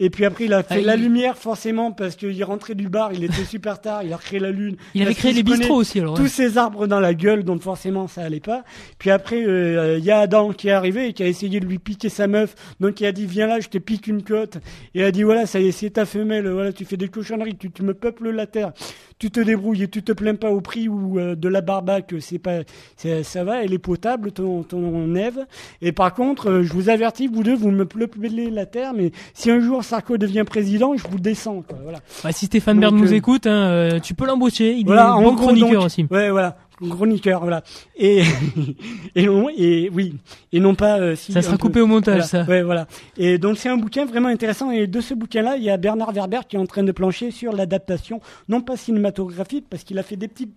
Et 0.00 0.10
puis 0.10 0.24
après, 0.24 0.44
il 0.44 0.52
a 0.52 0.62
fait 0.62 0.76
Ah, 0.78 0.80
la 0.80 0.94
il- 0.94 1.02
lumière 1.02 1.36
forcément 1.36 1.90
parce 1.90 2.14
qu'il 2.14 2.42
rentrait 2.44 2.74
du 2.76 2.88
bar, 2.88 3.12
il 3.12 3.24
était 3.24 3.44
super 3.44 3.80
tard, 3.80 4.02
il 4.04 4.12
a 4.12 4.16
créé 4.16 4.38
la 4.38 4.50
lune. 4.52 4.76
Il 4.94 5.02
avait 5.02 5.14
créé 5.14 5.32
les 5.32 5.42
bistrots 5.42 5.74
aussi, 5.74 5.98
alors. 5.98 6.14
ouais. 6.14 6.20
Tous 6.20 6.28
ces 6.28 6.56
arbres 6.56 6.86
dans 6.86 7.00
la 7.00 7.14
gueule, 7.14 7.42
donc 7.42 7.62
forcément 7.62 8.06
ça 8.06 8.22
allait 8.22 8.38
pas. 8.40 8.62
Puis 8.98 9.10
après, 9.10 9.44
euh, 9.44 9.98
il 9.98 10.04
y 10.04 10.10
a 10.12 10.20
Adam 10.20 10.52
qui 10.52 10.68
est 10.68 10.72
arrivé 10.72 11.08
et 11.08 11.12
qui 11.12 11.22
a 11.24 11.26
essayé 11.26 11.58
de 11.58 11.66
lui 11.66 11.78
piquer 11.78 12.08
sa 12.08 12.28
meuf. 12.28 12.54
Donc 12.78 13.00
il 13.00 13.06
a 13.06 13.12
dit 13.12 13.26
viens 13.26 13.48
là, 13.48 13.58
je 13.60 13.68
te 13.68 13.78
pique 13.78 14.06
une 14.06 14.22
côte. 14.22 14.56
Et 14.94 15.00
il 15.00 15.02
a 15.02 15.10
dit 15.10 15.24
voilà, 15.24 15.46
ça 15.46 15.58
y 15.58 15.66
est, 15.68 15.72
c'est 15.72 15.90
ta 15.90 16.06
femelle. 16.06 16.48
Voilà, 16.48 16.72
tu 16.72 16.84
fais 16.84 16.96
des 16.96 17.08
cochonneries, 17.08 17.56
tu, 17.56 17.70
tu 17.72 17.82
me 17.82 17.92
peuples 17.94 18.30
la 18.30 18.46
terre. 18.46 18.72
Tu 19.18 19.30
te 19.32 19.40
débrouilles 19.40 19.82
et 19.82 19.88
tu 19.88 20.02
te 20.02 20.12
plains 20.12 20.36
pas 20.36 20.50
au 20.50 20.60
prix 20.60 20.88
ou 20.88 21.18
euh, 21.18 21.34
de 21.34 21.48
la 21.48 21.60
barbaque, 21.60 22.14
c'est 22.20 22.38
pas, 22.38 22.58
c'est- 22.96 23.24
ça 23.24 23.42
va, 23.42 23.64
elle 23.64 23.72
est 23.72 23.78
potable 23.78 24.30
ton 24.30 24.62
ton 24.62 25.14
Ève. 25.16 25.44
Et 25.82 25.90
par 25.92 26.14
contre, 26.14 26.48
euh, 26.50 26.62
je 26.62 26.72
vous 26.72 26.88
avertis, 26.88 27.26
vous 27.26 27.42
deux, 27.42 27.56
vous 27.56 27.70
me 27.72 27.84
peuplez 27.84 28.50
la 28.50 28.64
terre, 28.66 28.92
mais 28.94 29.10
si 29.34 29.50
un 29.50 29.58
jour 29.60 29.82
Sarko 29.82 30.18
devient 30.18 30.44
président, 30.46 30.96
je 30.96 31.02
vous 31.08 31.18
descends. 31.18 31.62
Quoi, 31.66 31.78
voilà. 31.82 31.98
Bah, 32.22 32.30
si 32.32 32.46
Stéphane 32.46 32.78
Bern 32.78 32.94
nous 32.96 33.12
euh, 33.12 33.16
écoute, 33.16 33.46
hein, 33.48 33.66
euh, 33.70 34.00
tu 34.00 34.14
peux 34.14 34.26
l'embaucher. 34.26 34.74
Il 34.74 34.86
Voilà, 34.86 35.06
est 35.06 35.10
en 35.10 35.22
bon 35.22 35.32
gros, 35.34 35.46
chroniqueur 35.46 35.72
donc, 35.72 35.84
aussi. 35.86 36.06
Ouais, 36.10 36.30
voilà, 36.30 36.56
chroniqueur, 36.90 37.40
voilà. 37.40 37.62
Et 37.96 38.22
et 39.14 39.26
non, 39.26 39.48
et 39.56 39.90
oui, 39.92 40.14
et 40.52 40.60
non 40.60 40.74
pas. 40.74 40.98
euh, 41.00 41.16
si, 41.16 41.32
Ça 41.32 41.42
sera 41.42 41.52
peu- 41.56 41.58
coupé 41.66 41.80
au 41.80 41.86
montage, 41.86 42.14
voilà. 42.14 42.26
ça. 42.26 42.42
Ouais, 42.44 42.62
voilà. 42.62 42.86
Et 43.16 43.38
donc 43.38 43.58
c'est 43.58 43.68
un 43.68 43.76
bouquin 43.76 44.04
vraiment 44.06 44.28
intéressant. 44.28 44.70
Et 44.70 44.86
de 44.86 45.00
ce 45.00 45.14
bouquin-là, 45.14 45.56
il 45.56 45.64
y 45.64 45.70
a 45.70 45.76
Bernard 45.76 46.12
Werber 46.12 46.40
qui 46.48 46.56
est 46.56 46.58
en 46.58 46.66
train 46.66 46.82
de 46.82 46.92
plancher 46.92 47.30
sur 47.30 47.52
l'adaptation, 47.52 48.20
non 48.48 48.60
pas 48.60 48.76
cinématographique, 48.76 49.66
parce 49.68 49.84
qu'il 49.84 49.98
a 49.98 50.02
fait 50.02 50.16
des 50.16 50.28
petits 50.28 50.50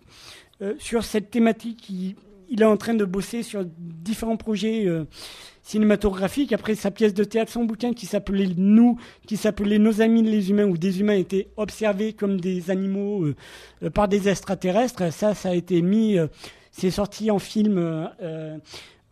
euh, 0.61 0.73
sur 0.79 1.03
cette 1.03 1.31
thématique. 1.31 1.89
Il, 1.89 2.15
il 2.49 2.61
est 2.61 2.65
en 2.65 2.77
train 2.77 2.93
de 2.93 3.05
bosser 3.05 3.43
sur 3.43 3.63
différents 3.65 4.37
projets. 4.37 4.85
euh, 4.85 5.05
cinématographiques. 5.63 6.53
Après 6.53 6.75
sa 6.75 6.91
pièce 6.91 7.13
de 7.13 7.23
théâtre, 7.23 7.51
son 7.51 7.65
bouquin 7.65 7.93
qui 7.93 8.05
s'appelait 8.05 8.49
Nous, 8.57 8.97
qui 9.27 9.37
s'appelait 9.37 9.79
Nos 9.79 10.01
amis 10.01 10.23
les 10.23 10.49
humains, 10.49 10.65
où 10.65 10.77
des 10.77 10.99
humains 10.99 11.15
étaient 11.15 11.47
observés 11.57 12.13
comme 12.13 12.39
des 12.39 12.71
animaux 12.71 13.23
euh, 13.23 13.35
euh, 13.83 13.89
par 13.89 14.07
des 14.07 14.29
extraterrestres. 14.29 15.11
Ça, 15.11 15.33
ça 15.33 15.49
a 15.49 15.53
été 15.53 15.81
mis, 15.81 16.17
euh, 16.17 16.27
c'est 16.71 16.91
sorti 16.91 17.31
en 17.31 17.39
film 17.39 17.77
euh, 17.77 18.57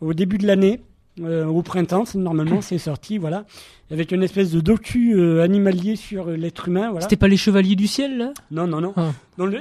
au 0.01 0.13
début 0.13 0.37
de 0.37 0.47
l'année, 0.47 0.81
au 1.21 1.61
printemps. 1.63 2.05
Normalement, 2.15 2.61
c'est 2.61 2.77
sorti, 2.77 3.17
voilà, 3.17 3.45
avec 3.91 4.13
une 4.13 4.23
espèce 4.23 4.51
de 4.51 4.61
docu 4.61 5.19
animalier 5.41 5.97
sur 5.97 6.27
l'être 6.27 6.69
humain. 6.69 6.91
Voilà. 6.91 7.01
C'était 7.01 7.17
pas 7.17 7.27
les 7.27 7.35
Chevaliers 7.35 7.75
du 7.75 7.87
Ciel, 7.87 8.17
là? 8.17 8.33
Non, 8.51 8.67
non, 8.67 8.79
non. 8.79 8.93
Ah. 8.95 9.11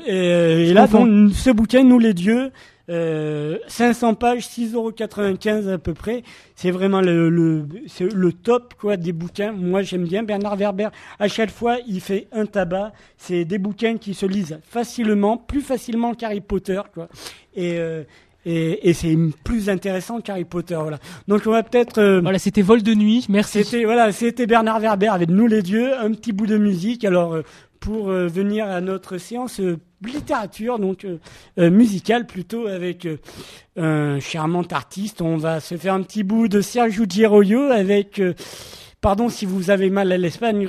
Et, 0.07 0.73
là, 0.73 0.87
dans 0.87 1.05
ce 1.33 1.51
bouquin, 1.51 1.83
Nous 1.83 1.99
les 1.99 2.15
dieux, 2.15 2.53
euh, 2.89 3.59
500 3.67 4.15
pages, 4.15 4.47
6,95€ 4.49 5.73
à 5.73 5.79
peu 5.79 5.95
près. 5.95 6.23
C'est 6.55 6.71
vraiment 6.71 7.01
le, 7.01 7.29
le, 7.29 7.67
le 8.01 8.33
top 8.33 8.75
quoi 8.79 8.97
des 8.97 9.13
bouquins. 9.13 9.53
Moi, 9.53 9.83
j'aime 9.83 10.05
bien 10.05 10.23
Bernard 10.23 10.57
Werber. 10.57 10.89
À 11.19 11.29
chaque 11.29 11.51
fois, 11.51 11.77
il 11.87 12.01
fait 12.01 12.29
un 12.33 12.47
tabac. 12.47 12.93
C'est 13.17 13.45
des 13.45 13.59
bouquins 13.59 13.97
qui 13.99 14.15
se 14.15 14.27
lisent 14.27 14.59
facilement, 14.63 15.37
plus 15.37 15.61
facilement 15.61 16.15
qu'Harry 16.15 16.41
Potter, 16.41 16.81
quoi. 16.95 17.09
Et 17.55 17.79
euh, 17.79 18.05
et, 18.47 18.89
et 18.89 18.93
c'est 18.95 19.17
plus 19.45 19.69
intéressant 19.69 20.21
qu'Harry 20.21 20.45
Potter, 20.45 20.77
voilà. 20.77 20.99
Donc 21.27 21.43
on 21.47 21.51
va 21.51 21.63
peut-être 21.63 21.99
euh, 21.99 22.21
Voilà, 22.21 22.39
c'était 22.39 22.63
Vol 22.63 22.83
de 22.83 22.95
nuit. 22.95 23.27
Merci. 23.29 23.65
c'était 23.65 23.85
voilà, 23.85 24.11
c'était 24.13 24.47
Bernard 24.47 24.81
Werber 24.81 25.09
avec 25.09 25.29
nous 25.29 25.47
les 25.47 25.61
dieux, 25.61 25.93
un 25.99 26.13
petit 26.13 26.33
bout 26.33 26.47
de 26.47 26.57
musique. 26.57 27.05
Alors 27.05 27.35
euh, 27.35 27.43
pour 27.81 28.11
euh, 28.11 28.27
venir 28.27 28.67
à 28.67 28.81
notre 28.81 29.19
séance 29.19 29.61
euh, 29.61 29.77
littérature, 30.05 30.79
donc 30.79 31.05
euh, 31.05 31.19
euh, 31.59 31.71
musicale 31.71 32.27
plutôt 32.27 32.67
avec 32.67 33.07
euh, 33.07 33.17
un 33.77 34.21
charmant 34.21 34.65
artiste, 34.71 35.23
on 35.23 35.37
va 35.37 35.61
se 35.61 35.77
faire 35.77 35.95
un 35.95 36.03
petit 36.03 36.23
bout 36.23 36.49
de 36.49 36.61
Sergio 36.61 37.05
Giroyo 37.09 37.71
avec 37.71 38.21
euh, 38.21 38.35
Pardon 39.01 39.29
si 39.29 39.47
vous 39.47 39.71
avez 39.71 39.91
mal 39.91 40.11
à 40.11 40.19
l'Espagne, 40.19 40.69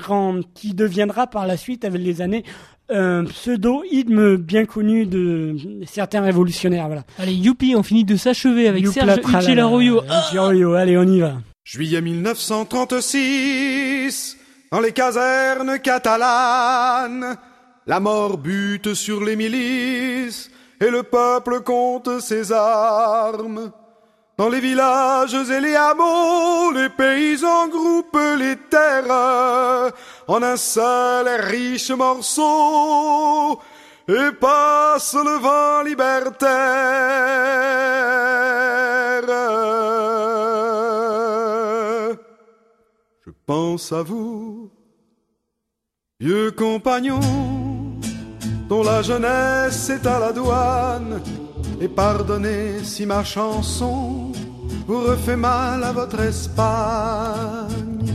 qui 0.54 0.76
deviendra 0.76 1.26
par 1.26 1.48
la 1.48 1.58
suite, 1.58 1.84
avec 1.84 2.00
les 2.00 2.22
années, 2.22 2.44
un 2.88 3.26
pseudo-hymne 3.26 4.36
bien 4.36 4.66
connu 4.66 5.08
de 5.08 5.56
certains 5.88 6.22
révolutionnaires. 6.22 6.86
Voilà. 6.86 7.06
Allez, 7.18 7.34
youpi, 7.34 7.74
on 7.76 7.82
finit 7.82 8.04
de 8.04 8.16
s'achever 8.16 8.68
avec 8.68 8.86
Arroyo. 8.86 10.04
Giroyo, 10.32 10.74
allez, 10.74 10.96
on 10.96 11.04
y 11.04 11.22
va. 11.22 11.38
Juillet 11.64 12.02
1936, 12.02 14.38
dans 14.72 14.80
les 14.80 14.92
casernes 14.92 15.80
catalanes, 15.80 17.36
la 17.90 18.00
mort 18.00 18.38
bute 18.38 18.94
sur 18.94 19.24
les 19.24 19.36
milices 19.36 20.52
et 20.80 20.92
le 20.92 21.02
peuple 21.02 21.62
compte 21.62 22.20
ses 22.20 22.52
armes. 22.52 23.72
Dans 24.38 24.48
les 24.48 24.60
villages 24.60 25.34
et 25.34 25.60
les 25.60 25.76
hameaux, 25.76 26.72
les 26.72 26.90
paysans 26.90 27.68
groupent 27.68 28.38
les 28.38 28.58
terres 28.70 29.92
en 30.28 30.44
un 30.44 30.56
seul 30.56 31.28
et 31.28 31.42
riche 31.42 31.90
morceau 31.90 33.60
et 34.08 34.32
passe 34.40 35.16
le 35.16 35.40
vent 35.40 35.82
libertaire. 35.82 36.46
Je 43.26 43.32
pense 43.48 43.92
à 43.92 44.04
vous, 44.04 44.70
vieux 46.20 46.52
compagnons, 46.52 47.69
dont 48.70 48.84
la 48.84 49.02
jeunesse 49.02 49.90
est 49.90 50.06
à 50.06 50.20
la 50.20 50.32
douane, 50.32 51.22
et 51.82 51.88
pardonnez 51.88 52.84
si 52.84 53.06
ma 53.06 53.24
chanson 53.24 54.32
vous 54.88 55.02
refait 55.02 55.36
mal 55.36 55.84
à 55.84 55.92
votre 55.92 56.20
Espagne. 56.20 58.14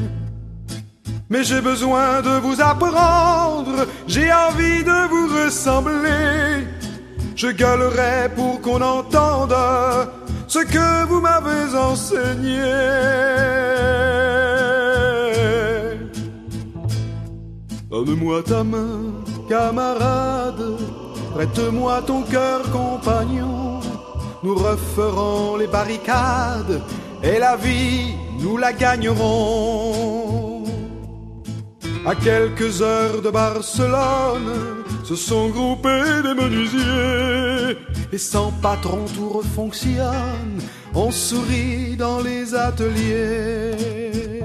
Mais 1.28 1.42
j'ai 1.42 1.60
besoin 1.60 2.22
de 2.22 2.38
vous 2.38 2.60
apprendre, 2.60 3.86
j'ai 4.06 4.32
envie 4.32 4.84
de 4.84 5.08
vous 5.08 5.26
ressembler. 5.44 6.68
Je 7.34 7.48
gueulerai 7.48 8.28
pour 8.36 8.60
qu'on 8.60 8.80
entende 8.80 9.56
ce 10.46 10.60
que 10.60 11.04
vous 11.06 11.20
m'avez 11.20 11.76
enseigné. 11.76 12.62
Donne-moi 17.90 18.42
ta 18.44 18.62
main, 18.62 19.23
camarade, 19.48 20.78
prête-moi 21.34 22.02
ton 22.02 22.22
cœur, 22.22 22.62
compagnon. 22.70 23.80
Nous 24.42 24.54
referons 24.54 25.56
les 25.56 25.66
barricades 25.66 26.82
et 27.22 27.38
la 27.38 27.56
vie, 27.56 28.14
nous 28.40 28.56
la 28.56 28.72
gagnerons. 28.72 30.64
À 32.06 32.14
quelques 32.14 32.82
heures 32.82 33.22
de 33.22 33.30
Barcelone, 33.30 34.84
se 35.04 35.16
sont 35.16 35.48
groupés 35.48 36.22
des 36.22 36.34
menuisiers. 36.34 37.78
Et 38.12 38.18
sans 38.18 38.52
patron, 38.62 39.04
tout 39.14 39.30
refonctionne. 39.30 40.60
On 40.94 41.10
sourit 41.10 41.96
dans 41.96 42.20
les 42.20 42.54
ateliers. 42.54 44.42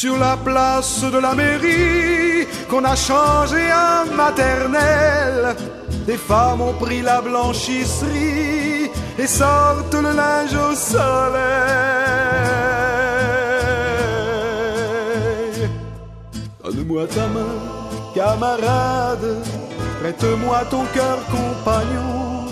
Sur 0.00 0.16
la 0.16 0.36
place 0.38 1.02
de 1.02 1.18
la 1.18 1.34
mairie, 1.34 2.46
qu'on 2.70 2.84
a 2.84 2.96
changé 2.96 3.70
en 3.70 4.06
maternelle, 4.16 5.54
des 6.06 6.16
femmes 6.16 6.62
ont 6.62 6.72
pris 6.72 7.02
la 7.02 7.20
blanchisserie 7.20 8.90
et 9.18 9.26
sortent 9.26 9.92
le 9.92 10.12
linge 10.22 10.54
au 10.54 10.74
soleil. 10.74 11.42
Donne-moi 16.64 17.06
ta 17.06 17.26
main, 17.34 17.58
camarade, 18.14 19.36
prête-moi 20.00 20.64
ton 20.70 20.86
cœur, 20.94 21.18
compagnon. 21.26 22.46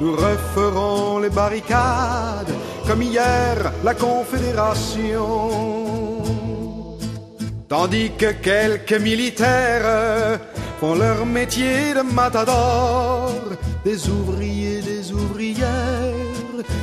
Nous 0.00 0.16
referons 0.16 1.20
les 1.20 1.30
barricades 1.30 2.52
comme 2.88 3.02
hier 3.02 3.72
la 3.84 3.94
Confédération. 3.94 6.17
Tandis 7.68 8.12
que 8.16 8.32
quelques 8.32 8.98
militaires 8.98 10.40
font 10.80 10.94
leur 10.94 11.26
métier 11.26 11.92
de 11.92 12.00
matador, 12.00 13.30
des 13.84 14.08
ouvriers, 14.08 14.80
des 14.80 15.12
ouvrières 15.12 15.68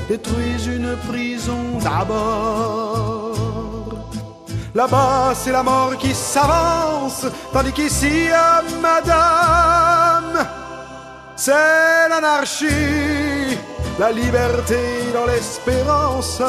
détruisent 0.08 0.68
une 0.68 0.96
prison 1.08 1.80
d'abord. 1.82 3.34
Là-bas, 4.76 5.34
c'est 5.34 5.52
la 5.52 5.64
mort 5.64 5.98
qui 5.98 6.14
s'avance, 6.14 7.26
tandis 7.52 7.72
qu'ici, 7.72 8.30
à 8.32 8.62
Madame, 8.80 10.46
c'est 11.36 12.10
l'anarchie, 12.10 13.58
la 13.98 14.12
liberté 14.12 14.78
dans 15.16 15.26
l'espérance. 15.26 16.44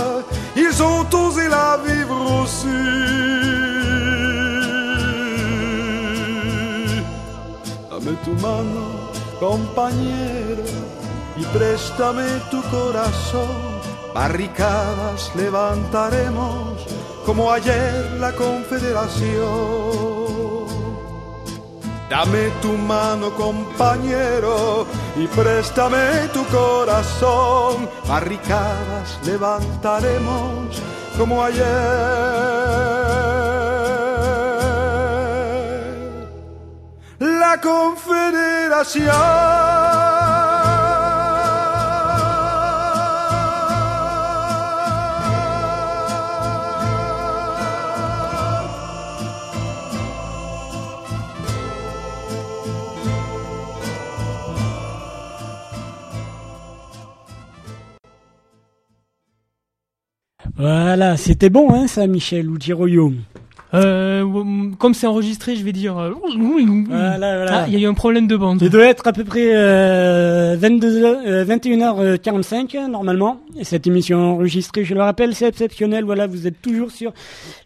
Ils 0.55 0.83
ont 0.83 1.07
osé 1.15 1.49
la 1.49 1.79
vivre 1.87 2.43
aussi. 2.43 3.76
Dame 8.07 8.19
tu 8.25 8.35
mano, 8.35 9.11
compañero, 9.41 10.63
y 11.37 11.43
préstame 11.47 12.23
tu 12.53 12.63
corazón. 12.71 13.81
Barricadas 14.15 15.33
levantaremos 15.35 16.87
como 17.25 17.51
ayer 17.51 18.13
la 18.21 18.31
confederación. 18.31 19.17
Dame 22.09 22.51
tu 22.63 22.75
mano, 22.75 23.33
compañero, 23.35 24.87
y 25.17 25.27
préstame 25.27 26.29
tu 26.33 26.45
corazón. 26.45 27.89
Barricadas 28.07 29.19
levantaremos 29.25 30.81
como 31.19 31.43
ayer. 31.43 32.36
La 37.19 37.57
confederación. 37.57 39.13
Voilà, 60.59 61.19
c'était 61.19 61.51
bon, 61.51 61.73
hein, 61.75 61.87
ça, 61.87 62.07
Michel 62.07 62.49
ou 62.49 62.59
Giroyo. 62.59 63.13
Euh, 63.75 64.25
comme 64.79 64.95
c'est 64.95 65.07
enregistré, 65.09 65.57
je 65.57 65.65
vais 65.65 65.73
dire. 65.73 65.99
euh, 65.99 66.11
Voilà, 66.89 67.17
voilà. 67.19 67.47
Ah, 67.63 67.65
il 67.69 67.75
y 67.75 67.77
a 67.77 67.81
eu 67.81 67.87
un 67.91 67.95
problème 67.95 68.27
de 68.27 68.37
bande. 68.37 68.63
Il 68.63 68.71
doit 68.71 68.85
être 68.87 69.07
à 69.07 69.13
peu 69.13 69.25
près 69.25 69.51
euh, 69.55 70.57
22, 70.59 71.05
euh, 71.05 71.45
21h45 71.45 72.89
normalement. 72.89 73.39
Et 73.59 73.65
cette 73.65 73.87
émission 73.87 74.19
enregistrée, 74.35 74.85
je 74.85 74.95
le 74.95 75.01
rappelle, 75.03 75.35
c'est 75.35 75.49
exceptionnel. 75.49 76.05
Voilà, 76.05 76.27
vous 76.27 76.47
êtes 76.47 76.61
toujours 76.63 76.91
sur 76.91 77.13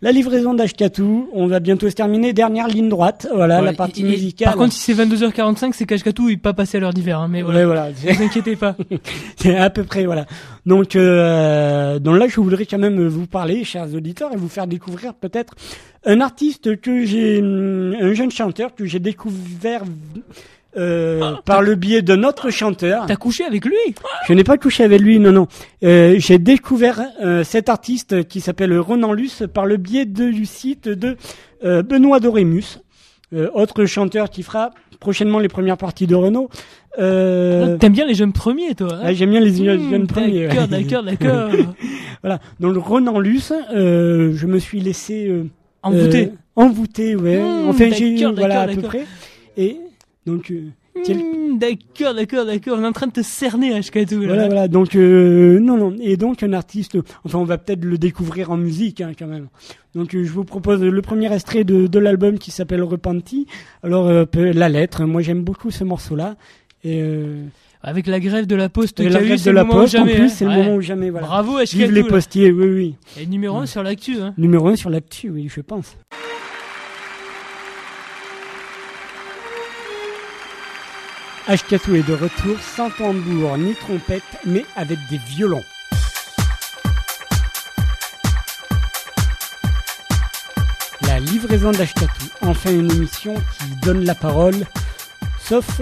la 0.03 0.13
livraison 0.13 0.55
d'Ashkatu. 0.55 1.03
On 1.33 1.47
va 1.47 1.61
bientôt 1.61 1.89
se 1.91 1.95
terminer. 1.95 2.33
Dernière 2.33 2.69
ligne 2.69 2.89
droite. 2.89 3.27
Voilà, 3.35 3.59
Ouais, 3.61 3.67
la 3.67 3.73
partie 3.75 4.03
et- 4.03 4.07
et- 4.07 4.11
musicale. 4.11 4.47
Par 4.49 4.57
contre, 4.57 4.73
si 4.73 4.81
c'est 4.81 4.95
22h45, 4.95 5.73
c'est 5.75 5.87
Kashkatu, 5.87 6.23
il 6.31 6.39
pas 6.39 6.53
passé 6.55 6.79
à 6.79 6.81
l'heure 6.81 6.95
d'hiver. 6.95 7.19
Hein, 7.21 7.29
mais 7.31 7.43
voilà. 7.43 7.59
Ouais, 7.61 7.65
voilà. 7.67 7.89
Ne 7.91 8.13
vous 8.15 8.23
inquiétez 8.23 8.57
pas. 8.57 8.75
C'est 9.37 9.57
à 9.57 9.71
peu 9.71 9.85
près 9.85 10.05
voilà. 10.05 10.27
Donc, 10.67 10.97
euh, 10.97 11.99
donc 11.99 12.17
là, 12.19 12.27
je 12.29 12.41
voudrais 12.41 12.67
quand 12.67 12.79
même 12.79 13.07
vous 13.07 13.27
parler, 13.27 13.65
chers 13.65 13.93
auditeurs, 13.95 14.31
et 14.33 14.37
vous 14.37 14.49
faire 14.49 14.67
découvrir 14.67 15.15
peut-être 15.15 15.55
un 16.05 16.21
artiste 16.21 16.81
que 16.81 17.05
j'ai, 17.05 17.41
hum, 17.41 17.95
un 18.01 18.15
jeune 18.15 18.31
chanteur 18.31 18.75
que 18.75 18.85
j'ai 18.87 18.99
découvert 19.01 19.83
euh, 20.77 21.35
par 21.45 21.63
le 21.63 21.75
biais 21.75 22.01
d'un 22.03 22.23
autre 22.23 22.51
chanteur. 22.51 23.01
Ah, 23.03 23.07
T'as 23.09 23.17
couché 23.17 23.45
avec 23.45 23.65
lui? 23.65 23.75
Je 24.29 24.33
n'ai 24.33 24.45
pas 24.45 24.57
couché 24.57 24.85
avec 24.85 25.01
lui, 25.01 25.19
non, 25.19 25.33
non. 25.33 25.49
Euh, 25.83 26.15
j'ai 26.19 26.39
découvert 26.39 27.03
euh, 27.23 27.43
cet 27.43 27.69
artiste 27.69 28.27
qui 28.29 28.41
s'appelle 28.41 28.79
Ronan 28.79 29.13
Luce 29.13 29.43
par 29.53 29.67
le 29.67 29.77
biais 29.79 30.05
de- 30.07 30.31
du 30.31 30.47
site 30.47 30.89
de 30.89 31.17
euh, 31.65 31.83
Benoît 31.83 32.21
Dorémus, 32.21 32.79
euh, 33.35 33.49
autre 33.53 33.85
chanteur 33.85 34.31
qui 34.31 34.43
fera 34.45 34.71
prochainement 35.01 35.39
les 35.41 35.49
premières 35.49 35.77
parties 35.77 36.07
de 36.07 36.15
Renault. 36.15 36.49
Euh, 36.99 37.77
T'aimes 37.79 37.93
bien 37.93 38.07
les 38.07 38.15
jeunes 38.15 38.33
premiers, 38.33 38.75
toi 38.75 38.95
hein? 38.95 39.01
Ah, 39.03 39.13
J'aime 39.13 39.31
bien 39.31 39.41
les 39.41 39.51
Hmm, 39.51 39.91
jeunes 39.91 40.07
premiers. 40.07 40.47
D'accord, 40.47 40.63
ouais. 40.71 40.85
d'accord, 40.85 41.03
d'accord. 41.05 41.51
voilà. 42.23 42.39
Donc 42.61 42.77
Ronan 42.77 43.19
Luce, 43.19 43.53
euh, 43.75 44.33
je 44.37 44.47
me 44.47 44.59
suis 44.59 44.81
laissé 44.81 45.27
euh, 45.29 45.45
Envoûté. 45.83 46.25
euh, 46.27 46.31
envoûté, 46.57 47.17
ouais. 47.17 47.39
Hmm, 47.39 47.69
enfin, 47.69 47.91
j'ai 47.91 48.25
voilà 48.33 48.63
à 48.63 48.67
d'accord, 48.67 48.83
peu 48.83 48.83
d'accord. 48.83 48.89
près. 48.91 49.05
Et 49.57 49.77
donc 50.27 50.51
euh, 50.51 50.65
Hmm, 50.97 51.57
d'accord, 51.59 52.15
d'accord, 52.15 52.45
d'accord. 52.45 52.77
On 52.79 52.83
est 52.83 52.87
en 52.87 52.93
train 52.93 53.07
de 53.07 53.13
te 53.13 53.23
cerner, 53.23 53.73
Ashkatu. 53.75 54.21
là. 54.21 54.27
Voilà, 54.27 54.47
voilà. 54.47 54.69
Donc, 54.69 54.95
euh, 54.97 55.59
non, 55.61 55.77
non. 55.77 55.95
Et 56.01 56.17
donc, 56.17 56.43
un 56.43 56.53
artiste, 56.53 56.99
enfin, 57.25 57.39
on 57.39 57.45
va 57.45 57.59
peut-être 57.59 57.85
le 57.85 57.97
découvrir 57.97 58.51
en 58.51 58.57
musique, 58.57 59.01
hein, 59.01 59.13
quand 59.19 59.29
même. 59.29 59.47
Donc, 59.95 60.15
euh, 60.15 60.25
je 60.25 60.31
vous 60.33 60.45
propose 60.45 60.83
le 60.83 61.01
premier 61.03 61.33
extrait 61.33 61.63
de, 61.65 61.87
de 61.87 61.99
l'album 61.99 62.39
qui 62.39 62.51
s'appelle 62.51 62.83
Repenti. 62.83 63.47
Alors, 63.83 64.09
euh, 64.09 64.25
la 64.35 64.69
lettre. 64.69 65.05
Moi, 65.05 65.23
j'aime 65.23 65.43
beaucoup 65.43 65.71
ce 65.71 65.85
morceau-là. 65.85 66.35
Et, 66.85 67.01
euh, 67.01 67.45
Avec 67.83 68.07
la 68.07 68.21
grève 68.21 68.47
de 68.47 68.57
la 68.57 68.69
poste 68.69 69.01
la 69.01 69.23
grève 69.23 69.43
de 69.43 69.51
la 69.51 69.65
poste, 69.65 69.95
en 69.95 70.05
plus, 70.05 70.21
hein. 70.21 70.29
c'est 70.29 70.45
le 70.45 70.51
moment 70.51 70.75
ou 70.75 70.83
jamais, 70.83 71.09
voilà. 71.09 71.27
Bravo, 71.27 71.59
Vive 71.65 71.93
les 71.93 72.05
postiers, 72.05 72.53
oui, 72.53 72.69
oui. 72.69 72.95
Et 73.19 73.25
numéro 73.25 73.57
1 73.57 73.65
sur 73.65 73.83
l'actu. 73.83 74.21
Hein. 74.21 74.35
Numéro 74.37 74.69
un 74.69 74.77
sur 74.77 74.91
l'actu, 74.91 75.31
oui, 75.31 75.49
je 75.49 75.63
pense. 75.63 75.97
Ashkatu 81.49 81.97
est 81.97 82.07
de 82.07 82.13
retour 82.13 82.61
sans 82.61 82.91
tambour 82.91 83.57
ni 83.57 83.75
trompette, 83.75 84.23
mais 84.45 84.67
avec 84.77 84.99
des 85.09 85.17
violons. 85.17 85.65
La 91.07 91.19
livraison 91.19 91.73
d'Ashkatu, 91.73 92.27
enfin 92.43 92.73
une 92.73 92.91
émission 92.93 93.35
qui 93.35 93.87
donne 93.87 94.05
la 94.05 94.15
parole, 94.15 94.67
sauf 95.39 95.81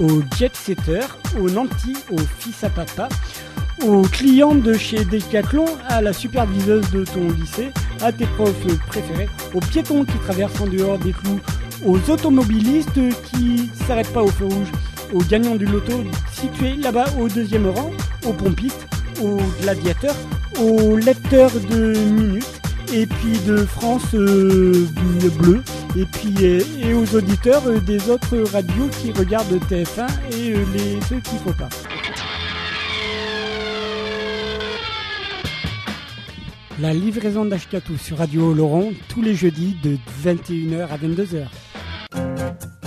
aux 0.00 0.22
jet-setters, 0.36 1.18
aux 1.38 1.50
nantis, 1.50 1.96
aux 2.10 2.18
fils 2.38 2.64
à 2.64 2.70
papa, 2.70 3.08
aux 3.84 4.02
clients 4.02 4.54
de 4.54 4.74
chez 4.74 5.04
Decathlon, 5.04 5.66
à 5.88 6.00
la 6.00 6.12
superviseuse 6.12 6.90
de 6.90 7.04
ton 7.04 7.28
lycée, 7.28 7.70
à 8.02 8.10
tes 8.12 8.26
profs 8.26 8.66
préférés, 8.86 9.28
aux 9.54 9.60
piétons 9.60 10.04
qui 10.04 10.18
traversent 10.18 10.60
en 10.60 10.66
dehors 10.66 10.98
des 10.98 11.12
clous, 11.12 11.40
aux 11.84 12.10
automobilistes 12.10 13.00
qui 13.24 13.70
s'arrêtent 13.86 14.12
pas 14.12 14.22
au 14.22 14.28
feu 14.28 14.46
rouge, 14.46 14.68
aux 15.12 15.22
gagnants 15.22 15.56
du 15.56 15.66
loto 15.66 15.92
situés 16.32 16.76
là-bas 16.76 17.06
au 17.18 17.28
deuxième 17.28 17.68
rang, 17.68 17.90
aux 18.26 18.32
pompistes, 18.32 18.86
aux 19.22 19.38
gladiateurs, 19.62 20.16
aux 20.58 20.96
lecteurs 20.96 21.52
de 21.70 21.92
minutes 21.94 22.60
et 22.92 23.06
puis 23.06 23.38
de 23.46 23.56
France 23.64 24.14
euh, 24.14 24.86
Bleu 25.38 25.62
et 25.96 26.04
puis 26.04 26.34
euh, 26.42 26.60
et 26.82 26.94
aux 26.94 27.16
auditeurs 27.16 27.66
euh, 27.66 27.80
des 27.80 28.08
autres 28.10 28.38
radios 28.52 28.88
qui 29.00 29.12
regardent 29.12 29.58
TF1 29.68 30.06
et 30.32 30.52
euh, 30.52 30.64
les 30.74 31.00
ceux 31.08 31.20
qui 31.20 31.36
faut 31.38 31.52
pas. 31.52 31.68
La 36.80 36.94
livraison 36.94 37.44
d'Ashkatu 37.44 37.98
sur 37.98 38.18
Radio 38.18 38.54
Laurent 38.54 38.90
tous 39.08 39.22
les 39.22 39.34
jeudis 39.34 39.76
de 39.82 39.98
21h 40.24 40.88
à 40.88 40.96
22h. 40.96 42.79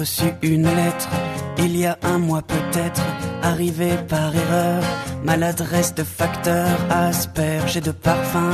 Reçu 0.00 0.32
une 0.40 0.64
lettre 0.64 1.10
il 1.58 1.76
y 1.76 1.84
a 1.84 1.98
un 2.02 2.18
mois 2.18 2.40
peut-être, 2.40 3.02
arrivée 3.42 3.98
par 4.08 4.34
erreur. 4.34 4.82
Maladresse 5.22 5.94
de 5.94 6.02
facteur, 6.02 6.70
asperge 6.88 7.76
et 7.76 7.82
de 7.82 7.90
parfum, 7.90 8.52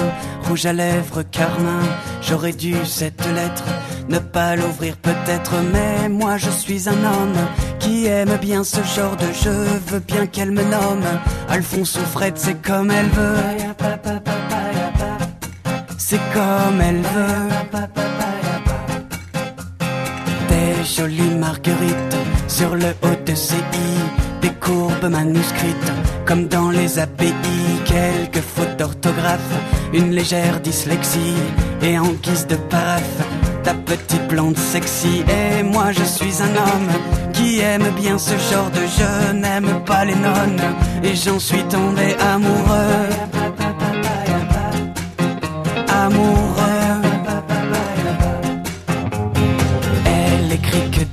rouge 0.48 0.66
à 0.66 0.72
lèvres, 0.72 1.22
carmin. 1.22 1.84
J'aurais 2.20 2.52
dû 2.52 2.74
cette 2.84 3.24
lettre 3.36 3.62
ne 4.08 4.18
pas 4.18 4.56
l'ouvrir 4.56 4.96
peut-être, 4.96 5.52
mais 5.72 6.08
moi 6.08 6.36
je 6.36 6.50
suis 6.50 6.88
un 6.88 7.04
homme 7.12 7.40
qui 7.78 8.06
aime 8.06 8.36
bien 8.40 8.64
ce 8.64 8.82
genre 8.82 9.16
de 9.16 9.32
jeu, 9.44 9.64
veut 9.86 10.00
bien 10.00 10.26
qu'elle 10.26 10.50
me 10.50 10.64
nomme. 10.64 11.06
Alphonse 11.48 11.96
ou 11.96 12.06
Fred, 12.06 12.34
c'est 12.36 12.60
comme 12.60 12.90
elle 12.90 13.10
veut. 13.10 13.36
C'est 15.96 16.20
comme 16.34 16.80
elle 16.80 17.02
veut. 17.02 17.65
Jolies 20.86 21.34
marguerites 21.34 22.16
sur 22.46 22.74
le 22.74 22.90
haut 23.02 23.24
de 23.24 23.34
ses 23.34 23.56
i, 23.56 24.40
des 24.40 24.52
courbes 24.60 25.10
manuscrites. 25.10 25.92
Comme 26.24 26.46
dans 26.48 26.70
les 26.70 26.98
API, 26.98 27.34
quelques 27.84 28.44
fautes 28.44 28.76
d'orthographe, 28.78 29.54
une 29.92 30.12
légère 30.12 30.60
dyslexie 30.60 31.36
et 31.82 31.98
en 31.98 32.12
guise 32.22 32.46
de 32.46 32.56
paraphe. 32.56 33.20
Ta 33.64 33.74
petite 33.74 34.28
blonde 34.28 34.56
sexy. 34.56 35.24
Et 35.28 35.62
moi 35.62 35.92
je 35.92 36.04
suis 36.04 36.42
un 36.42 36.54
homme 36.54 36.92
qui 37.32 37.60
aime 37.60 37.90
bien 38.00 38.18
ce 38.18 38.36
genre 38.50 38.70
de 38.70 38.84
jeu, 38.98 39.32
n'aime 39.34 39.82
pas 39.84 40.04
les 40.04 40.14
nonnes. 40.14 40.62
Et 41.02 41.14
j'en 41.14 41.40
suis 41.40 41.64
tombé 41.64 42.16
amoureux. 42.20 43.08
Amoureux. 45.88 46.85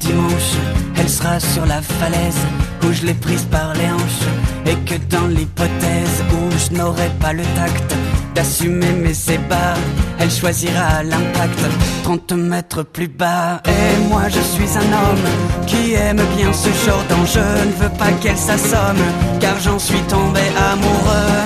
Dimanche, 0.06 0.54
elle 0.98 1.10
sera 1.10 1.40
sur 1.40 1.66
la 1.66 1.82
falaise 1.82 2.42
où 2.84 2.92
je 2.92 3.06
l'ai 3.06 3.14
prise 3.14 3.44
par 3.44 3.74
les 3.74 3.90
hanches 3.92 4.28
et 4.66 4.76
que 4.88 4.96
dans 5.10 5.28
l'hypothèse 5.28 6.18
où 6.34 6.42
je 6.64 6.78
n'aurai 6.78 7.10
pas 7.20 7.34
le 7.34 7.44
tact 7.56 7.96
d'assumer 8.36 8.92
mes 8.92 9.18
ébats, 9.32 9.78
elle 10.20 10.32
choisira 10.32 11.04
l'impact 11.04 11.60
30 12.04 12.32
mètres 12.34 12.84
plus 12.84 13.08
bas. 13.08 13.62
Et 13.66 14.10
moi 14.10 14.24
je 14.30 14.42
suis 14.54 14.78
un 14.78 14.90
homme 15.02 15.28
qui 15.68 15.94
aime 15.94 16.22
bien 16.38 16.52
ce 16.52 16.70
genre 16.86 17.04
d'enjeu, 17.10 17.50
ne 17.66 17.84
veux 17.84 17.96
pas 17.98 18.12
qu'elle 18.22 18.38
s'assomme, 18.38 19.04
car 19.40 19.60
j'en 19.60 19.80
suis 19.80 20.02
tombé 20.10 20.42
amoureux. 20.72 21.42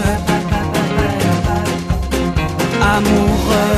Amoureux. 2.81 3.76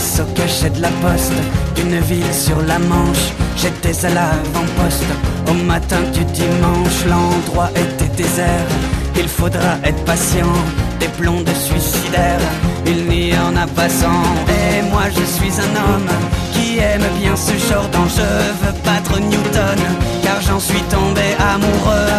Au 0.00 0.24
cachet 0.34 0.70
de 0.70 0.82
la 0.82 0.88
poste? 1.02 1.32
D'une 1.76 1.98
ville 2.00 2.32
sur 2.32 2.60
la 2.62 2.78
Manche, 2.78 3.32
j'étais 3.56 4.04
à 4.04 4.10
l'avant-poste. 4.10 5.12
Au 5.48 5.54
matin 5.64 6.00
du 6.12 6.24
dimanche, 6.24 7.04
l'endroit 7.06 7.70
était 7.74 8.14
désert. 8.16 8.68
Il 9.16 9.28
faudra 9.28 9.78
être 9.84 10.02
patient, 10.04 10.52
des 10.98 11.08
plombs 11.08 11.42
de 11.42 11.54
suicidaires, 11.54 12.40
il 12.86 13.06
n'y 13.08 13.32
en 13.36 13.56
a 13.56 13.66
pas 13.66 13.88
sans. 13.88 14.24
Et 14.48 14.82
moi 14.90 15.04
je 15.08 15.24
suis 15.24 15.52
un 15.60 15.72
homme 15.84 16.10
qui 16.52 16.78
aime 16.78 17.08
bien 17.20 17.36
ce 17.36 17.52
genre 17.68 17.88
d'enjeu, 17.88 18.34
veux 18.62 18.76
battre 18.84 19.18
Newton, 19.20 19.80
car 20.22 20.40
j'en 20.40 20.60
suis 20.60 20.82
tombé 20.82 21.26
amoureux. 21.38 22.10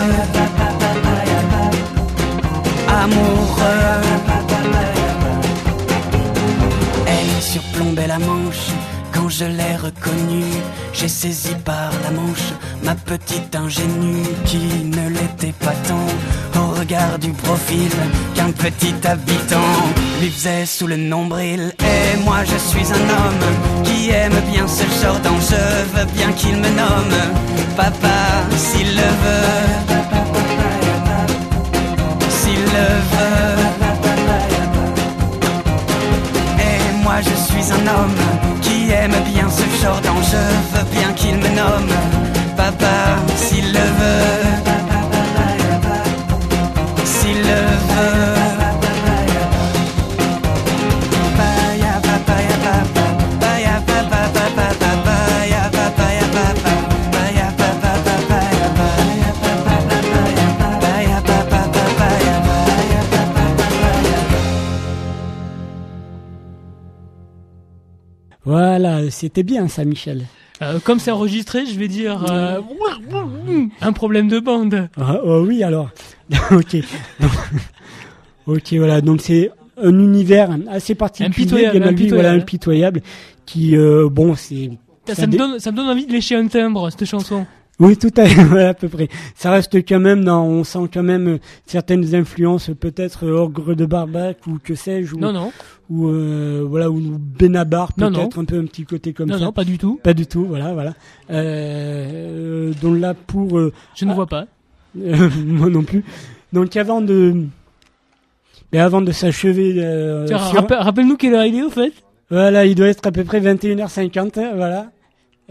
Amoureux. 2.88 4.31
Surplombait 7.52 8.08
la 8.08 8.18
manche 8.18 8.70
quand 9.14 9.28
je 9.28 9.44
l'ai 9.44 9.76
reconnue, 9.76 10.56
j'ai 10.94 11.10
saisi 11.10 11.54
par 11.66 11.92
la 12.04 12.12
manche 12.12 12.54
ma 12.82 12.96
petite 12.96 13.54
ingénue 13.54 14.24
qui 14.46 14.86
ne 14.86 15.10
l'était 15.10 15.56
pas 15.60 15.76
tant 15.88 16.62
au 16.62 16.80
regard 16.80 17.20
du 17.20 17.32
profil 17.32 17.92
qu'un 18.36 18.52
petit 18.52 18.96
habitant 19.04 19.74
lui 20.22 20.30
faisait 20.30 20.66
sous 20.66 20.88
le 20.88 20.96
nombril. 20.96 21.74
Et 21.80 22.18
moi 22.24 22.40
je 22.46 22.58
suis 22.70 22.88
un 23.00 23.06
homme 23.20 23.84
qui 23.84 24.12
aime 24.12 24.40
bien 24.50 24.66
ce 24.66 24.86
genre 25.02 25.20
d'enjeu, 25.20 25.68
veux 25.94 26.10
bien 26.16 26.32
qu'il 26.32 26.56
me 26.56 26.70
nomme 26.70 27.18
papa 27.76 28.20
s'il 28.56 28.96
le 28.96 29.10
veut. 29.24 29.92
S'il 32.30 32.64
le 32.78 32.88
veut. 33.12 33.21
Moi 37.12 37.20
je 37.22 37.36
suis 37.36 37.74
un 37.74 37.88
homme 37.88 38.16
qui 38.62 38.90
aime 38.92 39.16
bien 39.34 39.48
ce 39.50 39.84
genre 39.84 40.00
d'enjeu, 40.00 40.48
veux 40.74 40.88
bien 40.98 41.12
qu'il 41.14 41.36
me 41.36 41.50
nomme 41.50 41.92
papa 42.56 43.18
s'il 43.36 43.74
le 43.74 43.86
veut. 44.00 44.42
S'il 47.04 47.38
le 47.50 47.62
veut. 47.94 48.31
C'était 69.12 69.44
bien 69.44 69.68
ça, 69.68 69.86
Michel. 69.86 70.26
Euh, 70.62 70.80
comme 70.84 71.00
c'est 71.00 71.12
enregistré, 71.12 71.66
je 71.66 71.78
vais 71.78 71.88
dire 71.88 72.26
euh, 72.30 72.60
un 73.82 73.94
problème 73.94 74.28
de 74.28 74.40
bande. 74.40 74.90
Ah, 75.00 75.20
oh 75.24 75.44
oui, 75.46 75.64
alors. 75.64 75.90
ok. 76.52 76.78
Ok, 78.48 78.74
voilà. 78.74 79.02
Donc 79.02 79.22
c'est 79.22 79.52
un 79.82 79.98
univers 80.00 80.56
assez 80.70 80.94
particulier, 80.96 81.30
Impitoyable, 81.30 81.80
malgré, 81.80 82.08
voilà, 82.10 82.32
impitoyable. 82.32 82.98
impitoyable, 83.00 83.02
qui, 83.46 83.76
euh, 83.76 84.08
bon, 84.10 84.36
c'est. 84.36 84.72
Ça, 85.08 85.16
ça 85.16 85.28
me 85.28 85.36
donne, 85.36 85.60
ça 85.60 85.72
me 85.72 85.78
donne 85.78 85.90
envie 85.90 86.06
de 86.06 86.12
lécher 86.12 86.36
un 86.36 86.48
timbre, 86.48 86.90
cette 86.92 87.06
chanson. 87.06 87.46
Oui, 87.82 87.98
tout 87.98 88.12
à 88.18 88.26
fait, 88.28 88.44
voilà, 88.44 88.70
à 88.70 88.74
peu 88.74 88.88
près. 88.88 89.10
Ça 89.36 89.52
reste 89.52 89.76
quand 89.88 90.00
même 90.00 90.24
dans, 90.24 90.46
on 90.46 90.64
sent 90.64 90.88
quand 90.94 91.04
même 91.04 91.28
euh, 91.28 91.38
certaines 91.66 92.14
influences, 92.16 92.70
peut-être 92.80 93.26
euh, 93.26 93.38
Ogre 93.42 93.74
de 93.74 93.86
Barbac 93.86 94.38
ou 94.48 94.60
que 94.64 94.76
sais-je, 94.76 95.16
ou, 95.16 95.20
Non, 95.20 95.34
non. 95.34 95.52
ou 95.90 96.08
euh, 96.08 96.64
voilà, 96.68 96.90
ou 96.92 97.00
Benabar, 97.00 97.92
peut-être 97.94 98.40
un 98.40 98.46
peu 98.46 98.60
un 98.60 98.66
petit 98.66 98.84
côté 98.86 99.14
comme 99.14 99.30
Non, 99.30 99.38
ça. 99.40 99.46
non, 99.46 99.52
pas 99.52 99.64
du 99.64 99.78
tout. 99.78 100.00
Pas 100.04 100.14
du 100.14 100.28
tout, 100.28 100.46
voilà, 100.46 100.74
voilà. 100.74 100.94
Euh, 101.32 102.72
donc 102.82 103.00
là, 103.00 103.14
pour... 103.14 103.58
euh, 103.58 103.74
Je 103.96 104.06
ne 104.06 104.14
vois 104.14 104.28
pas. 104.28 104.46
moi 104.96 105.70
non 105.70 105.84
plus. 105.84 106.04
Donc 106.54 106.76
avant 106.76 107.02
de... 107.02 107.46
Mais 108.74 108.80
avant 108.80 109.02
de 109.02 109.12
s'achever... 109.12 109.74
sur- 110.28 110.40
Rappelle-nous 110.70 111.18
quelle 111.18 111.34
heure 111.34 111.46
il 111.46 111.56
est, 111.56 111.64
au 111.64 111.70
fait? 111.70 111.92
Voilà, 112.30 112.66
il 112.66 112.76
doit 112.76 112.88
être 112.88 113.06
à 113.08 113.12
peu 113.12 113.24
près 113.26 113.42
21h50, 113.42 114.40
hein, 114.40 114.52
voilà. 114.56 114.92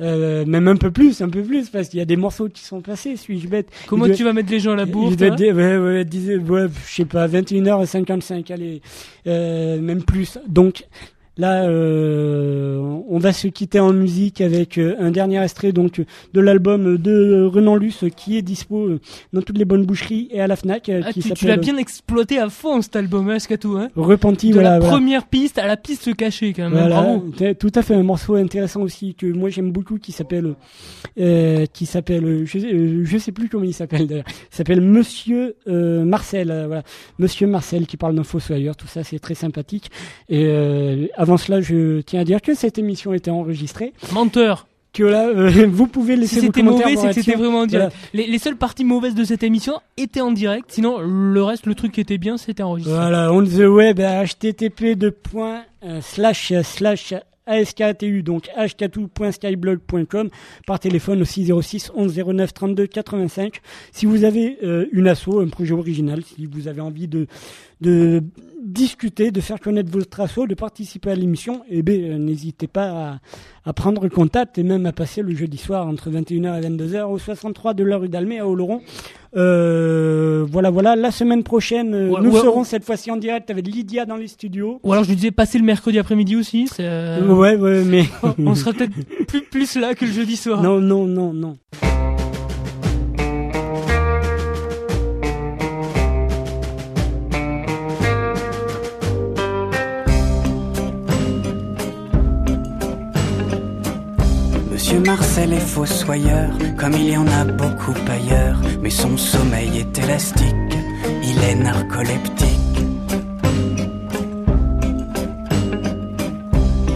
Euh, 0.01 0.45
même 0.47 0.67
un 0.69 0.77
peu 0.77 0.91
plus, 0.91 1.21
un 1.21 1.29
peu 1.29 1.43
plus, 1.43 1.69
parce 1.69 1.89
qu'il 1.91 1.99
y 1.99 2.03
a 2.03 2.07
des 2.07 2.17
morceaux 2.17 2.49
qui 2.49 2.63
sont 2.65 2.81
passés, 2.81 3.17
suis-je 3.17 3.49
bête 3.49 3.69
Comment 3.87 4.07
doit- 4.07 4.15
tu 4.15 4.25
vas 4.25 4.33
mettre 4.33 4.51
les 4.51 4.59
gens 4.61 4.73
à 4.73 4.77
la 4.77 4.87
bourre 4.87 5.11
ouais, 5.53 5.77
ouais, 5.77 6.05
disais- 6.07 6.37
ouais, 6.39 6.67
je 6.89 6.95
sais 6.95 7.05
pas, 7.05 7.27
21h55, 7.27 8.51
allez, 8.51 8.81
euh, 9.27 9.79
même 9.81 10.03
plus. 10.03 10.39
Donc 10.49 10.85
là, 11.41 11.65
euh, 11.65 12.77
on 13.09 13.19
va 13.19 13.33
se 13.33 13.49
quitter 13.49 13.81
en 13.81 13.93
musique 13.93 14.41
avec 14.41 14.79
euh, 14.79 14.95
un 14.99 15.11
dernier 15.11 15.43
extrait 15.43 15.73
donc 15.73 16.01
de 16.35 16.41
l'album 16.41 16.97
de 16.99 17.45
Renan 17.53 17.77
Luce 17.77 18.05
qui 18.17 18.37
est 18.37 18.43
dispo 18.43 18.87
euh, 18.87 19.01
dans 19.33 19.43
toutes 19.43 19.59
les 19.59 19.65
bonnes 19.65 19.85
boucheries 19.85 20.29
et 20.31 20.41
à 20.41 20.47
la 20.47 20.57
Fnac. 20.57 20.89
Ah, 21.03 21.13
qui 21.13 21.21
tu, 21.33 21.47
l'as 21.47 21.57
bien 21.57 21.77
exploité 21.77 22.39
à 22.39 22.49
fond 22.49 22.81
cet 22.83 22.97
album, 22.97 23.29
hein, 23.31 23.39
Scatou, 23.39 23.77
hein 23.77 23.89
Repenti, 23.97 24.49
De 24.51 24.55
voilà. 24.55 24.71
la 24.73 24.79
voilà. 24.79 24.93
première 24.95 25.27
piste 25.27 25.59
à 25.59 25.67
la 25.67 25.77
piste 25.77 26.15
cachée, 26.15 26.53
quand 26.53 26.69
même. 26.71 26.75
hein, 26.79 26.89
Voilà, 26.89 27.03
Bravo. 27.03 27.55
tout 27.59 27.73
à 27.75 27.83
fait 27.83 27.95
un 27.95 28.03
morceau 28.03 28.35
intéressant 28.35 28.83
aussi 28.83 29.15
que 29.15 29.27
moi 29.27 29.49
j'aime 29.51 29.73
beaucoup 29.73 29.99
qui 29.99 30.13
s'appelle 30.13 30.55
euh, 31.19 31.67
qui 31.73 31.87
s'appelle 31.87 32.43
je, 32.47 32.59
sais- 32.59 33.05
je 33.05 33.19
sais 33.19 33.33
plus 33.33 33.49
comment 33.49 33.65
il 33.65 33.75
s'appelle 33.75 34.07
d'ailleurs. 34.07 34.25
Il 34.53 34.55
s'appelle 34.57 34.81
Monsieur 34.81 35.57
euh, 35.69 36.05
Marcel 36.05 36.49
voilà. 36.67 36.83
Monsieur 37.19 37.47
Marcel 37.47 37.87
qui 37.87 37.97
parle 37.97 38.15
d'un 38.15 38.25
fossoyeur, 38.25 38.77
tout 38.77 38.87
ça 38.87 39.03
c'est 39.05 39.19
très 39.19 39.35
sympathique 39.35 39.91
et 40.29 40.45
euh, 40.47 41.07
avant 41.17 41.30
cela 41.37 41.61
je 41.61 42.01
tiens 42.01 42.21
à 42.21 42.25
dire 42.25 42.41
que 42.43 42.55
cette 42.55 42.79
émission 42.79 43.13
était 43.13 43.31
enregistrée 43.31 43.93
Menteur. 44.13 44.67
que 44.93 45.03
là 45.05 45.27
euh, 45.29 45.67
vous 45.71 45.87
pouvez 45.87 46.17
laisser 46.17 46.37
Si 46.37 46.41
vos 46.41 46.47
c'était 46.47 46.63
mauvais, 46.63 46.97
c'est 46.97 47.07
que 47.09 47.13
c'était 47.13 47.35
vraiment 47.37 47.61
en 47.61 47.67
direct. 47.67 47.93
Voilà. 48.13 48.25
Les, 48.27 48.31
les 48.31 48.39
seules 48.39 48.57
parties 48.57 48.85
mauvaises 48.85 49.15
de 49.15 49.25
cette 49.25 49.43
émission 49.43 49.75
étaient 49.97 50.21
en 50.21 50.33
direct. 50.33 50.67
Sinon, 50.69 50.99
le 51.01 51.43
reste, 51.43 51.67
le 51.67 51.75
truc 51.75 51.93
qui 51.93 52.01
était 52.01 52.19
bien, 52.19 52.37
c'était 52.37 52.63
enregistré. 52.63 52.95
Voilà, 52.95 53.33
on 53.33 53.45
the 53.45 53.61
web 53.69 54.01
à 54.01 54.25
http 54.25 54.97
de 54.97 55.11
point, 55.11 55.63
euh, 55.85 56.01
slash 56.01 56.53
slash 56.63 57.15
ASKTU, 57.47 58.23
donc 58.23 58.49
hk2.skyblog.com, 58.57 60.29
par 60.67 60.79
téléphone 60.79 61.23
aussi 61.23 61.47
06 61.61 61.91
11 61.95 62.15
09 62.27 62.55
32 62.55 62.87
85. 62.87 63.61
Si 63.93 64.07
vous 64.07 64.25
avez 64.25 64.59
euh, 64.63 64.87
une 64.93 65.09
asso, 65.09 65.41
un 65.41 65.49
projet 65.49 65.73
original, 65.75 66.23
si 66.23 66.47
vous 66.47 66.69
avez 66.69 66.81
envie 66.81 67.09
de, 67.09 67.27
de 67.81 68.23
discuter, 68.63 69.31
de 69.31 69.41
faire 69.41 69.61
connaître 69.61 69.91
votre 69.91 70.21
assaut, 70.21 70.47
de 70.47 70.55
participer 70.55 71.11
à 71.11 71.15
l'émission, 71.15 71.63
eh 71.69 71.83
bien, 71.83 71.97
euh, 71.97 72.19
n'hésitez 72.19 72.67
pas 72.67 73.19
à, 73.65 73.73
prendre 73.73 74.09
contact 74.09 74.59
et 74.59 74.63
même 74.63 74.87
à 74.87 74.93
passer 74.93 75.23
le 75.23 75.35
jeudi 75.35 75.57
soir 75.57 75.87
entre 75.87 76.11
21h 76.11 76.59
et 76.63 76.69
22h 76.69 77.05
au 77.05 77.19
63 77.19 77.75
de 77.75 77.85
la 77.85 77.99
rue 77.99 78.09
d'Almé 78.09 78.41
à 78.41 78.49
Oloron. 78.49 78.81
Euh, 79.37 80.45
voilà, 80.51 80.71
voilà. 80.71 80.97
La 80.97 81.11
semaine 81.13 81.45
prochaine, 81.45 81.95
euh, 81.95 82.21
nous 82.21 82.33
serons 82.33 82.65
cette 82.65 82.85
fois-ci 82.85 83.11
en 83.11 83.17
direct 83.17 83.49
avec 83.51 83.67
Lydia 83.67 84.07
dans 84.07 84.17
les 84.17 84.27
studios. 84.27 84.81
Ou 84.83 84.93
alors 84.93 85.05
je 85.05 85.11
lui 85.11 85.17
disais 85.17 85.31
passer 85.31 85.59
le 85.59 85.65
mercredi 85.65 85.99
après-midi 85.99 86.35
aussi. 86.37 86.69
Ouais, 86.79 87.57
ouais, 87.57 87.85
mais 87.85 88.05
on 88.39 88.55
sera 88.55 88.73
peut-être 88.75 88.93
plus, 89.27 89.43
plus 89.43 89.77
là 89.77 89.95
que 89.95 90.05
le 90.05 90.11
jeudi 90.13 90.37
soir. 90.37 90.63
Non, 90.63 90.81
non, 90.81 91.07
non, 91.07 91.33
non. 91.33 91.57
Marcel 105.07 105.53
est 105.53 105.61
fossoyeur, 105.61 106.51
comme 106.77 106.93
il 106.93 107.09
y 107.11 107.17
en 107.17 107.27
a 107.27 107.45
beaucoup 107.45 107.95
ailleurs, 108.09 108.61
mais 108.83 108.91
son 108.91 109.17
sommeil 109.17 109.79
est 109.79 109.99
élastique, 109.99 110.77
il 111.23 111.43
est 111.43 111.55
narcoleptique. 111.55 112.47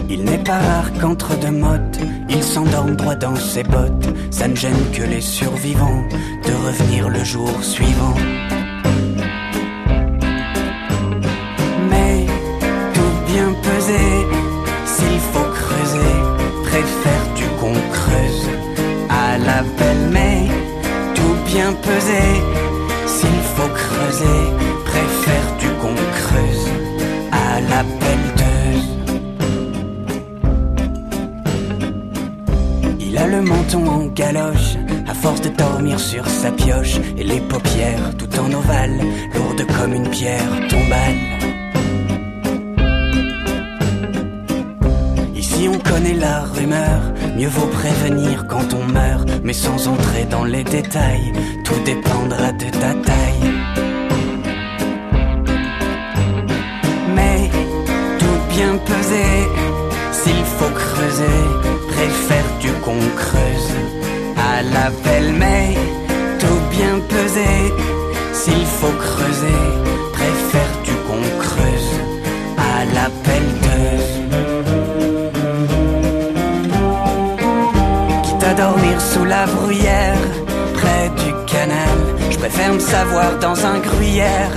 Il 0.09 0.23
n'est 0.23 0.43
pas 0.43 0.59
rare 0.59 0.91
qu'entre 0.99 1.37
deux 1.39 1.51
mottes, 1.51 1.99
il 2.29 2.43
s'endorme 2.43 2.95
droit 2.95 3.15
dans 3.15 3.35
ses 3.35 3.63
bottes, 3.63 4.07
ça 4.29 4.47
ne 4.47 4.55
gêne 4.55 4.91
que 4.93 5.03
les 5.03 5.21
survivants 5.21 6.03
de 6.45 6.53
revenir 6.67 7.09
le 7.09 7.23
jour 7.23 7.63
suivant. 7.63 8.15
Sur 36.15 36.29
sa 36.29 36.51
pioche, 36.51 36.97
et 37.17 37.23
les 37.23 37.41
paupières 37.41 38.15
tout 38.17 38.39
en 38.39 38.49
ovale, 38.53 38.97
lourdes 39.33 39.65
comme 39.77 39.93
une 39.93 40.09
pierre 40.09 40.53
tombale. 40.69 41.19
Si 45.41 45.67
on 45.67 45.79
connaît 45.79 46.19
la 46.27 46.41
rumeur, 46.41 46.99
mieux 47.37 47.47
vaut 47.47 47.67
prévenir 47.67 48.45
quand 48.47 48.73
on 48.73 48.83
meurt, 48.91 49.27
mais 49.43 49.53
sans 49.53 49.87
entrer 49.87 50.25
dans 50.25 50.43
les 50.43 50.63
détails, 50.63 51.31
tout 51.65 51.81
dépendra 51.85 52.51
de 52.51 52.69
ta 52.81 52.91
taille. 53.09 53.47
Mais 57.15 57.49
tout 58.19 58.39
bien 58.55 58.73
pesé, 58.89 59.27
s'il 60.11 60.45
faut 60.57 60.73
creuser, 60.83 61.41
préfères-tu 61.93 62.69
qu'on 62.83 62.99
creuse 63.23 63.73
à 64.51 64.61
la 64.61 64.89
belle 65.03 65.33
mais 65.33 65.75
bien 66.77 66.99
pesé, 67.09 67.73
s'il 68.33 68.65
faut 68.65 68.95
creuser, 69.07 69.61
préfères-tu 70.13 70.93
qu'on 71.07 71.23
creuse 71.39 71.91
à 72.57 72.85
la 72.97 73.09
pelleteuse. 73.23 74.15
dormir 78.57 79.01
sous 79.01 79.25
la 79.25 79.45
bruyère, 79.45 80.17
près 80.75 81.09
du 81.09 81.31
canal. 81.45 81.97
Je 82.31 82.37
préfère 82.37 82.73
me 82.73 82.79
savoir 82.79 83.37
dans 83.39 83.65
un 83.65 83.79
gruyère 83.79 84.51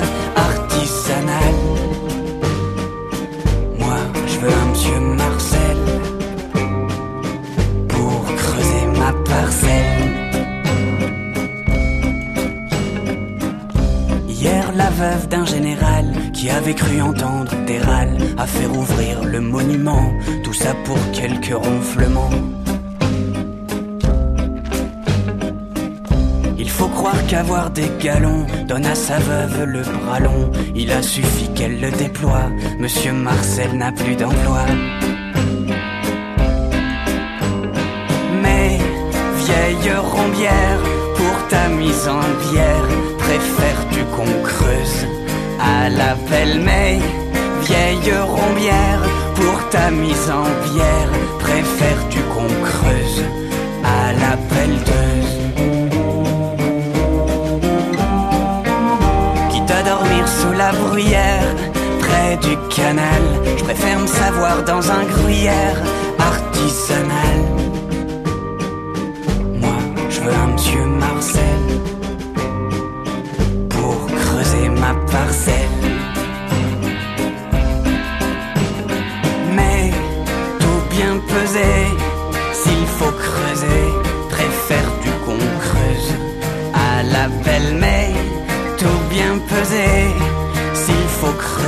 avait 16.50 16.74
cru 16.74 17.00
entendre 17.00 17.52
des 17.66 17.78
râles 17.78 18.16
a 18.36 18.46
fait 18.46 18.66
rouvrir 18.66 19.24
le 19.24 19.40
monument, 19.40 20.12
tout 20.44 20.54
ça 20.54 20.74
pour 20.84 20.98
quelques 21.12 21.54
ronflements. 21.54 22.30
faut 26.78 26.88
croire 26.88 27.26
qu'avoir 27.26 27.70
des 27.70 27.90
galons 27.98 28.46
donne 28.68 28.86
à 28.86 28.94
sa 28.94 29.18
veuve 29.18 29.64
le 29.64 29.82
bras 29.82 30.20
long. 30.20 30.52
Il 30.76 30.92
a 30.92 31.02
suffi 31.02 31.48
qu'elle 31.52 31.80
le 31.80 31.90
déploie. 31.90 32.46
Monsieur 32.78 33.12
Marcel 33.12 33.76
n'a 33.76 33.90
plus 33.90 34.14
d'emploi. 34.14 34.64
Mais, 38.42 38.78
vieille 39.44 39.92
rombière, 40.16 40.80
pour 41.16 41.48
ta 41.48 41.68
mise 41.68 42.06
en 42.06 42.26
bière, 42.52 42.88
préfères-tu 43.18 44.00
qu'on 44.14 44.42
creuse 44.44 45.17
à 45.60 45.88
la 45.88 46.14
belle 46.30 46.60
mais 46.64 46.98
Vieille 47.62 48.12
rombière, 48.20 49.02
pour 49.34 49.68
ta 49.68 49.90
mise 49.90 50.30
en 50.30 50.48
bière, 50.72 51.10
préfères-tu 51.38 52.20
qu'on 52.32 52.48
creuse 52.64 53.24
à 53.84 54.12
la 54.12 54.36
pelleteuse 54.48 55.18
sous 60.28 60.52
la 60.52 60.72
bruyère, 60.72 61.54
près 62.00 62.36
du 62.36 62.56
canal. 62.74 63.22
Je 63.56 63.64
préfère 63.64 63.98
me 63.98 64.06
savoir 64.06 64.62
dans 64.64 64.90
un 64.90 65.04
gruyère 65.04 65.78
artisanal. 66.18 67.38
Moi, 69.54 69.78
je 70.10 70.20
veux 70.20 70.32
un 70.32 70.48
monsieur 70.52 70.84
Marcel 70.84 71.57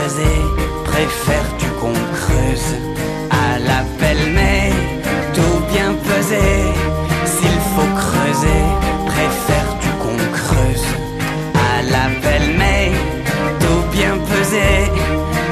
creuser, 0.01 0.41
préfères-tu 0.85 1.67
qu'on 1.81 1.93
creuse 1.93 2.75
à 3.31 3.59
la 3.59 3.83
belle 4.01 4.33
mais 4.35 4.71
tout 5.35 5.61
bien 5.73 5.93
pesé 6.09 6.47
S'il 7.25 7.61
faut 7.73 7.91
creuser, 8.05 8.63
préfères-tu 9.07 9.89
qu'on 10.03 10.21
creuse 10.41 10.87
à 11.55 11.83
la 11.83 12.07
belle 12.23 12.55
mais 12.59 12.93
tout 13.61 13.83
bien 13.93 14.17
pesé 14.31 14.71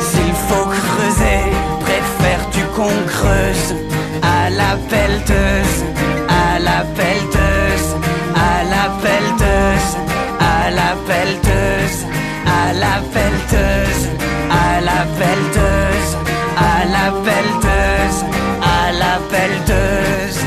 S'il 0.00 0.34
faut 0.48 0.68
creuser, 0.80 1.40
préfères-tu 1.80 2.62
qu'on 2.74 2.96
creuse 3.06 3.74
à 4.22 4.50
la 4.50 4.76
pelleteuse, 4.90 5.78
à 6.28 6.58
la 6.58 6.84
pelleteuse, 6.96 7.88
à 8.34 8.64
la 8.74 8.84
pelleteuse, 9.02 9.90
à 10.40 10.70
la 10.70 10.90
pelleteuse, 11.06 12.06
à 12.46 12.72
la 12.72 12.94
pelleteuse 13.12 13.87
la 14.98 15.04
pelleteuse, 15.04 16.16
à 16.56 16.84
la 16.84 17.12
pelleteuse, 17.22 18.24
à 18.60 18.92
la 18.92 19.20
pelleteuse. 19.30 20.40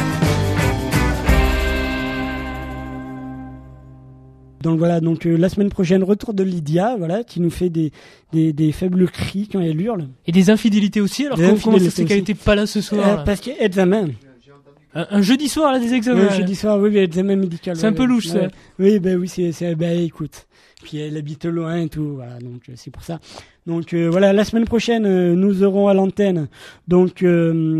Donc 4.61 4.77
voilà, 4.77 4.99
donc 4.99 5.25
euh, 5.25 5.37
la 5.37 5.47
semaine 5.47 5.69
prochaine, 5.69 6.03
retour 6.03 6.33
de 6.33 6.43
Lydia, 6.43 6.97
voilà, 6.97 7.23
qui 7.23 7.39
nous 7.39 7.49
fait 7.49 7.69
des, 7.69 7.93
des, 8.33 8.51
des 8.51 8.73
faibles 8.73 9.09
cris 9.09 9.47
quand 9.49 9.61
elle 9.61 9.79
hurle. 9.79 10.09
Et 10.27 10.33
des 10.33 10.49
infidélités 10.49 10.99
aussi, 10.99 11.27
alors 11.27 11.39
comment 11.63 11.79
ça 11.79 11.89
c'est 11.89 12.03
qu'elle 12.03 12.19
était 12.19 12.33
pas 12.33 12.55
là 12.55 12.65
ce 12.65 12.81
soir 12.81 13.19
euh, 13.19 13.23
Parce 13.23 13.39
qu'il 13.39 13.53
y 13.53 13.57
a 13.57 13.63
examen. 13.63 14.09
Un, 14.93 15.07
un, 15.11 15.21
jeudi 15.21 15.47
soir, 15.47 15.71
là, 15.71 15.79
des 15.79 15.93
examens. 15.93 16.27
Oui, 16.29 16.35
jeudi 16.35 16.55
soir, 16.55 16.77
oui, 16.77 16.89
mais 16.91 17.05
examen 17.05 17.37
médical. 17.37 17.77
C'est 17.77 17.87
un 17.87 17.93
peu 17.93 18.03
louche, 18.03 18.27
ça. 18.27 18.49
Oui, 18.77 18.99
ben 18.99 19.17
oui, 19.17 19.29
c'est, 19.29 19.75
ben 19.75 19.97
écoute. 19.97 20.45
Puis 20.83 20.97
elle 20.97 21.15
habite 21.15 21.45
loin 21.45 21.77
et 21.77 21.87
tout, 21.89 22.15
voilà, 22.15 22.37
donc 22.39 22.63
euh, 22.67 22.73
c'est 22.75 22.91
pour 22.91 23.03
ça. 23.03 23.19
Donc 23.67 23.93
euh, 23.93 24.09
voilà, 24.09 24.33
la 24.33 24.43
semaine 24.43 24.65
prochaine, 24.65 25.05
euh, 25.05 25.35
nous 25.35 25.61
aurons 25.63 25.87
à 25.87 25.93
l'antenne 25.93 26.47
donc 26.87 27.21
Monsieur 27.21 27.77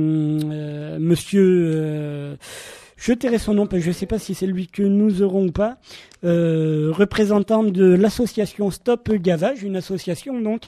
je 3.01 3.13
tairai 3.13 3.39
son 3.39 3.55
nom, 3.55 3.65
parce 3.65 3.79
que 3.79 3.85
je 3.85 3.89
ne 3.89 3.93
sais 3.93 4.05
pas 4.05 4.19
si 4.19 4.35
c'est 4.35 4.45
lui 4.45 4.67
que 4.67 4.83
nous 4.83 5.23
aurons 5.23 5.47
ou 5.47 5.51
pas, 5.51 5.79
euh, 6.23 6.91
représentant 6.93 7.63
de 7.63 7.95
l'association 7.95 8.69
Stop 8.69 9.11
Gavage, 9.11 9.63
une 9.63 9.75
association 9.75 10.39
donc 10.39 10.61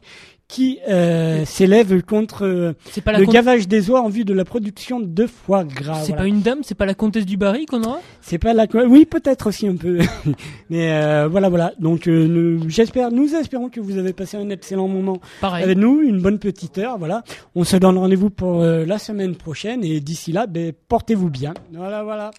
qui 0.53 0.77
euh, 0.87 1.45
s'élève 1.45 2.03
contre 2.03 2.45
euh, 2.45 2.73
pas 3.03 3.17
le 3.17 3.25
gavage 3.25 3.67
des 3.67 3.89
oies 3.89 4.01
en 4.01 4.09
vue 4.09 4.23
de 4.23 4.35
la 4.35 4.45
production 4.45 4.99
de 4.99 5.25
foie 5.25 5.63
gras. 5.63 6.01
C'est 6.01 6.09
voilà. 6.09 6.21
pas 6.21 6.27
une 6.27 6.41
dame, 6.41 6.59
c'est 6.61 6.75
pas 6.75 6.85
la 6.85 6.93
comtesse 6.93 7.25
du 7.25 7.37
Barry 7.37 7.65
qu'on 7.65 7.81
aura? 7.81 7.99
C'est 8.21 8.37
pas 8.37 8.53
la 8.53 8.67
oui 8.87 9.05
peut-être 9.05 9.47
aussi 9.47 9.67
un 9.67 9.75
peu. 9.75 9.97
Mais 10.69 10.91
euh, 10.91 11.27
voilà 11.27 11.49
voilà. 11.49 11.73
Donc 11.79 12.07
euh, 12.07 12.27
nous- 12.27 12.69
j'espère 12.69 13.09
nous 13.11 13.33
espérons 13.33 13.69
que 13.69 13.79
vous 13.79 13.97
avez 13.97 14.13
passé 14.13 14.37
un 14.37 14.47
excellent 14.51 14.87
moment 14.87 15.19
Pareil. 15.41 15.63
avec 15.63 15.75
nous. 15.75 16.01
Une 16.03 16.21
bonne 16.21 16.37
petite 16.37 16.77
heure 16.77 16.99
voilà. 16.99 17.23
On 17.55 17.63
se 17.63 17.75
donne 17.77 17.97
rendez-vous 17.97 18.29
pour 18.29 18.61
la 18.61 18.99
semaine 18.99 19.33
prochaine. 19.35 19.83
Et 19.83 20.01
d'ici 20.01 20.31
là 20.31 20.45
ben 20.45 20.71
portez-vous 20.87 21.31
bien. 21.31 21.55
Voilà 21.73 22.03
voilà. 22.03 22.29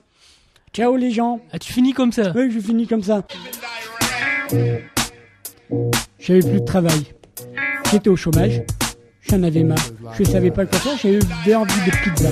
Ciao 0.73 0.95
les 0.95 1.11
gens. 1.11 1.41
Ah 1.53 1.59
tu 1.59 1.73
finis 1.73 1.93
comme 1.93 2.13
ça? 2.13 2.33
Oui 2.37 2.49
je 2.53 2.61
finis 2.61 2.87
comme 2.87 3.03
ça. 3.03 3.27
J'avais 6.21 6.41
plus 6.41 6.61
de 6.61 6.65
travail 6.65 7.03
j'étais 7.91 8.09
au 8.11 8.17
chômage 8.17 8.63
j'en 9.29 9.43
avais 9.43 9.65
marre. 9.65 9.79
Je 10.19 10.25
savais 10.25 10.51
pas 10.51 10.67
quoi 10.67 10.79
faire 10.79 10.97
j'avais 10.97 11.55
envie 11.55 11.81
de 11.87 11.97
pizza 12.03 12.29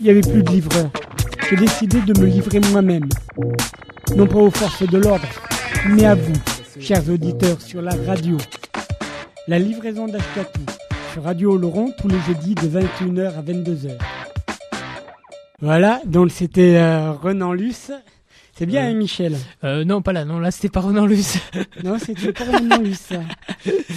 il 0.00 0.06
y 0.06 0.10
avait 0.10 0.20
plus 0.20 0.42
de 0.42 0.50
livreur 0.50 0.90
j'ai 1.48 1.56
décidé 1.56 2.00
de 2.02 2.20
me 2.20 2.26
livrer 2.26 2.60
moi-même. 2.72 3.08
Non 4.14 4.26
pas 4.26 4.36
aux 4.36 4.50
forces 4.50 4.86
de 4.86 4.98
l'ordre 4.98 5.26
mais 5.88 6.04
à 6.04 6.14
vous 6.14 6.34
chers 6.78 7.08
auditeurs 7.08 7.60
sur 7.60 7.80
la 7.80 7.92
radio. 8.06 8.36
La 9.46 9.58
livraison 9.58 10.06
d'Ashkatou 10.06 10.60
sur 11.12 11.22
Radio 11.22 11.56
Laurent 11.56 11.88
tous 11.98 12.08
les 12.08 12.20
jeudis 12.26 12.54
de 12.54 12.68
21h 12.68 13.28
à 13.38 13.42
22h 13.42 13.92
voilà 15.60 16.00
donc 16.04 16.30
c'était 16.30 16.76
euh, 16.76 17.12
Renan 17.12 17.52
Luce 17.52 17.90
c'est 18.58 18.66
bien 18.66 18.88
hein, 18.88 18.94
Michel 18.94 19.36
euh, 19.62 19.84
Non, 19.84 20.02
pas 20.02 20.12
là, 20.12 20.24
non, 20.24 20.40
là 20.40 20.50
c'était 20.50 20.68
pas 20.68 20.80
Renan 20.80 21.06
Luce. 21.06 21.38
non, 21.84 21.96
c'était 21.96 22.32
pas 22.32 22.42
Renan 22.42 22.78
Luce, 22.78 22.98
ça. 22.98 23.20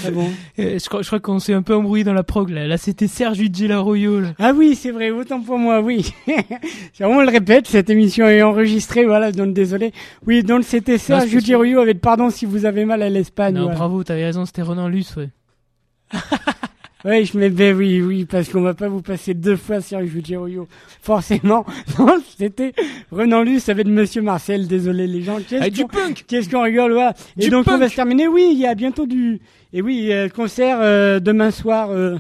Ah 0.06 0.12
bon 0.12 0.30
Euh, 0.60 0.78
je 0.78 0.86
crois, 0.88 1.02
je 1.02 1.08
crois 1.08 1.20
qu'on 1.20 1.40
s'est 1.40 1.56
un 1.56 1.64
peu 1.64 1.74
embrouillé 1.74 2.04
dans 2.04 2.14
la 2.14 2.22
prog, 2.22 2.52
là. 2.52 2.68
Là 2.68 2.78
c'était 2.78 3.08
Serge 3.08 3.42
là. 3.42 4.34
Ah 4.38 4.54
oui, 4.56 4.76
c'est 4.76 4.92
vrai, 4.92 5.10
autant 5.10 5.42
pour 5.42 5.58
moi, 5.58 5.82
oui. 5.82 6.14
On 7.00 7.22
le 7.22 7.32
répète, 7.32 7.66
cette 7.66 7.90
émission 7.90 8.28
est 8.28 8.44
enregistrée, 8.44 9.04
voilà, 9.04 9.32
donc 9.32 9.56
désolé. 9.56 9.94
Oui, 10.28 10.44
donc 10.44 10.64
c'était 10.64 11.00
Serge 11.00 11.40
Giroyo 11.40 11.80
avec 11.80 12.00
pardon 12.00 12.30
si 12.30 12.46
vous 12.46 12.66
avez 12.66 12.86
mal 12.86 13.02
à 13.02 13.10
l'Espagne. 13.10 13.56
Non, 13.56 13.64
voilà. 13.64 13.78
bravo, 13.78 14.04
t'avais 14.04 14.26
raison, 14.26 14.46
c'était 14.46 14.62
Renan 14.62 14.90
Luce, 14.90 15.16
ouais. 15.16 15.30
Oui, 17.04 17.26
je 17.26 17.38
mets 17.38 17.50
ben 17.50 17.76
oui, 17.76 18.02
oui, 18.02 18.26
parce 18.26 18.50
qu'on 18.50 18.62
va 18.62 18.74
pas 18.74 18.88
vous 18.88 19.02
passer 19.02 19.34
deux 19.34 19.56
fois 19.56 19.82
Serge 19.82 20.10
Giroyo. 20.24 20.68
Forcément, 21.02 21.66
non, 22.00 22.18
c'était 22.38 22.74
Renan 23.12 23.42
Luce 23.42 23.70
avec 23.70 23.88
Monsieur 23.88 24.22
Marcel, 24.22 24.68
désolé 24.68 25.08
les 25.08 25.24
gens. 25.24 25.38
Qu'est-ce 25.38 25.64
Ah, 25.64 25.70
du 25.70 25.86
punk 25.86 26.26
Qu'est-ce 26.28 26.50
qu'on 26.50 26.62
rigole, 26.62 26.94
voilà. 26.94 27.14
Et 27.38 27.42
Du 27.46 27.50
donc 27.50 27.62
on 27.68 27.72
punk 27.72 27.80
va 27.80 27.90
se 27.90 27.96
terminer, 27.96 28.28
oui, 28.28 28.50
il 28.52 28.60
y 28.60 28.68
a 28.68 28.76
bientôt 28.76 29.06
du... 29.08 29.40
Et 29.74 29.82
oui, 29.82 30.12
euh, 30.12 30.30
concert 30.30 30.78
euh, 30.82 31.20
demain 31.20 31.50
soir 31.50 31.90
euh, 31.92 32.18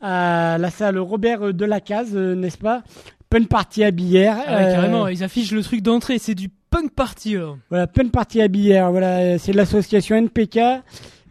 à 0.00 0.58
la 0.58 0.70
salle 0.70 0.98
Robert 0.98 1.54
de 1.54 1.64
la 1.64 1.80
Case, 1.80 2.10
euh, 2.14 2.34
n'est-ce 2.34 2.58
pas? 2.58 2.82
Punk 3.30 3.48
party 3.48 3.84
à 3.84 3.90
Billère. 3.90 4.36
Ah 4.46 4.56
ouais, 4.56 4.62
euh, 4.64 4.74
carrément, 4.74 5.08
ils 5.08 5.22
affichent 5.22 5.52
le 5.52 5.62
truc 5.62 5.80
d'entrée, 5.82 6.18
c'est 6.18 6.34
du 6.34 6.48
punk 6.70 6.92
party, 6.92 7.36
alors. 7.36 7.58
Voilà, 7.70 7.86
Punk 7.86 8.10
party 8.10 8.40
à 8.42 8.48
Billère, 8.48 8.90
voilà, 8.90 9.18
euh, 9.18 9.36
c'est 9.38 9.52
l'association 9.52 10.16
NPK. 10.16 10.58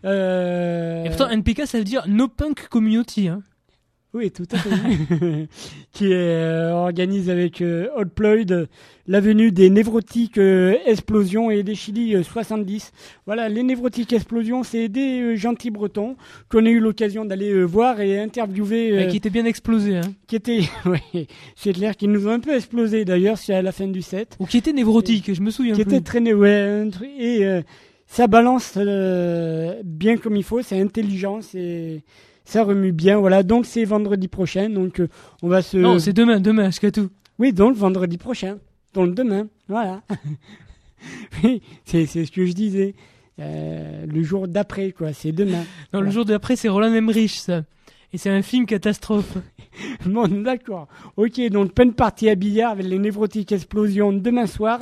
Euh... 0.05 1.03
Et 1.03 1.09
pourtant, 1.09 1.29
NPK, 1.29 1.65
ça 1.65 1.77
veut 1.77 1.83
dire 1.83 2.03
No 2.07 2.27
Punk 2.27 2.67
Community, 2.69 3.27
hein. 3.27 3.41
Oui, 4.13 4.31
tout 4.31 4.47
à 4.51 4.57
fait. 4.57 4.69
qui 5.91 6.13
euh, 6.13 6.71
organise 6.71 7.29
avec 7.29 7.61
euh, 7.61 7.89
Old 7.95 8.09
Ployd 8.09 8.67
l'avenue 9.07 9.51
des 9.51 9.69
névrotiques 9.69 10.37
explosions 10.85 11.49
et 11.49 11.63
des 11.63 11.75
Chili 11.75 12.15
euh, 12.15 12.23
70. 12.23 12.91
Voilà, 13.25 13.49
les 13.49 13.63
névrotiques 13.63 14.13
explosions, 14.13 14.63
c'est 14.63 14.89
des 14.89 15.37
gentils 15.37 15.71
bretons 15.71 16.15
qu'on 16.49 16.65
a 16.65 16.69
eu 16.69 16.79
l'occasion 16.79 17.25
d'aller 17.25 17.63
voir 17.63 18.01
et 18.01 18.19
interviewer. 18.19 18.91
Euh, 18.91 19.05
qui 19.07 19.17
était 19.17 19.29
bien 19.29 19.45
explosé, 19.45 19.97
hein. 19.97 20.13
qui 20.27 20.35
étaient, 20.35 20.61
ouais, 20.85 21.27
c'est 21.55 21.73
clair 21.73 21.95
qu'ils 21.95 22.11
nous 22.11 22.27
ont 22.27 22.31
un 22.31 22.39
peu 22.39 22.55
explosé 22.55 23.05
d'ailleurs, 23.05 23.37
c'est 23.37 23.53
à 23.53 23.61
la 23.61 23.71
fin 23.71 23.87
du 23.87 24.01
set. 24.01 24.35
Ou 24.39 24.45
qui 24.45 24.57
était 24.57 24.73
névrotique, 24.73 25.33
je 25.33 25.41
me 25.41 25.51
souviens 25.51 25.73
Qui 25.73 25.81
était 25.81 26.01
traîné, 26.01 26.33
ouais, 26.33 26.89
et 27.17 27.45
euh, 27.45 27.61
ça 28.07 28.27
balance 28.27 28.73
euh, 28.77 29.81
bien 29.83 30.17
comme 30.17 30.35
il 30.35 30.43
faut, 30.43 30.61
c'est 30.61 30.79
intelligent, 30.79 31.41
c'est 31.41 32.03
ça 32.45 32.63
remue 32.63 32.93
bien, 32.93 33.17
voilà. 33.17 33.43
Donc 33.43 33.65
c'est 33.65 33.83
vendredi 33.83 34.27
prochain, 34.27 34.69
donc 34.69 34.99
euh, 34.99 35.09
on 35.43 35.49
va 35.49 35.61
se. 35.61 35.77
Non, 35.77 35.99
c'est 35.99 36.13
demain, 36.13 36.39
demain, 36.39 36.67
jusqu'à 36.67 36.91
tout. 36.91 37.09
Oui, 37.37 37.53
donc 37.53 37.75
vendredi 37.75 38.17
prochain, 38.17 38.57
donc 38.93 39.13
demain, 39.13 39.47
voilà. 39.67 40.01
oui, 41.43 41.61
c'est 41.85 42.05
c'est 42.05 42.25
ce 42.25 42.31
que 42.31 42.45
je 42.45 42.53
disais. 42.53 42.95
Euh, 43.39 44.05
le 44.07 44.23
jour 44.23 44.47
d'après, 44.47 44.91
quoi, 44.91 45.13
c'est 45.13 45.31
demain. 45.31 45.63
Non, 45.93 46.01
le 46.01 46.09
jour 46.09 46.25
d'après, 46.25 46.55
c'est 46.55 46.69
Roland 46.69 46.93
Emmerich, 46.93 47.39
ça. 47.39 47.63
Et 48.13 48.17
c'est 48.17 48.29
un 48.29 48.41
film 48.41 48.65
catastrophe. 48.65 49.37
Bon, 50.07 50.27
d'accord. 50.27 50.87
Ok, 51.17 51.39
donc 51.51 51.73
plein 51.73 51.85
de 51.85 51.91
parties 51.91 52.29
à 52.29 52.35
billard 52.35 52.71
avec 52.71 52.87
les 52.87 52.97
névrotiques 52.97 53.51
explosions 53.51 54.11
demain 54.11 54.47
soir. 54.47 54.79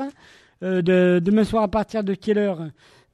Euh, 0.63 0.81
de, 0.81 1.19
demain 1.21 1.43
soir 1.43 1.63
à 1.63 1.67
partir 1.67 2.01
de 2.01 2.13
quelle 2.13 2.37
heure? 2.37 2.69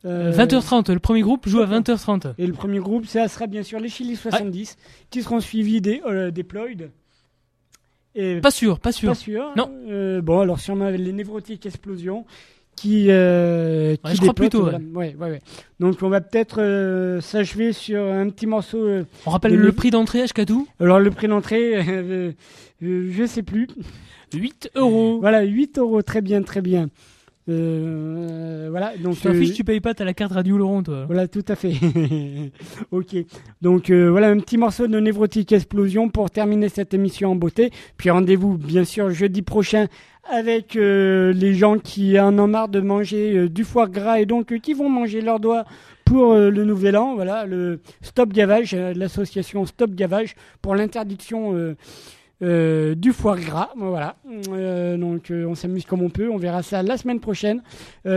Euh, 0.06 0.32
20h30, 0.32 0.92
le 0.92 1.00
premier 1.00 1.22
groupe 1.22 1.48
joue 1.48 1.60
à 1.62 1.68
20h30. 1.68 2.34
Et 2.38 2.48
le 2.48 2.54
premier 2.54 2.80
groupe, 2.80 3.06
ça 3.06 3.28
sera 3.28 3.48
bien 3.48 3.64
sûr 3.64 3.80
les 3.80 3.90
Chili 3.90 4.16
70, 4.16 4.78
qui 5.10 5.22
seront 5.22 5.40
suivis 5.40 5.82
des 5.82 6.02
euh. 6.06 6.32
Et 8.16 8.42
Pas 8.42 8.52
sûr, 8.52 8.80
pas 8.80 8.92
sûr. 8.92 9.10
Pas 9.12 9.16
sûr. 9.16 9.52
Non. 9.56 9.72
Euh, 9.88 10.22
bon, 10.22 10.40
alors 10.40 10.60
sûrement 10.60 10.90
les 10.90 11.14
névrotiques 11.14 11.66
explosions 11.66 12.26
qui. 12.76 13.08
Euh, 13.10 13.96
qui 13.96 14.02
Ouais, 14.04 14.16
je 14.16 14.22
crois 14.22 14.34
plutôt, 14.34 14.62
voilà. 14.62 14.80
ouais. 14.80 15.16
ouais, 15.20 15.30
ouais. 15.30 15.40
Donc 15.80 16.02
on 16.02 16.10
va 16.10 16.20
peut-être 16.20 16.62
euh, 16.62 17.22
s'achever 17.22 17.72
sur 17.74 18.02
un 18.04 18.30
petit 18.30 18.48
morceau. 18.48 18.84
euh, 18.84 19.06
On 19.26 19.30
rappelle 19.30 19.56
le 19.56 19.72
prix 19.72 19.92
d'entrée 19.92 20.22
à 20.22 20.28
Shkatu 20.28 20.66
Alors 20.80 21.00
le 21.00 21.12
prix 21.12 21.28
d'entrée, 21.28 21.76
euh, 21.88 22.32
euh, 22.84 23.10
je 23.12 23.26
sais 23.26 23.44
plus. 23.44 23.68
8 24.34 24.72
euros. 24.76 25.20
Voilà, 25.20 25.44
8 25.44 25.78
euros, 25.78 26.02
très 26.02 26.22
bien, 26.22 26.42
très 26.42 26.62
bien. 26.62 26.90
Euh, 27.50 28.68
voilà, 28.70 28.94
donc. 28.98 29.16
Je 29.22 29.30
euh, 29.30 29.34
fiche, 29.34 29.54
tu 29.54 29.64
payes 29.64 29.80
pas, 29.80 29.94
t'as 29.94 30.06
la 30.06 30.14
carte 30.14 30.34
Radio 30.34 30.58
Laurent, 30.58 30.84
toi. 30.84 31.06
Voilà, 31.06 31.28
tout 31.28 31.44
à 31.48 31.56
fait. 31.56 31.74
ok. 32.92 33.16
Donc 33.62 33.90
euh, 33.90 34.10
voilà 34.10 34.30
un 34.30 34.40
petit 34.40 34.58
morceau 34.58 34.88
de 34.88 35.00
Névrotique 35.00 35.52
Explosion 35.52 36.10
pour 36.10 36.30
terminer 36.30 36.70
cette 36.70 36.94
émission 36.94 37.32
en 37.32 37.36
beauté. 37.36 37.72
Puis 37.98 38.10
rendez-vous 38.10 38.58
bien 38.58 38.84
sûr 38.84 39.10
jeudi 39.12 39.42
prochain 39.42 39.88
avec 40.30 40.76
euh, 40.76 41.34
les 41.34 41.56
gens 41.56 41.80
qui 41.80 42.20
en 42.20 42.38
ont 42.38 42.48
marre 42.48 42.70
de 42.70 42.80
manger 42.80 43.50
du 43.50 43.64
foie 43.64 43.88
gras 43.88 44.20
et 44.20 44.26
donc 44.26 44.58
qui 44.60 44.74
vont 44.74 44.90
manger 44.90 45.22
leurs 45.22 45.40
doigts 45.40 45.66
pour 46.06 46.36
le 46.36 46.64
nouvel 46.66 46.96
an. 46.96 47.16
Voilà, 47.16 47.46
le 47.46 47.80
Stop 48.02 48.34
Gavage, 48.34 48.76
l'association 48.76 49.66
Stop 49.66 49.92
Gavage 49.96 50.36
pour 50.62 50.76
l'interdiction 50.76 51.76
euh, 52.42 52.96
du 52.96 53.12
foie 53.12 53.38
gras. 53.38 53.70
Voilà. 53.78 54.16
Euh, 54.50 54.98
donc 54.98 55.32
euh, 55.32 55.46
on 55.46 55.56
s'amuse 55.56 55.86
comme 55.86 56.02
on 56.02 56.10
peut. 56.10 56.30
On 56.30 56.38
verra 56.38 56.64
ça 56.64 56.82
la 56.84 56.98
semaine 56.98 57.20
prochaine. 57.20 57.62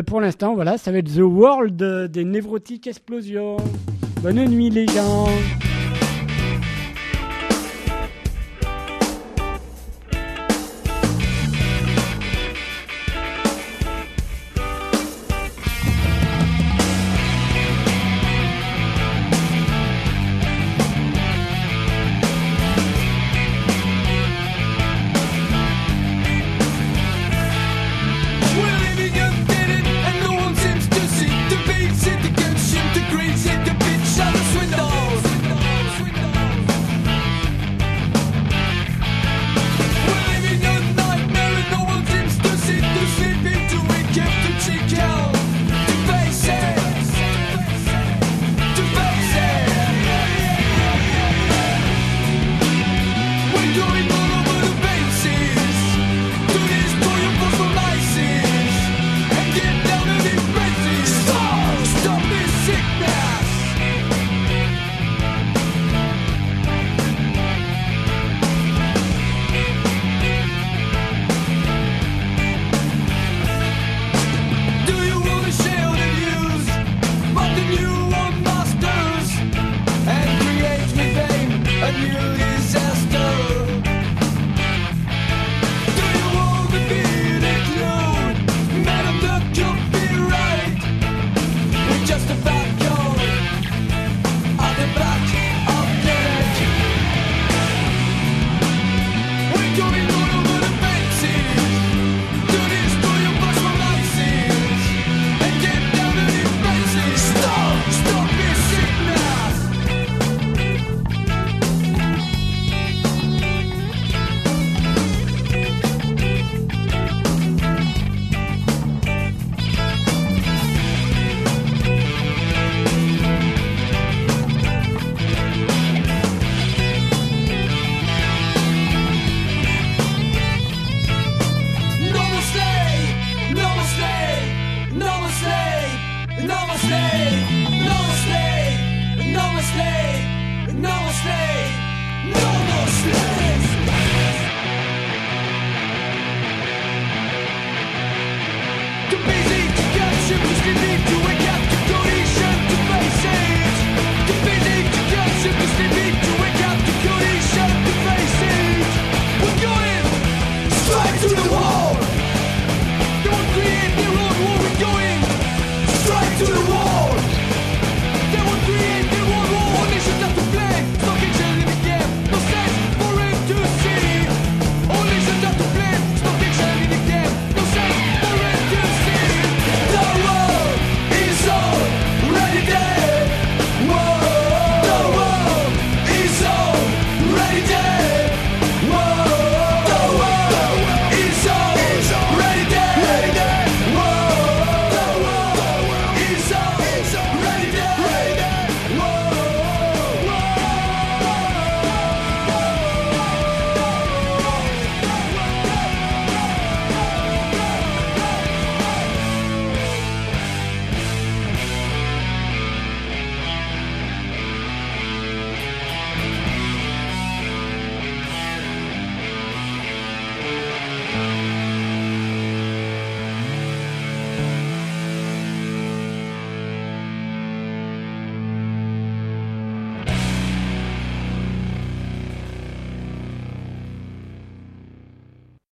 Pour 0.07 0.21
l'instant, 0.21 0.55
voilà, 0.55 0.79
ça 0.79 0.93
va 0.93 0.99
être 0.99 1.15
The 1.15 1.21
World 1.21 2.11
des 2.11 2.25
névrotiques 2.25 2.87
explosions. 2.87 3.57
Bonne 4.23 4.45
nuit 4.47 4.71
les 4.71 4.87
gens. 4.87 5.27